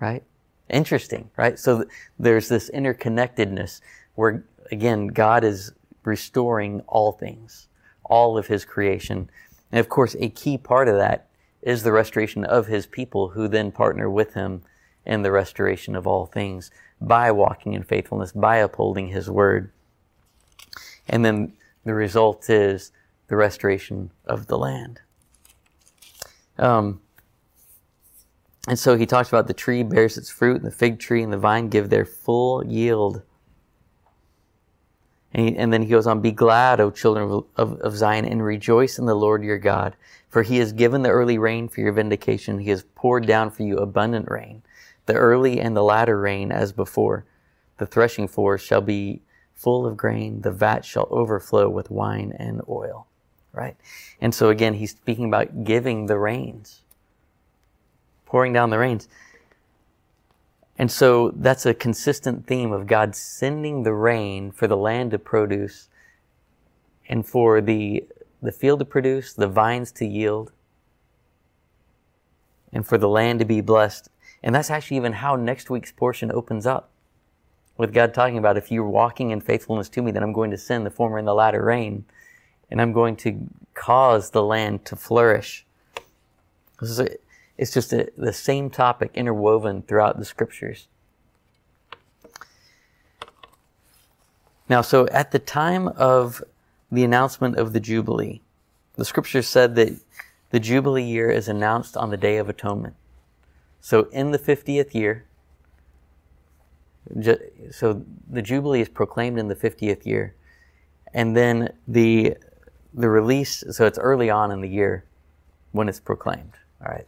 Right? 0.00 0.22
Interesting, 0.68 1.30
right? 1.36 1.58
So 1.58 1.78
th- 1.78 1.88
there's 2.18 2.48
this 2.48 2.70
interconnectedness 2.70 3.80
where 4.14 4.44
again 4.70 5.08
God 5.08 5.44
is 5.44 5.72
restoring 6.04 6.82
all 6.86 7.12
things, 7.12 7.68
all 8.04 8.38
of 8.38 8.46
his 8.46 8.64
creation. 8.64 9.30
And 9.72 9.80
of 9.80 9.88
course, 9.88 10.16
a 10.18 10.28
key 10.28 10.58
part 10.58 10.88
of 10.88 10.96
that 10.96 11.28
is 11.62 11.82
the 11.82 11.92
restoration 11.92 12.44
of 12.44 12.66
his 12.66 12.86
people 12.86 13.30
who 13.30 13.48
then 13.48 13.72
partner 13.72 14.08
with 14.08 14.34
him 14.34 14.62
in 15.04 15.22
the 15.22 15.32
restoration 15.32 15.96
of 15.96 16.06
all 16.06 16.26
things 16.26 16.70
by 17.00 17.30
walking 17.30 17.72
in 17.72 17.82
faithfulness, 17.82 18.32
by 18.32 18.56
upholding 18.56 19.08
his 19.08 19.30
word. 19.30 19.72
And 21.08 21.24
then 21.24 21.54
the 21.84 21.94
result 21.94 22.48
is 22.50 22.92
the 23.28 23.36
restoration 23.36 24.10
of 24.26 24.46
the 24.46 24.58
land. 24.58 25.00
Um, 26.58 27.00
and 28.68 28.78
so 28.78 28.96
he 28.96 29.06
talks 29.06 29.28
about 29.28 29.46
the 29.46 29.54
tree 29.54 29.82
bears 29.82 30.16
its 30.18 30.30
fruit, 30.30 30.56
and 30.56 30.66
the 30.66 30.70
fig 30.70 30.98
tree 30.98 31.22
and 31.22 31.32
the 31.32 31.38
vine 31.38 31.68
give 31.68 31.90
their 31.90 32.04
full 32.04 32.64
yield. 32.64 33.22
And, 35.32 35.48
he, 35.48 35.56
and 35.56 35.72
then 35.72 35.82
he 35.82 35.88
goes 35.88 36.06
on, 36.06 36.20
Be 36.20 36.32
glad, 36.32 36.80
O 36.80 36.90
children 36.90 37.30
of, 37.30 37.46
of, 37.56 37.80
of 37.80 37.96
Zion, 37.96 38.24
and 38.24 38.44
rejoice 38.44 38.98
in 38.98 39.06
the 39.06 39.14
Lord 39.14 39.42
your 39.42 39.58
God. 39.58 39.96
For 40.28 40.42
he 40.42 40.58
has 40.58 40.72
given 40.72 41.02
the 41.02 41.10
early 41.10 41.38
rain 41.38 41.68
for 41.68 41.80
your 41.80 41.92
vindication. 41.92 42.58
He 42.58 42.70
has 42.70 42.84
poured 42.94 43.26
down 43.26 43.50
for 43.50 43.62
you 43.62 43.78
abundant 43.78 44.30
rain, 44.30 44.62
the 45.06 45.14
early 45.14 45.60
and 45.60 45.76
the 45.76 45.82
latter 45.82 46.20
rain 46.20 46.52
as 46.52 46.72
before. 46.72 47.24
The 47.78 47.86
threshing 47.86 48.28
floor 48.28 48.58
shall 48.58 48.80
be 48.82 49.22
full 49.54 49.86
of 49.86 49.96
grain, 49.96 50.42
the 50.42 50.52
vat 50.52 50.84
shall 50.84 51.08
overflow 51.10 51.68
with 51.68 51.90
wine 51.90 52.32
and 52.38 52.60
oil. 52.68 53.06
Right? 53.52 53.76
And 54.20 54.34
so 54.34 54.50
again, 54.50 54.74
he's 54.74 54.92
speaking 54.92 55.24
about 55.24 55.64
giving 55.64 56.06
the 56.06 56.18
rains, 56.18 56.82
pouring 58.28 58.52
down 58.52 58.68
the 58.68 58.78
rains. 58.78 59.08
And 60.76 60.92
so 60.92 61.32
that's 61.34 61.64
a 61.64 61.72
consistent 61.72 62.46
theme 62.46 62.72
of 62.72 62.86
God 62.86 63.16
sending 63.16 63.82
the 63.82 63.94
rain 63.94 64.52
for 64.52 64.66
the 64.66 64.76
land 64.76 65.12
to 65.12 65.18
produce 65.18 65.88
and 67.08 67.26
for 67.26 67.62
the, 67.62 68.04
the 68.42 68.52
field 68.52 68.80
to 68.80 68.84
produce, 68.84 69.32
the 69.32 69.48
vines 69.48 69.90
to 69.92 70.06
yield, 70.06 70.52
and 72.70 72.86
for 72.86 72.98
the 72.98 73.08
land 73.08 73.38
to 73.38 73.46
be 73.46 73.62
blessed. 73.62 74.10
And 74.42 74.54
that's 74.54 74.70
actually 74.70 74.98
even 74.98 75.14
how 75.14 75.34
next 75.34 75.70
week's 75.70 75.90
portion 75.90 76.30
opens 76.30 76.66
up. 76.66 76.90
With 77.78 77.94
God 77.94 78.12
talking 78.12 78.36
about, 78.36 78.58
if 78.58 78.70
you're 78.70 78.88
walking 78.88 79.30
in 79.30 79.40
faithfulness 79.40 79.88
to 79.90 80.02
me, 80.02 80.12
then 80.12 80.22
I'm 80.22 80.34
going 80.34 80.50
to 80.50 80.58
send 80.58 80.84
the 80.84 80.90
former 80.90 81.16
and 81.16 81.26
the 81.26 81.34
latter 81.34 81.64
rain, 81.64 82.04
and 82.70 82.78
I'm 82.78 82.92
going 82.92 83.16
to 83.16 83.48
cause 83.72 84.30
the 84.30 84.42
land 84.42 84.84
to 84.84 84.96
flourish. 84.96 85.64
This 86.78 86.90
is 86.90 87.00
a, 87.00 87.08
it's 87.58 87.72
just 87.72 87.92
a, 87.92 88.08
the 88.16 88.32
same 88.32 88.70
topic 88.70 89.10
interwoven 89.14 89.82
throughout 89.82 90.18
the 90.18 90.24
scriptures. 90.24 90.86
Now, 94.68 94.80
so 94.80 95.06
at 95.08 95.32
the 95.32 95.38
time 95.38 95.88
of 95.88 96.42
the 96.90 97.04
announcement 97.04 97.56
of 97.56 97.72
the 97.72 97.80
Jubilee, 97.80 98.40
the 98.96 99.04
scripture 99.04 99.42
said 99.42 99.74
that 99.74 99.98
the 100.50 100.60
Jubilee 100.60 101.02
year 101.02 101.30
is 101.30 101.48
announced 101.48 101.96
on 101.96 102.10
the 102.10 102.16
Day 102.16 102.36
of 102.36 102.48
Atonement. 102.48 102.94
So 103.80 104.08
in 104.12 104.30
the 104.30 104.38
50th 104.38 104.94
year, 104.94 105.24
so 107.70 108.04
the 108.28 108.42
Jubilee 108.42 108.80
is 108.80 108.88
proclaimed 108.88 109.38
in 109.38 109.48
the 109.48 109.54
50th 109.54 110.04
year. 110.04 110.34
And 111.14 111.36
then 111.36 111.72
the, 111.86 112.36
the 112.92 113.08
release, 113.08 113.64
so 113.70 113.86
it's 113.86 113.98
early 113.98 114.28
on 114.28 114.50
in 114.50 114.60
the 114.60 114.68
year 114.68 115.04
when 115.72 115.88
it's 115.88 116.00
proclaimed. 116.00 116.52
All 116.84 116.92
right. 116.92 117.06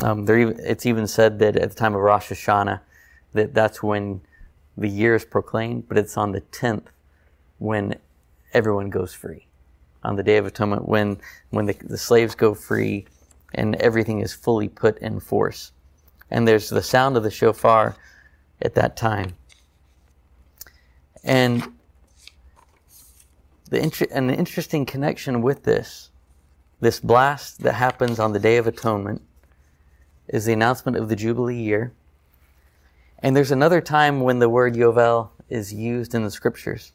Um, 0.00 0.24
it's 0.28 0.86
even 0.86 1.06
said 1.06 1.38
that 1.40 1.56
at 1.56 1.70
the 1.70 1.76
time 1.76 1.94
of 1.94 2.00
Rosh 2.00 2.30
Hashanah, 2.30 2.80
that 3.32 3.52
that's 3.54 3.82
when 3.82 4.20
the 4.76 4.88
year 4.88 5.16
is 5.16 5.24
proclaimed, 5.24 5.88
but 5.88 5.98
it's 5.98 6.16
on 6.16 6.32
the 6.32 6.40
tenth 6.40 6.88
when 7.58 7.96
everyone 8.52 8.90
goes 8.90 9.12
free, 9.12 9.46
on 10.04 10.14
the 10.14 10.22
Day 10.22 10.36
of 10.36 10.46
Atonement, 10.46 10.88
when 10.88 11.18
when 11.50 11.66
the, 11.66 11.74
the 11.82 11.98
slaves 11.98 12.36
go 12.36 12.54
free, 12.54 13.06
and 13.54 13.74
everything 13.76 14.20
is 14.20 14.32
fully 14.32 14.68
put 14.68 14.98
in 14.98 15.18
force, 15.18 15.72
and 16.30 16.46
there's 16.46 16.68
the 16.68 16.82
sound 16.82 17.16
of 17.16 17.24
the 17.24 17.30
shofar 17.30 17.96
at 18.62 18.74
that 18.76 18.96
time, 18.96 19.34
and 21.24 21.66
the 23.68 23.82
inter- 23.82 24.06
an 24.12 24.30
interesting 24.30 24.86
connection 24.86 25.42
with 25.42 25.64
this, 25.64 26.10
this 26.80 27.00
blast 27.00 27.60
that 27.62 27.74
happens 27.74 28.20
on 28.20 28.32
the 28.32 28.38
Day 28.38 28.58
of 28.58 28.68
Atonement 28.68 29.22
is 30.28 30.44
the 30.44 30.52
announcement 30.52 30.96
of 30.96 31.08
the 31.08 31.16
Jubilee 31.16 31.60
year. 31.60 31.92
And 33.20 33.34
there's 33.34 33.50
another 33.50 33.80
time 33.80 34.20
when 34.20 34.38
the 34.38 34.48
word 34.48 34.74
Yovel 34.74 35.30
is 35.48 35.72
used 35.72 36.14
in 36.14 36.22
the 36.22 36.30
scriptures. 36.30 36.92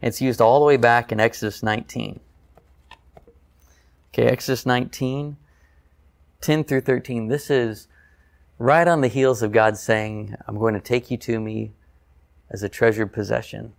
It's 0.00 0.20
used 0.20 0.40
all 0.40 0.58
the 0.58 0.66
way 0.66 0.76
back 0.76 1.12
in 1.12 1.20
Exodus 1.20 1.62
19. 1.62 2.18
Okay, 4.12 4.26
Exodus 4.26 4.66
19, 4.66 5.36
10 6.40 6.64
through 6.64 6.80
13. 6.80 7.28
This 7.28 7.48
is 7.48 7.86
right 8.58 8.86
on 8.86 9.00
the 9.00 9.08
heels 9.08 9.42
of 9.42 9.52
God 9.52 9.76
saying, 9.76 10.34
I'm 10.46 10.58
going 10.58 10.74
to 10.74 10.80
take 10.80 11.10
you 11.10 11.16
to 11.18 11.38
me 11.38 11.72
as 12.50 12.62
a 12.62 12.68
treasured 12.68 13.12
possession. 13.12 13.72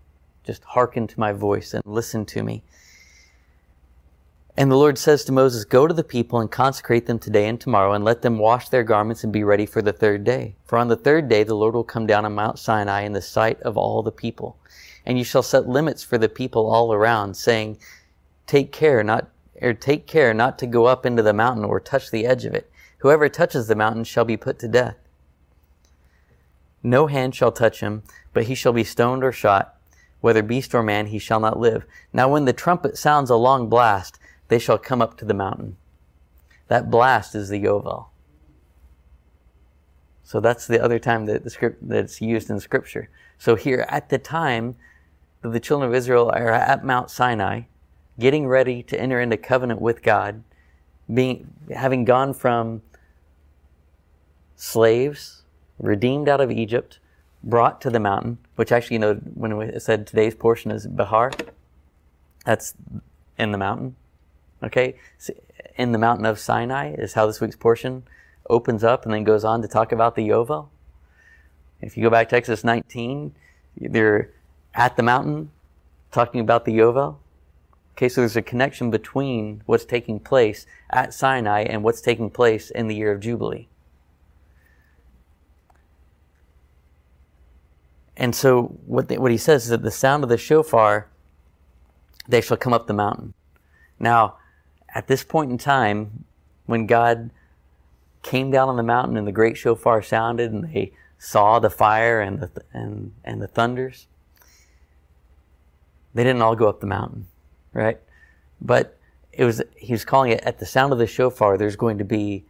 Just 0.44 0.64
hearken 0.64 1.08
to 1.08 1.20
my 1.20 1.34
voice 1.34 1.74
and 1.74 1.84
listen 1.86 2.26
to 2.28 2.42
me. 2.42 2.64
And 4.56 4.72
the 4.72 4.78
Lord 4.78 5.00
says 5.00 5.26
to 5.26 5.32
Moses, 5.32 5.66
Go 5.66 5.88
to 5.88 5.94
the 5.94 6.04
people 6.04 6.40
and 6.40 6.52
consecrate 6.52 7.08
them 7.08 7.18
today 7.18 7.48
and 7.48 7.60
tomorrow, 7.60 7.94
and 7.94 8.06
let 8.06 8.22
them 8.22 8.38
wash 8.38 8.70
their 8.70 8.84
garments 8.84 9.24
and 9.24 9.34
be 9.34 9.44
ready 9.44 9.66
for 9.66 9.82
the 9.82 9.94
third 9.94 10.24
day. 10.24 10.56
For 10.66 10.78
on 10.78 10.90
the 10.90 10.96
third 10.96 11.28
day 11.28 11.44
the 11.44 11.56
Lord 11.56 11.74
will 11.74 11.84
come 11.84 12.06
down 12.06 12.24
on 12.24 12.36
Mount 12.36 12.60
Sinai 12.60 13.02
in 13.02 13.14
the 13.14 13.22
sight 13.22 13.60
of 13.62 13.78
all 13.78 14.04
the 14.04 14.12
people. 14.12 14.58
And 15.08 15.18
you 15.18 15.24
shall 15.24 15.42
set 15.42 15.68
limits 15.68 16.04
for 16.04 16.20
the 16.20 16.30
people 16.30 16.70
all 16.70 16.94
around, 16.94 17.36
saying, 17.36 17.80
Take 18.46 18.72
care 18.72 19.04
not 19.04 19.30
or 19.60 19.74
take 19.74 20.06
care 20.06 20.34
not 20.34 20.60
to 20.60 20.68
go 20.68 20.86
up 20.86 21.06
into 21.06 21.24
the 21.24 21.34
mountain 21.34 21.64
or 21.64 21.80
touch 21.80 22.12
the 22.12 22.26
edge 22.26 22.46
of 22.46 22.54
it. 22.54 22.70
Whoever 23.00 23.30
touches 23.30 23.68
the 23.68 23.76
mountain 23.76 24.04
shall 24.04 24.26
be 24.26 24.38
put 24.38 24.60
to 24.60 24.68
death. 24.68 24.98
No 26.84 27.08
hand 27.08 27.34
shall 27.34 27.52
touch 27.52 27.80
him, 27.80 28.04
but 28.34 28.44
he 28.44 28.56
shall 28.56 28.74
be 28.74 28.84
stoned 28.84 29.24
or 29.24 29.32
shot. 29.32 29.78
Whether 30.22 30.44
beast 30.44 30.76
or 30.76 30.84
man, 30.84 31.08
he 31.08 31.20
shall 31.20 31.40
not 31.40 31.60
live. 31.60 31.86
Now 32.14 32.30
when 32.30 32.46
the 32.46 32.54
trumpet 32.54 32.98
sounds 32.98 33.30
a 33.30 33.36
long 33.36 33.68
blast, 33.68 34.20
they 34.48 34.60
shall 34.60 34.78
come 34.78 35.02
up 35.02 35.18
to 35.18 35.26
the 35.26 35.34
mountain. 35.34 35.78
That 36.68 36.90
blast 36.90 37.36
is 37.36 37.50
the 37.50 37.62
Yovel. 37.62 38.08
So 40.24 40.40
that's 40.40 40.66
the 40.66 40.82
other 40.82 41.00
time 41.00 41.26
that 41.26 41.44
the 41.44 41.50
script 41.50 41.88
that's 41.88 42.22
used 42.22 42.50
in 42.50 42.60
Scripture. 42.60 43.10
So 43.38 43.56
here 43.56 43.86
at 43.90 44.10
the 44.10 44.18
time 44.18 44.76
that 45.42 45.50
the 45.50 45.60
children 45.60 45.90
of 45.90 45.96
Israel 45.96 46.32
are 46.34 46.50
at 46.50 46.86
Mount 46.86 47.12
Sinai, 47.12 47.64
getting 48.20 48.48
ready 48.48 48.82
to 48.84 49.00
enter 49.00 49.20
into 49.20 49.38
covenant 49.38 49.82
with 49.82 50.02
God, 50.02 50.44
being 51.14 51.54
having 51.76 52.06
gone 52.06 52.34
from 52.34 52.82
slaves, 54.56 55.44
redeemed 55.78 56.30
out 56.30 56.40
of 56.40 56.50
Egypt, 56.50 57.00
brought 57.44 57.82
to 57.82 57.90
the 57.90 58.00
mountain, 58.00 58.38
which 58.56 58.72
actually, 58.72 58.96
you 58.96 59.00
know, 59.00 59.16
when 59.16 59.58
we 59.58 59.78
said 59.80 60.08
today's 60.08 60.34
portion 60.34 60.72
is 60.72 60.88
Bahar, 60.88 61.32
that's 62.46 62.74
in 63.38 63.52
the 63.52 63.58
mountain. 63.58 63.98
Okay? 64.64 64.96
In 65.78 65.92
the 65.92 65.98
mountain 65.98 66.26
of 66.26 66.40
Sinai 66.40 66.94
is 66.94 67.14
how 67.14 67.26
this 67.26 67.42
week's 67.42 67.56
portion 67.56 68.04
opens 68.50 68.84
up 68.84 69.06
and 69.06 69.14
then 69.14 69.24
goes 69.24 69.44
on 69.44 69.62
to 69.62 69.68
talk 69.68 69.92
about 69.92 70.16
the 70.16 70.28
Yovel. 70.28 70.68
If 71.82 71.98
you 71.98 72.04
go 72.04 72.10
back 72.10 72.30
to 72.30 72.36
Exodus 72.36 72.64
19, 72.64 73.34
they're 73.78 74.30
at 74.74 74.96
the 74.96 75.04
mountain 75.04 75.52
talking 76.12 76.40
about 76.40 76.66
the 76.66 76.78
Yovel. 76.78 77.18
Okay, 77.96 78.10
so 78.10 78.22
there's 78.22 78.36
a 78.36 78.42
connection 78.42 78.90
between 78.90 79.62
what's 79.66 79.86
taking 79.86 80.20
place 80.20 80.66
at 80.90 81.14
Sinai 81.14 81.62
and 81.62 81.84
what's 81.84 82.02
taking 82.02 82.30
place 82.30 82.72
in 82.72 82.88
the 82.88 82.96
year 82.96 83.12
of 83.12 83.20
Jubilee. 83.20 83.68
And 88.16 88.36
so 88.36 88.78
what, 88.86 89.10
the, 89.10 89.18
what 89.18 89.32
he 89.32 89.38
says 89.38 89.64
is 89.64 89.70
that 89.70 89.82
the 89.82 89.92
sound 89.92 90.24
of 90.24 90.30
the 90.30 90.38
shofar, 90.38 91.08
they 92.28 92.42
shall 92.42 92.58
come 92.58 92.74
up 92.74 92.88
the 92.88 92.94
mountain. 92.94 93.34
Now, 94.00 94.38
at 94.94 95.08
this 95.08 95.24
point 95.24 95.52
in 95.52 95.58
time, 95.58 96.26
when 96.66 96.86
God 96.86 97.32
came 98.22 98.52
down 98.52 98.70
on 98.70 98.78
the 98.78 98.84
mountain 98.84 99.18
and 99.18 99.28
the 99.28 99.32
great 99.32 99.58
shofar 99.58 100.02
sounded 100.02 100.52
and 100.52 100.74
they 100.74 100.94
saw 101.18 101.60
the 101.60 101.70
fire 101.70 102.22
and 102.22 102.40
the, 102.40 102.64
and, 102.72 103.14
and 103.24 103.42
the 103.42 103.48
thunders, 103.48 104.08
they 106.14 106.24
didn't 106.24 106.42
all 106.42 106.56
go 106.56 106.70
up 106.70 106.80
the 106.80 106.88
mountain, 106.88 107.28
right? 107.74 108.00
But 108.62 108.98
it 109.32 109.46
was, 109.46 109.62
he 109.76 109.92
was 109.92 110.06
calling 110.06 110.32
it 110.32 110.42
at 110.44 110.60
the 110.60 110.66
sound 110.66 110.94
of 110.94 111.00
the 111.00 111.08
shofar, 111.08 111.58
there's 111.58 111.76
going 111.76 111.98
to 111.98 112.06
be 112.06 112.46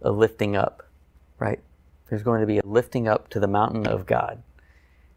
a 0.00 0.10
lifting 0.10 0.56
up, 0.56 0.88
right? 1.38 1.60
There's 2.08 2.22
going 2.22 2.40
to 2.40 2.46
be 2.46 2.58
a 2.58 2.64
lifting 2.64 3.08
up 3.08 3.28
to 3.30 3.40
the 3.40 3.48
mountain 3.48 3.86
of 3.86 4.06
God. 4.06 4.42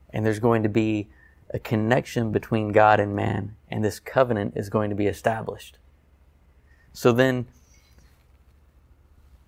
And 0.10 0.26
there's 0.26 0.39
going 0.39 0.64
to 0.64 0.70
be 0.70 1.10
a 1.51 1.60
connection 1.60 2.32
between 2.32 2.72
God 2.72 2.99
and 2.99 3.16
man, 3.16 3.55
and 3.70 3.84
this 3.84 3.99
covenant 3.99 4.53
is 4.55 4.70
going 4.70 4.89
to 4.89 4.95
be 4.95 5.08
established. 5.08 5.78
So 6.97 7.11
then, 7.11 7.45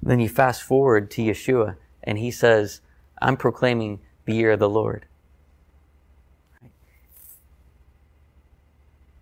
then 0.04 0.20
you 0.20 0.30
fast 0.30 0.62
forward 0.62 1.10
to 1.10 1.24
Yeshua, 1.24 1.78
and 2.04 2.20
he 2.20 2.30
says, 2.30 2.82
I'm 3.24 3.38
proclaiming 3.38 4.02
the 4.26 4.36
year 4.36 4.52
of 4.52 4.60
the 4.60 4.70
Lord. 4.70 5.08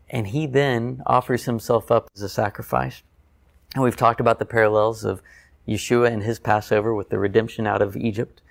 And 0.10 0.28
he 0.28 0.46
then 0.46 1.04
offers 1.06 1.46
himself 1.46 1.90
up 1.90 2.10
as 2.14 2.22
a 2.22 2.28
sacrifice. 2.28 3.02
And 3.74 3.82
we've 3.82 3.96
talked 3.96 4.20
about 4.20 4.40
the 4.40 4.46
parallels 4.46 5.06
of 5.06 5.22
Yeshua 5.66 6.12
and 6.12 6.22
his 6.22 6.38
Passover 6.38 6.94
with 6.94 7.08
the 7.08 7.20
redemption 7.20 7.66
out 7.66 7.82
of 7.82 7.96
Egypt. 7.96 8.42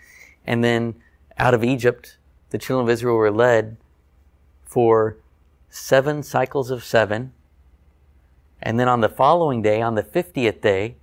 And 0.47 0.65
then 0.65 0.95
out 1.37 1.53
of 1.53 1.63
Egypt, 1.63 2.17
the 2.49 2.57
children 2.57 2.89
of 2.89 2.91
Israel 2.91 3.17
were 3.17 3.31
led 3.31 3.77
for 4.65 5.19
seven 5.69 6.23
cycles 6.23 6.71
of 6.71 6.83
seven. 6.83 7.35
And 8.67 8.81
then 8.81 8.89
on 8.89 9.01
the 9.01 9.09
following 9.09 9.63
day, 9.63 9.81
on 9.81 9.95
the 9.95 10.03
50th 10.03 10.61
day, 10.61 10.97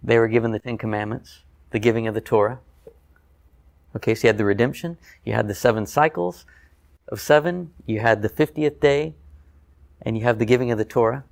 they 0.00 0.16
were 0.16 0.28
given 0.28 0.52
the 0.52 0.60
Ten 0.60 0.78
Commandments, 0.78 1.40
the 1.72 1.80
giving 1.80 2.06
of 2.06 2.14
the 2.14 2.20
Torah. 2.20 2.60
Okay, 3.96 4.14
so 4.14 4.28
you 4.28 4.28
had 4.28 4.38
the 4.38 4.44
redemption, 4.44 4.96
you 5.24 5.32
had 5.32 5.48
the 5.48 5.54
seven 5.56 5.86
cycles 5.86 6.46
of 7.08 7.20
seven, 7.20 7.72
you 7.84 7.98
had 7.98 8.22
the 8.22 8.28
50th 8.28 8.78
day, 8.78 9.16
and 10.02 10.16
you 10.16 10.22
have 10.22 10.38
the 10.38 10.44
giving 10.44 10.70
of 10.70 10.78
the 10.78 10.84
Torah. 10.84 11.24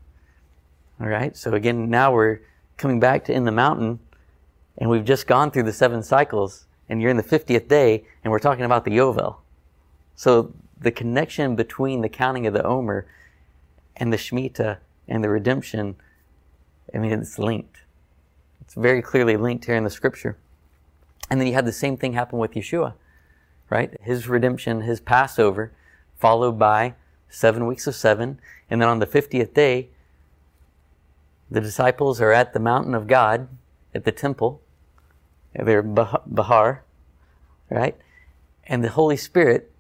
All 1.01 1.07
right, 1.07 1.37
so 1.37 1.53
again, 1.53 1.89
now 1.89 2.13
we're 2.13 2.41
coming 2.77 2.99
back 2.99 3.25
to 3.27 3.33
in 3.33 3.45
the 3.45 3.53
mountain, 3.53 4.01
and 4.79 4.91
we've 4.91 5.05
just 5.05 5.29
gone 5.29 5.53
through 5.53 5.63
the 5.63 5.73
seven 5.73 6.03
cycles, 6.03 6.67
and 6.89 7.01
you're 7.01 7.13
in 7.13 7.19
the 7.19 7.23
50th 7.23 7.69
day, 7.69 8.05
and 8.25 8.33
we're 8.33 8.41
talking 8.41 8.65
about 8.65 8.85
the 8.85 8.91
Yovel. 8.91 9.37
So 10.17 10.53
the 10.77 10.91
connection 10.91 11.55
between 11.55 12.01
the 12.01 12.09
counting 12.09 12.49
of 12.49 12.53
the 12.53 12.65
Omer 12.65 13.07
and 13.99 14.13
the 14.13 14.17
Shemitah 14.17 14.79
and 15.07 15.23
the 15.23 15.29
redemption, 15.29 15.97
I 16.95 16.99
mean, 16.99 17.13
it's 17.13 17.39
linked. 17.39 17.79
It's 18.61 18.75
very 18.75 19.03
clearly 19.03 19.37
linked 19.37 19.65
here 19.65 19.77
in 19.77 19.85
the 19.85 19.91
scripture. 19.91 20.37
And 21.31 21.41
then 21.41 21.47
you 21.47 21.55
had 21.55 21.67
the 21.67 21.73
same 21.73 21.97
thing 21.97 22.13
happen 22.13 22.39
with 22.39 22.53
Yeshua, 22.53 22.95
right? 23.69 23.97
His 24.01 24.29
redemption, 24.29 24.83
his 24.83 25.01
Passover, 25.01 25.73
followed 26.17 26.59
by 26.59 26.95
seven 27.29 27.67
weeks 27.67 27.87
of 27.87 27.95
seven. 27.95 28.41
And 28.71 28.81
then 28.81 28.89
on 28.89 28.99
the 28.99 29.07
50th 29.07 29.53
day, 29.53 29.89
the 31.51 31.61
disciples 31.61 32.21
are 32.21 32.33
at 32.33 32.53
the 32.53 32.61
mountain 32.61 32.95
of 32.95 33.07
God, 33.07 33.49
at 33.95 34.05
the 34.05 34.13
temple. 34.13 34.61
They're 35.55 35.83
Bahar, 35.83 36.85
right? 37.71 37.97
And 38.67 38.85
the 38.85 38.91
Holy 38.91 39.17
Spirit 39.17 39.73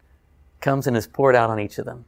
comes 0.61 0.87
and 0.87 0.97
is 0.97 1.07
poured 1.07 1.37
out 1.37 1.51
on 1.51 1.61
each 1.61 1.79
of 1.79 1.85
them. 1.85 2.05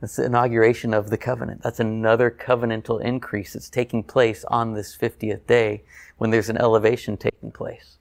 That's 0.00 0.16
the 0.16 0.24
inauguration 0.24 0.94
of 0.94 1.10
the 1.10 1.16
covenant. 1.16 1.62
That's 1.62 1.80
another 1.80 2.30
covenantal 2.30 3.02
increase 3.02 3.52
that's 3.52 3.68
taking 3.68 4.04
place 4.04 4.44
on 4.44 4.74
this 4.74 4.96
50th 4.96 5.46
day 5.46 5.82
when 6.18 6.30
there's 6.30 6.48
an 6.48 6.56
elevation 6.56 7.16
taking 7.16 7.50
place, 7.50 7.96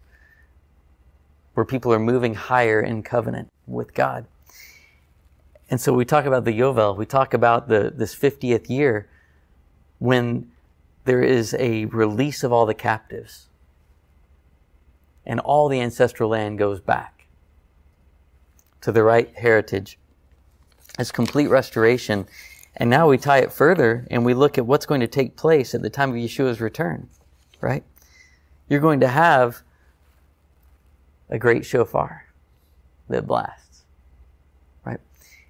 where 1.53 1.65
people 1.65 1.91
are 1.91 1.99
moving 1.99 2.35
higher 2.35 2.81
in 2.81 3.01
covenant 3.01 3.51
with 3.65 3.93
God. 3.93 4.25
And 5.69 5.81
so 5.81 5.91
we 5.91 6.05
talk 6.05 6.25
about 6.25 6.45
the 6.45 6.57
Yovel, 6.57 6.95
we 6.95 7.05
talk 7.05 7.33
about 7.33 7.67
the, 7.67 7.91
this 7.93 8.15
50th 8.15 8.69
year 8.69 9.09
when 9.99 10.51
there 11.05 11.21
is 11.21 11.55
a 11.59 11.85
release 11.85 12.43
of 12.43 12.53
all 12.53 12.65
the 12.65 12.73
captives 12.73 13.47
and 15.25 15.39
all 15.39 15.67
the 15.67 15.81
ancestral 15.81 16.29
land 16.29 16.57
goes 16.57 16.79
back 16.79 17.25
to 18.81 18.91
the 18.91 19.03
right 19.03 19.33
heritage 19.35 19.97
as 20.97 21.11
complete 21.11 21.47
restoration. 21.47 22.27
And 22.75 22.89
now 22.89 23.07
we 23.07 23.17
tie 23.17 23.39
it 23.39 23.51
further 23.51 24.05
and 24.09 24.25
we 24.25 24.33
look 24.33 24.57
at 24.57 24.65
what's 24.65 24.85
going 24.85 25.01
to 25.01 25.07
take 25.07 25.35
place 25.35 25.73
at 25.73 25.81
the 25.81 25.89
time 25.89 26.09
of 26.11 26.15
Yeshua's 26.15 26.61
return, 26.61 27.09
right? 27.61 27.83
You're 28.69 28.79
going 28.79 28.99
to 28.99 29.07
have 29.07 29.61
a 31.29 31.37
great 31.37 31.65
shofar 31.65 32.25
that 33.09 33.25
blasts, 33.25 33.83
right? 34.85 34.99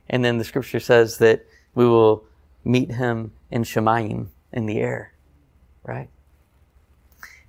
And 0.10 0.24
then 0.24 0.38
the 0.38 0.44
scripture 0.44 0.80
says 0.80 1.18
that 1.18 1.46
we 1.76 1.86
will 1.86 2.26
meet 2.64 2.92
him 2.92 3.32
in 3.52 3.64
Shemayim 3.64 4.28
in 4.52 4.66
the 4.66 4.80
air, 4.80 5.14
right? 5.84 6.10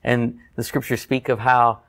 And 0.02 0.38
the 0.56 0.64
scriptures 0.64 1.00
speak 1.00 1.28
of 1.28 1.40
how 1.40 1.80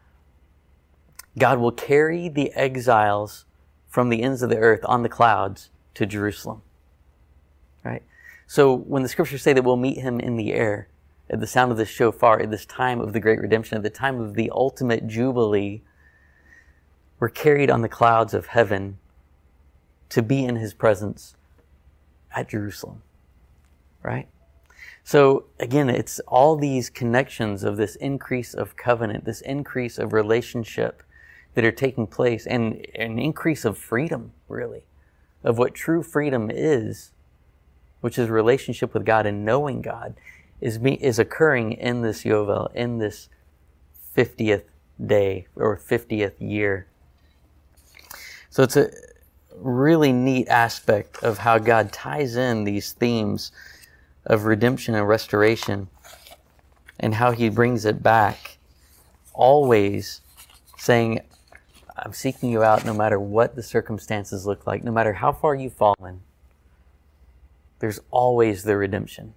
God 1.38 1.60
will 1.60 1.72
carry 1.72 2.28
the 2.28 2.52
exiles 2.54 3.46
from 3.88 4.10
the 4.10 4.22
ends 4.22 4.42
of 4.42 4.50
the 4.50 4.58
earth 4.58 4.82
on 4.84 5.04
the 5.04 5.10
clouds 5.10 5.70
to 6.00 6.06
Jerusalem. 6.06 6.62
Right? 7.84 8.04
So 8.48 8.74
when 8.74 9.04
the 9.04 9.10
scriptures 9.10 9.42
say 9.42 9.52
that 9.52 9.66
we'll 9.66 9.76
meet 9.76 9.98
him 9.98 10.22
in 10.22 10.38
the 10.38 10.54
air 10.54 10.88
at 11.30 11.42
the 11.42 11.46
sound 11.46 11.74
of 11.74 11.78
the 11.78 11.86
shofar 11.86 12.40
at 12.40 12.50
this 12.50 12.66
time 12.66 13.02
of 13.02 13.12
the 13.12 13.20
great 13.20 13.42
redemption, 13.42 13.76
at 13.76 13.84
the 13.84 13.90
time 13.90 14.22
of 14.22 14.36
the 14.36 14.50
ultimate 14.50 15.08
jubilee, 15.08 15.82
we're 17.20 17.28
carried 17.28 17.70
on 17.70 17.82
the 17.82 17.90
clouds 17.90 18.34
of 18.34 18.48
heaven 18.48 18.98
to 20.08 20.22
be 20.22 20.46
in 20.46 20.56
his 20.56 20.74
presence 20.74 21.36
at 22.34 22.48
Jerusalem. 22.48 23.02
Right? 24.02 24.30
So 25.04 25.48
again, 25.60 25.90
it's 25.90 26.22
all 26.22 26.56
these 26.56 26.90
connections 26.90 27.62
of 27.66 27.76
this 27.76 27.98
increase 27.98 28.54
of 28.54 28.78
covenant, 28.78 29.26
this 29.26 29.42
increase 29.42 29.98
of 29.98 30.14
relationship 30.14 31.04
that 31.56 31.66
are 31.66 31.74
taking 31.74 32.08
place 32.08 32.48
and 32.48 32.86
an 32.96 33.20
increase 33.20 33.66
of 33.66 33.78
freedom, 33.78 34.32
really, 34.48 34.84
of 35.44 35.58
what 35.58 35.74
true 35.74 36.04
freedom 36.04 36.50
is, 36.54 37.12
which 38.02 38.18
is 38.18 38.30
relationship 38.30 38.94
with 38.94 39.06
God 39.06 39.26
and 39.26 39.46
knowing 39.46 39.82
God, 39.82 40.16
is, 40.62 40.80
me, 40.80 40.94
is 41.02 41.20
occurring 41.20 41.74
in 41.74 42.02
this 42.02 42.24
Yovel, 42.24 42.74
in 42.74 42.98
this 42.98 43.30
50th 44.16 44.64
day 45.04 45.48
or 45.56 45.78
50th 45.78 46.34
year. 46.40 46.88
So 48.50 48.64
it's 48.64 48.76
a 48.76 48.90
really 49.56 50.12
neat 50.12 50.48
aspect 50.48 51.24
of 51.24 51.40
how 51.40 51.58
God 51.58 51.92
ties 51.92 52.36
in 52.36 52.64
these 52.64 52.92
themes 52.94 53.52
of 54.26 54.46
redemption 54.46 54.96
and 54.96 55.08
restoration 55.08 55.90
and 57.00 57.16
how 57.16 57.32
he 57.32 57.50
brings 57.50 57.86
it 57.86 58.04
back, 58.04 58.58
always 59.34 60.22
saying, 60.78 61.22
I'm 62.06 62.14
seeking 62.14 62.52
you 62.52 62.64
out 62.64 62.86
no 62.86 62.94
matter 62.94 63.20
what 63.20 63.56
the 63.56 63.64
circumstances 63.64 64.46
look 64.46 64.68
like, 64.68 64.84
no 64.84 64.92
matter 64.92 65.14
how 65.14 65.32
far 65.32 65.56
you've 65.56 65.74
fallen. 65.74 66.22
There's 67.80 68.00
always 68.12 68.64
the 68.64 68.78
redemption. 68.78 69.34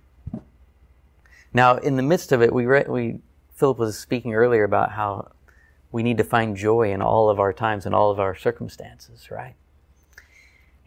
Now, 1.55 1.77
in 1.77 1.97
the 1.97 2.03
midst 2.03 2.33
of 2.33 2.43
it, 2.43 2.53
we, 2.53 2.67
re- 2.67 2.87
we 2.89 3.21
Philip 3.55 3.79
was 3.79 3.99
speaking 3.99 4.35
earlier 4.35 4.65
about 4.65 4.93
how 4.93 5.33
we 5.93 6.03
need 6.03 6.19
to 6.19 6.25
find 6.25 6.57
joy 6.57 6.91
in 6.93 7.03
all 7.03 7.29
of 7.29 7.39
our 7.39 7.53
times 7.53 7.87
and 7.87 7.95
all 7.95 8.11
of 8.11 8.19
our 8.19 8.35
circumstances, 8.35 9.31
right? 9.31 9.55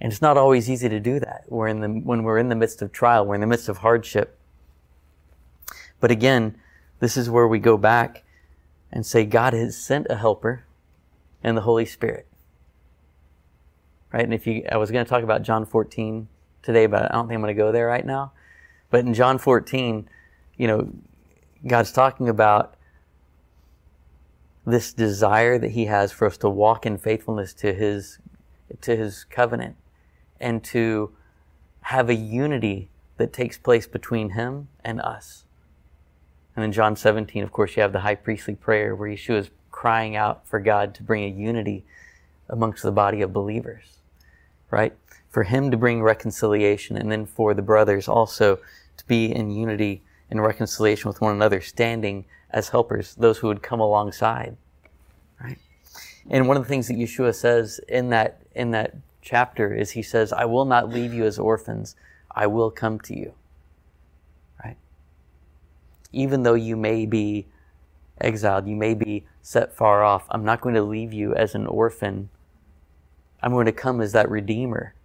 And 0.01 0.11
it's 0.11 0.21
not 0.21 0.35
always 0.35 0.69
easy 0.69 0.89
to 0.89 0.99
do 0.99 1.19
that. 1.19 1.45
We're 1.47 1.67
in 1.67 1.79
the, 1.79 1.87
when 1.87 2.23
we're 2.23 2.39
in 2.39 2.49
the 2.49 2.55
midst 2.55 2.81
of 2.81 2.91
trial, 2.91 3.25
we're 3.25 3.35
in 3.35 3.41
the 3.41 3.47
midst 3.47 3.69
of 3.69 3.77
hardship. 3.77 4.37
But 5.99 6.11
again, 6.11 6.57
this 6.99 7.15
is 7.15 7.29
where 7.29 7.47
we 7.47 7.59
go 7.59 7.77
back 7.77 8.23
and 8.91 9.05
say, 9.05 9.25
God 9.25 9.53
has 9.53 9.77
sent 9.77 10.07
a 10.09 10.15
helper 10.15 10.64
and 11.45 11.55
the 11.55 11.61
Holy 11.61 11.85
Spirit. 11.85 12.25
Right? 14.11 14.23
And 14.23 14.33
if 14.33 14.47
you, 14.47 14.65
I 14.69 14.77
was 14.77 14.89
going 14.89 15.05
to 15.05 15.09
talk 15.09 15.21
about 15.21 15.43
John 15.43 15.63
14 15.63 16.27
today, 16.63 16.87
but 16.87 17.03
I 17.03 17.07
don't 17.09 17.27
think 17.27 17.35
I'm 17.35 17.41
going 17.41 17.55
to 17.55 17.61
go 17.61 17.71
there 17.71 17.85
right 17.85 18.05
now. 18.05 18.31
But 18.89 19.05
in 19.05 19.13
John 19.13 19.37
14, 19.37 20.09
you 20.57 20.67
know, 20.67 20.91
God's 21.67 21.91
talking 21.91 22.27
about 22.27 22.75
this 24.65 24.91
desire 24.91 25.59
that 25.59 25.71
he 25.71 25.85
has 25.85 26.11
for 26.11 26.25
us 26.25 26.37
to 26.37 26.49
walk 26.49 26.87
in 26.87 26.97
faithfulness 26.97 27.53
to 27.53 27.73
his 27.73 28.17
to 28.81 28.95
his 28.95 29.25
covenant 29.25 29.75
and 30.39 30.63
to 30.63 31.15
have 31.81 32.09
a 32.09 32.15
unity 32.15 32.89
that 33.17 33.31
takes 33.31 33.59
place 33.59 33.85
between 33.85 34.31
him 34.31 34.69
and 34.83 34.99
us. 34.99 35.45
And 36.55 36.65
in 36.65 36.71
John 36.71 36.95
17, 36.95 37.43
of 37.43 37.51
course, 37.51 37.75
you 37.75 37.83
have 37.83 37.93
the 37.93 37.99
high 37.99 38.15
priestly 38.15 38.55
prayer 38.55 38.95
where 38.95 39.07
Yeshua 39.07 39.37
is 39.37 39.51
crying 39.85 40.15
out 40.15 40.47
for 40.47 40.59
God 40.59 40.95
to 40.95 41.03
bring 41.03 41.23
a 41.23 41.27
unity 41.27 41.85
amongst 42.49 42.81
the 42.81 42.91
body 42.91 43.21
of 43.21 43.31
believers, 43.31 43.99
right? 44.71 44.97
For 45.29 45.43
him 45.43 45.69
to 45.69 45.77
bring 45.77 46.01
reconciliation 46.01 46.97
and 46.97 47.11
then 47.11 47.27
for 47.27 47.53
the 47.53 47.61
brothers 47.61 48.07
also 48.07 48.55
to 48.97 49.05
be 49.05 49.31
in 49.31 49.51
unity 49.51 50.01
and 50.31 50.41
reconciliation 50.41 51.07
with 51.07 51.21
one 51.21 51.35
another, 51.35 51.61
standing 51.61 52.25
as 52.49 52.69
helpers, 52.69 53.13
those 53.13 53.37
who 53.37 53.47
would 53.47 53.61
come 53.61 53.79
alongside, 53.79 54.57
right? 55.39 55.59
And 56.31 56.47
one 56.47 56.57
of 56.57 56.63
the 56.63 56.69
things 56.69 56.87
that 56.87 56.97
Yeshua 56.97 57.35
says 57.35 57.79
in 57.87 58.09
that 58.09 58.41
in 58.55 58.71
that 58.71 58.95
chapter 59.21 59.71
is 59.71 59.91
he 59.91 60.01
says, 60.01 60.33
I 60.33 60.45
will 60.45 60.65
not 60.65 60.89
leave 60.89 61.13
you 61.13 61.25
as 61.25 61.37
orphans, 61.37 61.95
I 62.31 62.47
will 62.47 62.71
come 62.71 62.99
to 63.01 63.15
you. 63.15 63.35
Right? 64.63 64.77
Even 66.11 66.41
though 66.41 66.55
you 66.55 66.75
may 66.75 67.05
be 67.05 67.45
exiled, 68.19 68.67
you 68.67 68.75
may 68.75 68.95
be 68.95 69.25
set 69.45 69.71
far 69.71 70.03
off, 70.03 70.25
I'm 70.31 70.43
not 70.43 70.59
going 70.59 70.73
to 70.73 70.81
leave 70.81 71.13
you 71.13 71.35
as 71.35 71.53
an 71.53 71.67
orphan. 71.67 72.29
I'm 73.43 73.51
going 73.51 73.67
to 73.67 73.71
come 73.71 74.01
as 74.01 74.11
that 74.13 74.27
redeemer 74.27 74.95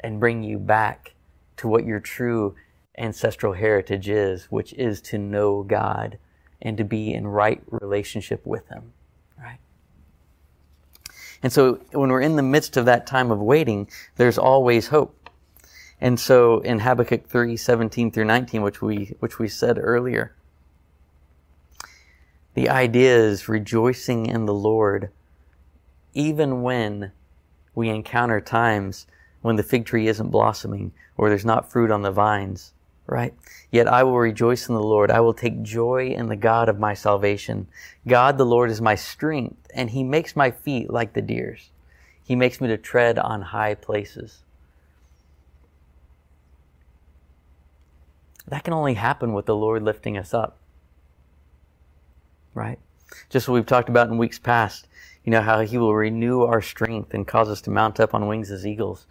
and 0.00 0.18
bring 0.18 0.42
you 0.42 0.58
back 0.58 1.12
to 1.58 1.68
what 1.68 1.84
your 1.84 2.00
true 2.00 2.54
ancestral 2.96 3.52
heritage 3.52 4.08
is, 4.08 4.44
which 4.44 4.72
is 4.72 5.02
to 5.02 5.18
know 5.18 5.62
God 5.64 6.16
and 6.62 6.78
to 6.78 6.84
be 6.84 7.12
in 7.12 7.26
right 7.26 7.62
relationship 7.66 8.46
with 8.46 8.66
Him. 8.68 8.94
Right? 9.38 9.58
And 11.42 11.52
so 11.52 11.78
when 11.92 12.08
we're 12.08 12.22
in 12.22 12.36
the 12.36 12.42
midst 12.42 12.78
of 12.78 12.86
that 12.86 13.06
time 13.06 13.30
of 13.30 13.38
waiting, 13.38 13.86
there's 14.16 14.38
always 14.38 14.88
hope. 14.88 15.28
And 16.00 16.18
so 16.18 16.60
in 16.60 16.78
Habakkuk 16.78 17.26
3, 17.28 17.54
17 17.58 18.12
through 18.12 18.24
19, 18.24 18.62
which 18.62 18.80
we, 18.80 19.14
which 19.20 19.38
we 19.38 19.46
said 19.46 19.78
earlier, 19.78 20.34
the 22.54 22.68
idea 22.68 23.16
is 23.16 23.48
rejoicing 23.48 24.26
in 24.26 24.46
the 24.46 24.54
Lord 24.54 25.10
even 26.14 26.62
when 26.62 27.12
we 27.74 27.88
encounter 27.88 28.40
times 28.40 29.06
when 29.40 29.56
the 29.56 29.62
fig 29.62 29.86
tree 29.86 30.08
isn't 30.08 30.30
blossoming 30.30 30.92
or 31.16 31.28
there's 31.28 31.44
not 31.44 31.70
fruit 31.70 31.90
on 31.90 32.02
the 32.02 32.10
vines 32.10 32.72
right? 33.06 33.34
Yet 33.70 33.88
I 33.88 34.04
will 34.04 34.18
rejoice 34.18 34.68
in 34.68 34.74
the 34.74 34.82
Lord. 34.82 35.10
I 35.10 35.20
will 35.20 35.34
take 35.34 35.62
joy 35.62 36.08
in 36.08 36.28
the 36.28 36.36
God 36.36 36.68
of 36.68 36.78
my 36.78 36.94
salvation. 36.94 37.68
God 38.06 38.38
the 38.38 38.46
Lord 38.46 38.70
is 38.70 38.80
my 38.80 38.94
strength, 38.94 39.68
and 39.74 39.90
he 39.90 40.02
makes 40.04 40.36
my 40.36 40.50
feet 40.50 40.90
like 40.90 41.12
the 41.12 41.22
deer's. 41.22 41.70
He 42.24 42.36
makes 42.36 42.60
me 42.60 42.68
to 42.68 42.76
tread 42.76 43.18
on 43.18 43.42
high 43.42 43.74
places. 43.74 44.44
That 48.46 48.64
can 48.64 48.74
only 48.74 48.94
happen 48.94 49.32
with 49.32 49.46
the 49.46 49.56
Lord 49.56 49.82
lifting 49.82 50.16
us 50.16 50.32
up. 50.32 50.58
Right? 52.54 52.78
Just 53.30 53.48
what 53.48 53.54
we've 53.54 53.66
talked 53.66 53.88
about 53.88 54.08
in 54.08 54.18
weeks 54.18 54.38
past, 54.38 54.86
you 55.24 55.30
know, 55.30 55.42
how 55.42 55.60
he 55.60 55.78
will 55.78 55.94
renew 55.94 56.42
our 56.42 56.62
strength 56.62 57.14
and 57.14 57.26
cause 57.26 57.48
us 57.48 57.60
to 57.62 57.70
mount 57.70 58.00
up 58.00 58.14
on 58.14 58.26
wings 58.26 58.50
as 58.50 58.66
eagles, 58.66 59.06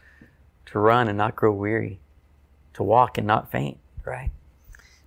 to 0.68 0.80
run 0.80 1.08
and 1.08 1.18
not 1.18 1.36
grow 1.36 1.52
weary 1.52 2.00
to 2.74 2.84
walk 2.84 3.18
and 3.18 3.28
not 3.28 3.52
faint, 3.52 3.78
right? 4.06 4.32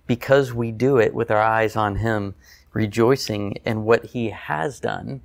Because 0.07 0.53
we 0.53 0.71
do 0.71 0.97
it 0.97 1.13
with 1.13 1.31
our 1.31 1.41
eyes 1.41 1.75
on 1.75 1.97
Him, 1.97 2.35
rejoicing 2.73 3.53
in 3.65 3.83
what 3.83 4.05
He 4.07 4.29
has 4.29 4.79
done 4.79 5.21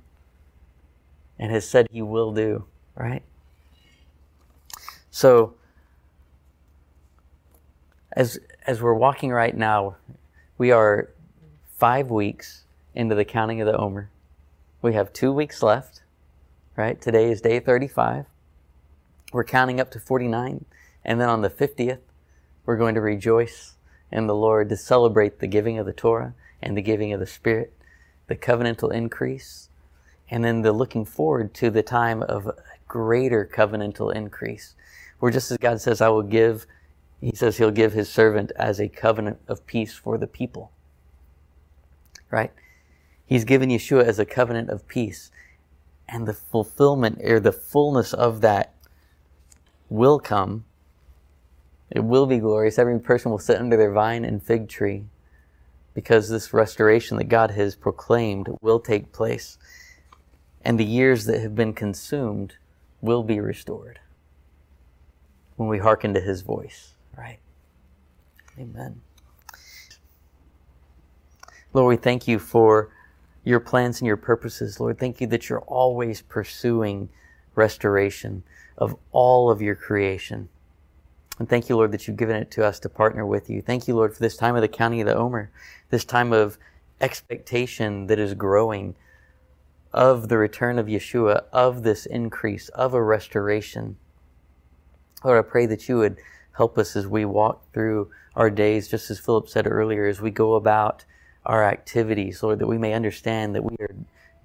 and 1.37 1.51
has 1.51 1.67
said 1.67 1.87
He 1.91 2.01
will 2.01 2.33
do, 2.33 2.65
right? 2.95 3.23
So, 5.11 5.55
as, 8.13 8.39
as 8.65 8.81
we're 8.81 8.93
walking 8.93 9.31
right 9.31 9.55
now, 9.55 9.95
we 10.57 10.71
are 10.71 11.09
five 11.77 12.11
weeks 12.11 12.63
into 12.93 13.15
the 13.15 13.25
counting 13.25 13.61
of 13.61 13.67
the 13.67 13.77
Omer. 13.77 14.09
We 14.81 14.93
have 14.93 15.13
two 15.13 15.31
weeks 15.31 15.61
left, 15.63 16.01
right? 16.75 16.99
Today 16.99 17.31
is 17.31 17.41
day 17.41 17.59
35. 17.59 18.25
We're 19.31 19.43
counting 19.43 19.79
up 19.79 19.91
to 19.91 19.99
49. 19.99 20.65
And 21.03 21.19
then 21.19 21.29
on 21.29 21.41
the 21.41 21.49
50th, 21.49 21.99
we're 22.65 22.77
going 22.77 22.95
to 22.95 23.01
rejoice 23.01 23.75
in 24.11 24.27
the 24.27 24.35
Lord 24.35 24.69
to 24.69 24.77
celebrate 24.77 25.39
the 25.39 25.47
giving 25.47 25.77
of 25.77 25.85
the 25.85 25.93
Torah 25.93 26.33
and 26.61 26.77
the 26.77 26.81
giving 26.81 27.13
of 27.13 27.19
the 27.19 27.25
Spirit, 27.25 27.73
the 28.27 28.35
covenantal 28.35 28.93
increase, 28.93 29.69
and 30.29 30.43
then 30.43 30.61
the 30.61 30.71
looking 30.71 31.05
forward 31.05 31.53
to 31.55 31.69
the 31.69 31.83
time 31.83 32.21
of 32.23 32.51
greater 32.87 33.49
covenantal 33.51 34.13
increase. 34.13 34.75
Where 35.19 35.31
just 35.31 35.51
as 35.51 35.57
God 35.57 35.81
says, 35.81 36.01
I 36.01 36.09
will 36.09 36.23
give, 36.23 36.65
He 37.19 37.31
says 37.35 37.57
He'll 37.57 37.71
give 37.71 37.93
His 37.93 38.09
servant 38.09 38.51
as 38.55 38.79
a 38.79 38.89
covenant 38.89 39.39
of 39.47 39.65
peace 39.65 39.93
for 39.95 40.17
the 40.17 40.27
people. 40.27 40.71
Right? 42.29 42.51
He's 43.31 43.45
given 43.45 43.69
Yeshua 43.69 44.03
as 44.03 44.19
a 44.19 44.25
covenant 44.25 44.69
of 44.69 44.89
peace. 44.89 45.31
And 46.05 46.27
the 46.27 46.33
fulfillment 46.33 47.21
or 47.23 47.39
the 47.39 47.53
fullness 47.53 48.11
of 48.13 48.41
that 48.41 48.73
will 49.89 50.19
come 50.19 50.65
it 51.89 52.03
will 52.03 52.25
be 52.25 52.39
glorious. 52.39 52.77
Every 52.77 52.99
person 52.99 53.31
will 53.31 53.39
sit 53.39 53.57
under 53.57 53.77
their 53.77 53.93
vine 53.93 54.25
and 54.25 54.43
fig 54.43 54.67
tree 54.67 55.05
because 55.93 56.27
this 56.27 56.51
restoration 56.53 57.15
that 57.19 57.29
God 57.29 57.51
has 57.51 57.77
proclaimed 57.77 58.49
will 58.61 58.81
take 58.81 59.13
place. 59.13 59.57
And 60.61 60.77
the 60.77 60.83
years 60.83 61.23
that 61.23 61.39
have 61.39 61.55
been 61.55 61.71
consumed 61.71 62.55
will 62.99 63.23
be 63.23 63.39
restored 63.39 64.01
when 65.55 65.69
we 65.69 65.77
hearken 65.77 66.13
to 66.15 66.19
his 66.19 66.41
voice, 66.41 66.95
right? 67.17 67.39
Amen. 68.59 68.99
Lord, 71.73 71.87
we 71.87 71.95
thank 71.95 72.27
you 72.27 72.37
for 72.37 72.89
your 73.43 73.59
plans 73.59 73.99
and 73.99 74.07
your 74.07 74.17
purposes. 74.17 74.79
Lord, 74.79 74.99
thank 74.99 75.21
you 75.21 75.27
that 75.27 75.49
you're 75.49 75.61
always 75.61 76.21
pursuing 76.21 77.09
restoration 77.55 78.43
of 78.77 78.95
all 79.11 79.49
of 79.49 79.61
your 79.61 79.75
creation. 79.75 80.49
And 81.39 81.49
thank 81.49 81.69
you, 81.69 81.75
Lord, 81.75 81.91
that 81.91 82.07
you've 82.07 82.17
given 82.17 82.35
it 82.35 82.51
to 82.51 82.65
us 82.65 82.79
to 82.81 82.89
partner 82.89 83.25
with 83.25 83.49
you. 83.49 83.61
Thank 83.61 83.87
you, 83.87 83.95
Lord, 83.95 84.13
for 84.13 84.19
this 84.19 84.37
time 84.37 84.55
of 84.55 84.61
the 84.61 84.67
counting 84.67 85.01
of 85.01 85.07
the 85.07 85.15
Omer, 85.15 85.51
this 85.89 86.05
time 86.05 86.33
of 86.33 86.57
expectation 86.99 88.07
that 88.07 88.19
is 88.19 88.33
growing 88.35 88.95
of 89.93 90.29
the 90.29 90.37
return 90.37 90.77
of 90.77 90.85
Yeshua, 90.85 91.43
of 91.51 91.83
this 91.83 92.05
increase, 92.05 92.69
of 92.69 92.93
a 92.93 93.01
restoration. 93.01 93.97
Lord, 95.23 95.43
I 95.43 95.49
pray 95.49 95.65
that 95.65 95.89
you 95.89 95.97
would 95.97 96.17
help 96.57 96.77
us 96.77 96.95
as 96.95 97.07
we 97.07 97.25
walk 97.25 97.71
through 97.73 98.11
our 98.35 98.49
days, 98.49 98.87
just 98.87 99.09
as 99.09 99.19
Philip 99.19 99.49
said 99.49 99.67
earlier, 99.67 100.05
as 100.05 100.21
we 100.21 100.31
go 100.31 100.53
about 100.53 101.05
our 101.45 101.63
activities, 101.63 102.43
Lord, 102.43 102.59
that 102.59 102.67
we 102.67 102.77
may 102.77 102.93
understand 102.93 103.55
that 103.55 103.63
we 103.63 103.75
are 103.79 103.95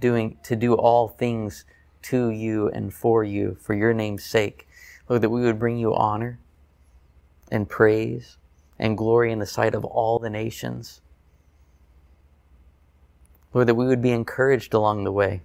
doing 0.01 0.38
to 0.44 0.57
do 0.57 0.74
all 0.74 1.09
things 1.09 1.64
to 2.03 2.30
you 2.30 2.68
and 2.68 2.92
for 2.92 3.24
you, 3.24 3.57
for 3.61 3.74
your 3.74 3.92
name's 3.92 4.24
sake. 4.24 4.66
Lord, 5.09 5.22
that 5.22 5.30
we 5.30 5.42
would 5.42 5.59
bring 5.59 5.76
you 5.76 5.94
honor, 5.94 6.38
and 7.51 7.68
praise 7.68 8.38
and 8.78 8.99
glory 8.99 9.32
in 9.32 9.38
the 9.38 9.47
sight 9.47 9.74
of 9.74 9.84
all 9.84 10.18
the 10.18 10.30
nations. 10.30 11.01
Lord, 13.55 13.68
that 13.68 13.74
we 13.74 13.86
would 13.86 14.03
be 14.03 14.11
encouraged 14.11 14.74
along 14.74 15.05
the 15.05 15.12
way, 15.12 15.42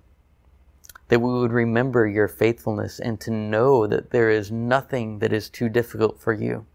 that 1.07 1.19
we 1.19 1.31
would 1.31 1.51
remember 1.51 2.07
your 2.07 2.27
faithfulness 2.27 2.99
and 2.99 3.19
to 3.21 3.31
know 3.31 3.87
that 3.87 4.09
there 4.09 4.29
is 4.29 4.51
nothing 4.51 5.19
that 5.19 5.31
is 5.31 5.49
too 5.49 5.69
difficult 5.69 6.19
for 6.19 6.33
you, 6.33 6.65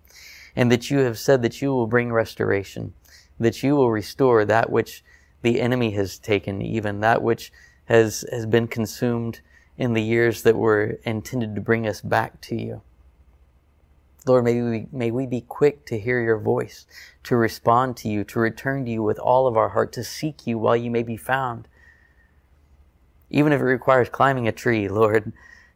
and 0.55 0.71
that 0.71 0.91
you 0.91 0.99
have 1.01 1.19
said 1.19 1.43
that 1.43 1.61
you 1.61 1.75
will 1.75 1.87
bring 1.87 2.13
restoration, 2.13 2.95
that 3.39 3.63
you 3.63 3.77
will 3.77 3.91
restore 3.91 4.45
that 4.45 4.71
which 4.71 5.05
the 5.43 5.61
enemy 5.61 5.93
has 5.93 6.19
taken, 6.19 6.63
even 6.63 7.01
that 7.01 7.23
which 7.23 7.53
has, 7.87 8.25
has 8.31 8.47
been 8.47 8.67
consumed 8.67 9.41
in 9.77 9.93
the 9.93 10.03
years 10.03 10.43
that 10.43 10.57
were 10.57 10.99
intended 11.05 11.55
to 11.55 11.61
bring 11.61 11.87
us 11.87 12.01
back 12.01 12.41
to 12.41 12.57
you. 12.57 12.83
Lord, 14.27 14.45
may 14.45 14.61
we, 14.61 14.89
may 14.91 15.11
we 15.13 15.27
be 15.27 15.43
quick 15.43 15.87
to 15.87 15.99
hear 15.99 16.21
your 16.21 16.39
voice, 16.39 16.87
to 17.25 17.37
respond 17.37 17.97
to 17.99 18.09
you, 18.09 18.25
to 18.25 18.41
return 18.41 18.85
to 18.85 18.91
you 18.91 19.03
with 19.03 19.21
all 19.21 19.47
of 19.47 19.57
our 19.57 19.69
heart, 19.69 19.93
to 19.93 20.03
seek 20.03 20.47
you 20.47 20.59
while 20.59 20.77
you 20.77 20.91
may 20.91 21.05
be 21.05 21.17
found. 21.17 21.69
Even 23.31 23.53
if 23.53 23.61
it 23.61 23.65
requires 23.65 24.09
climbing 24.09 24.49
a 24.49 24.53
tree, 24.53 24.89
Lord, 24.89 25.33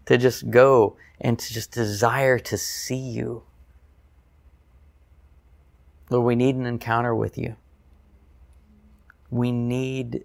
to 0.07 0.19
just 0.19 0.51
go 0.51 0.97
and 1.21 1.39
to 1.39 1.53
just 1.53 1.71
desire 1.71 2.39
to 2.41 2.59
see 2.59 2.97
you. 2.97 3.45
Lord, 6.11 6.27
we 6.27 6.37
need 6.37 6.57
an 6.57 6.67
encounter 6.67 7.15
with 7.15 7.39
you. 7.39 7.57
We 9.31 9.53
need 9.53 10.25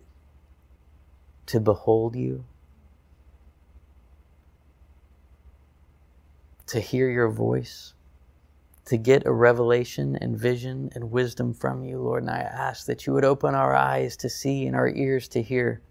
to 1.46 1.60
behold 1.60 2.16
you, 2.16 2.46
to 6.68 6.80
hear 6.80 7.10
your 7.10 7.30
voice, 7.30 7.94
to 8.86 8.98
get 8.98 9.28
a 9.28 9.32
revelation 9.32 10.16
and 10.16 10.38
vision 10.38 10.90
and 10.96 11.12
wisdom 11.12 11.54
from 11.54 11.84
you, 11.84 12.00
Lord. 12.00 12.24
And 12.24 12.32
I 12.32 12.40
ask 12.40 12.88
that 12.88 13.06
you 13.06 13.14
would 13.14 13.26
open 13.26 13.54
our 13.54 13.76
eyes 13.76 14.18
to 14.18 14.30
see 14.30 14.66
and 14.66 14.76
our 14.76 14.90
ears 14.90 15.28
to 15.30 15.42
hear, 15.44 15.82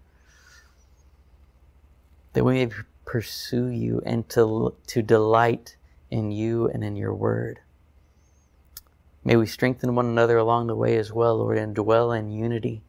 that 2.33 2.43
we 2.43 2.65
may 2.65 2.71
pursue 3.05 3.67
you 3.67 4.01
and 4.05 4.27
to, 4.29 4.75
to 4.87 5.01
delight 5.01 5.77
in 6.11 6.31
you 6.31 6.67
and 6.67 6.83
in 6.83 6.97
your 6.97 7.13
word. 7.13 7.61
May 9.25 9.35
we 9.35 9.47
strengthen 9.47 9.95
one 9.95 10.05
another 10.05 10.37
along 10.37 10.67
the 10.67 10.75
way 10.75 10.97
as 10.97 11.11
well, 11.11 11.37
Lord, 11.37 11.57
and 11.57 11.73
dwell 11.73 12.11
in 12.11 12.29
unity 12.29 12.83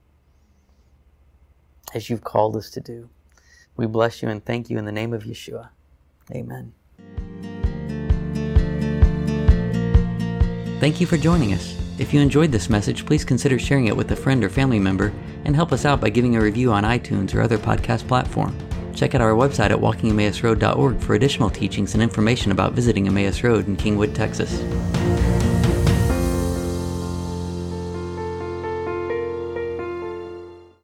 as 1.94 2.10
you've 2.10 2.24
called 2.24 2.56
us 2.56 2.68
to 2.70 2.80
do. 2.80 3.08
We 3.74 3.86
bless 3.86 4.22
you 4.22 4.28
and 4.28 4.44
thank 4.44 4.68
you 4.68 4.76
in 4.76 4.84
the 4.84 4.92
name 4.92 5.14
of 5.14 5.22
Yeshua. 5.22 5.70
Amen. 6.34 6.74
Thank 10.78 11.00
you 11.00 11.06
for 11.06 11.16
joining 11.16 11.54
us. 11.54 11.74
If 11.98 12.12
you 12.12 12.20
enjoyed 12.20 12.52
this 12.52 12.68
message, 12.68 13.06
please 13.06 13.24
consider 13.24 13.58
sharing 13.58 13.86
it 13.86 13.96
with 13.96 14.10
a 14.10 14.16
friend 14.16 14.44
or 14.44 14.50
family 14.50 14.78
member 14.78 15.14
and 15.46 15.56
help 15.56 15.72
us 15.72 15.86
out 15.86 16.02
by 16.02 16.10
giving 16.10 16.36
a 16.36 16.40
review 16.40 16.70
on 16.70 16.84
iTunes 16.84 17.34
or 17.34 17.40
other 17.40 17.56
podcast 17.56 18.06
platform. 18.06 18.54
Check 18.94 19.14
out 19.14 19.22
our 19.22 19.32
website 19.32 19.70
at 19.70 19.78
walkingemmausroad.org 19.78 21.00
for 21.00 21.14
additional 21.14 21.48
teachings 21.48 21.94
and 21.94 22.02
information 22.02 22.52
about 22.52 22.74
visiting 22.74 23.06
Emmaus 23.06 23.42
Road 23.42 23.68
in 23.68 23.76
Kingwood, 23.76 24.14
Texas. 24.14 24.60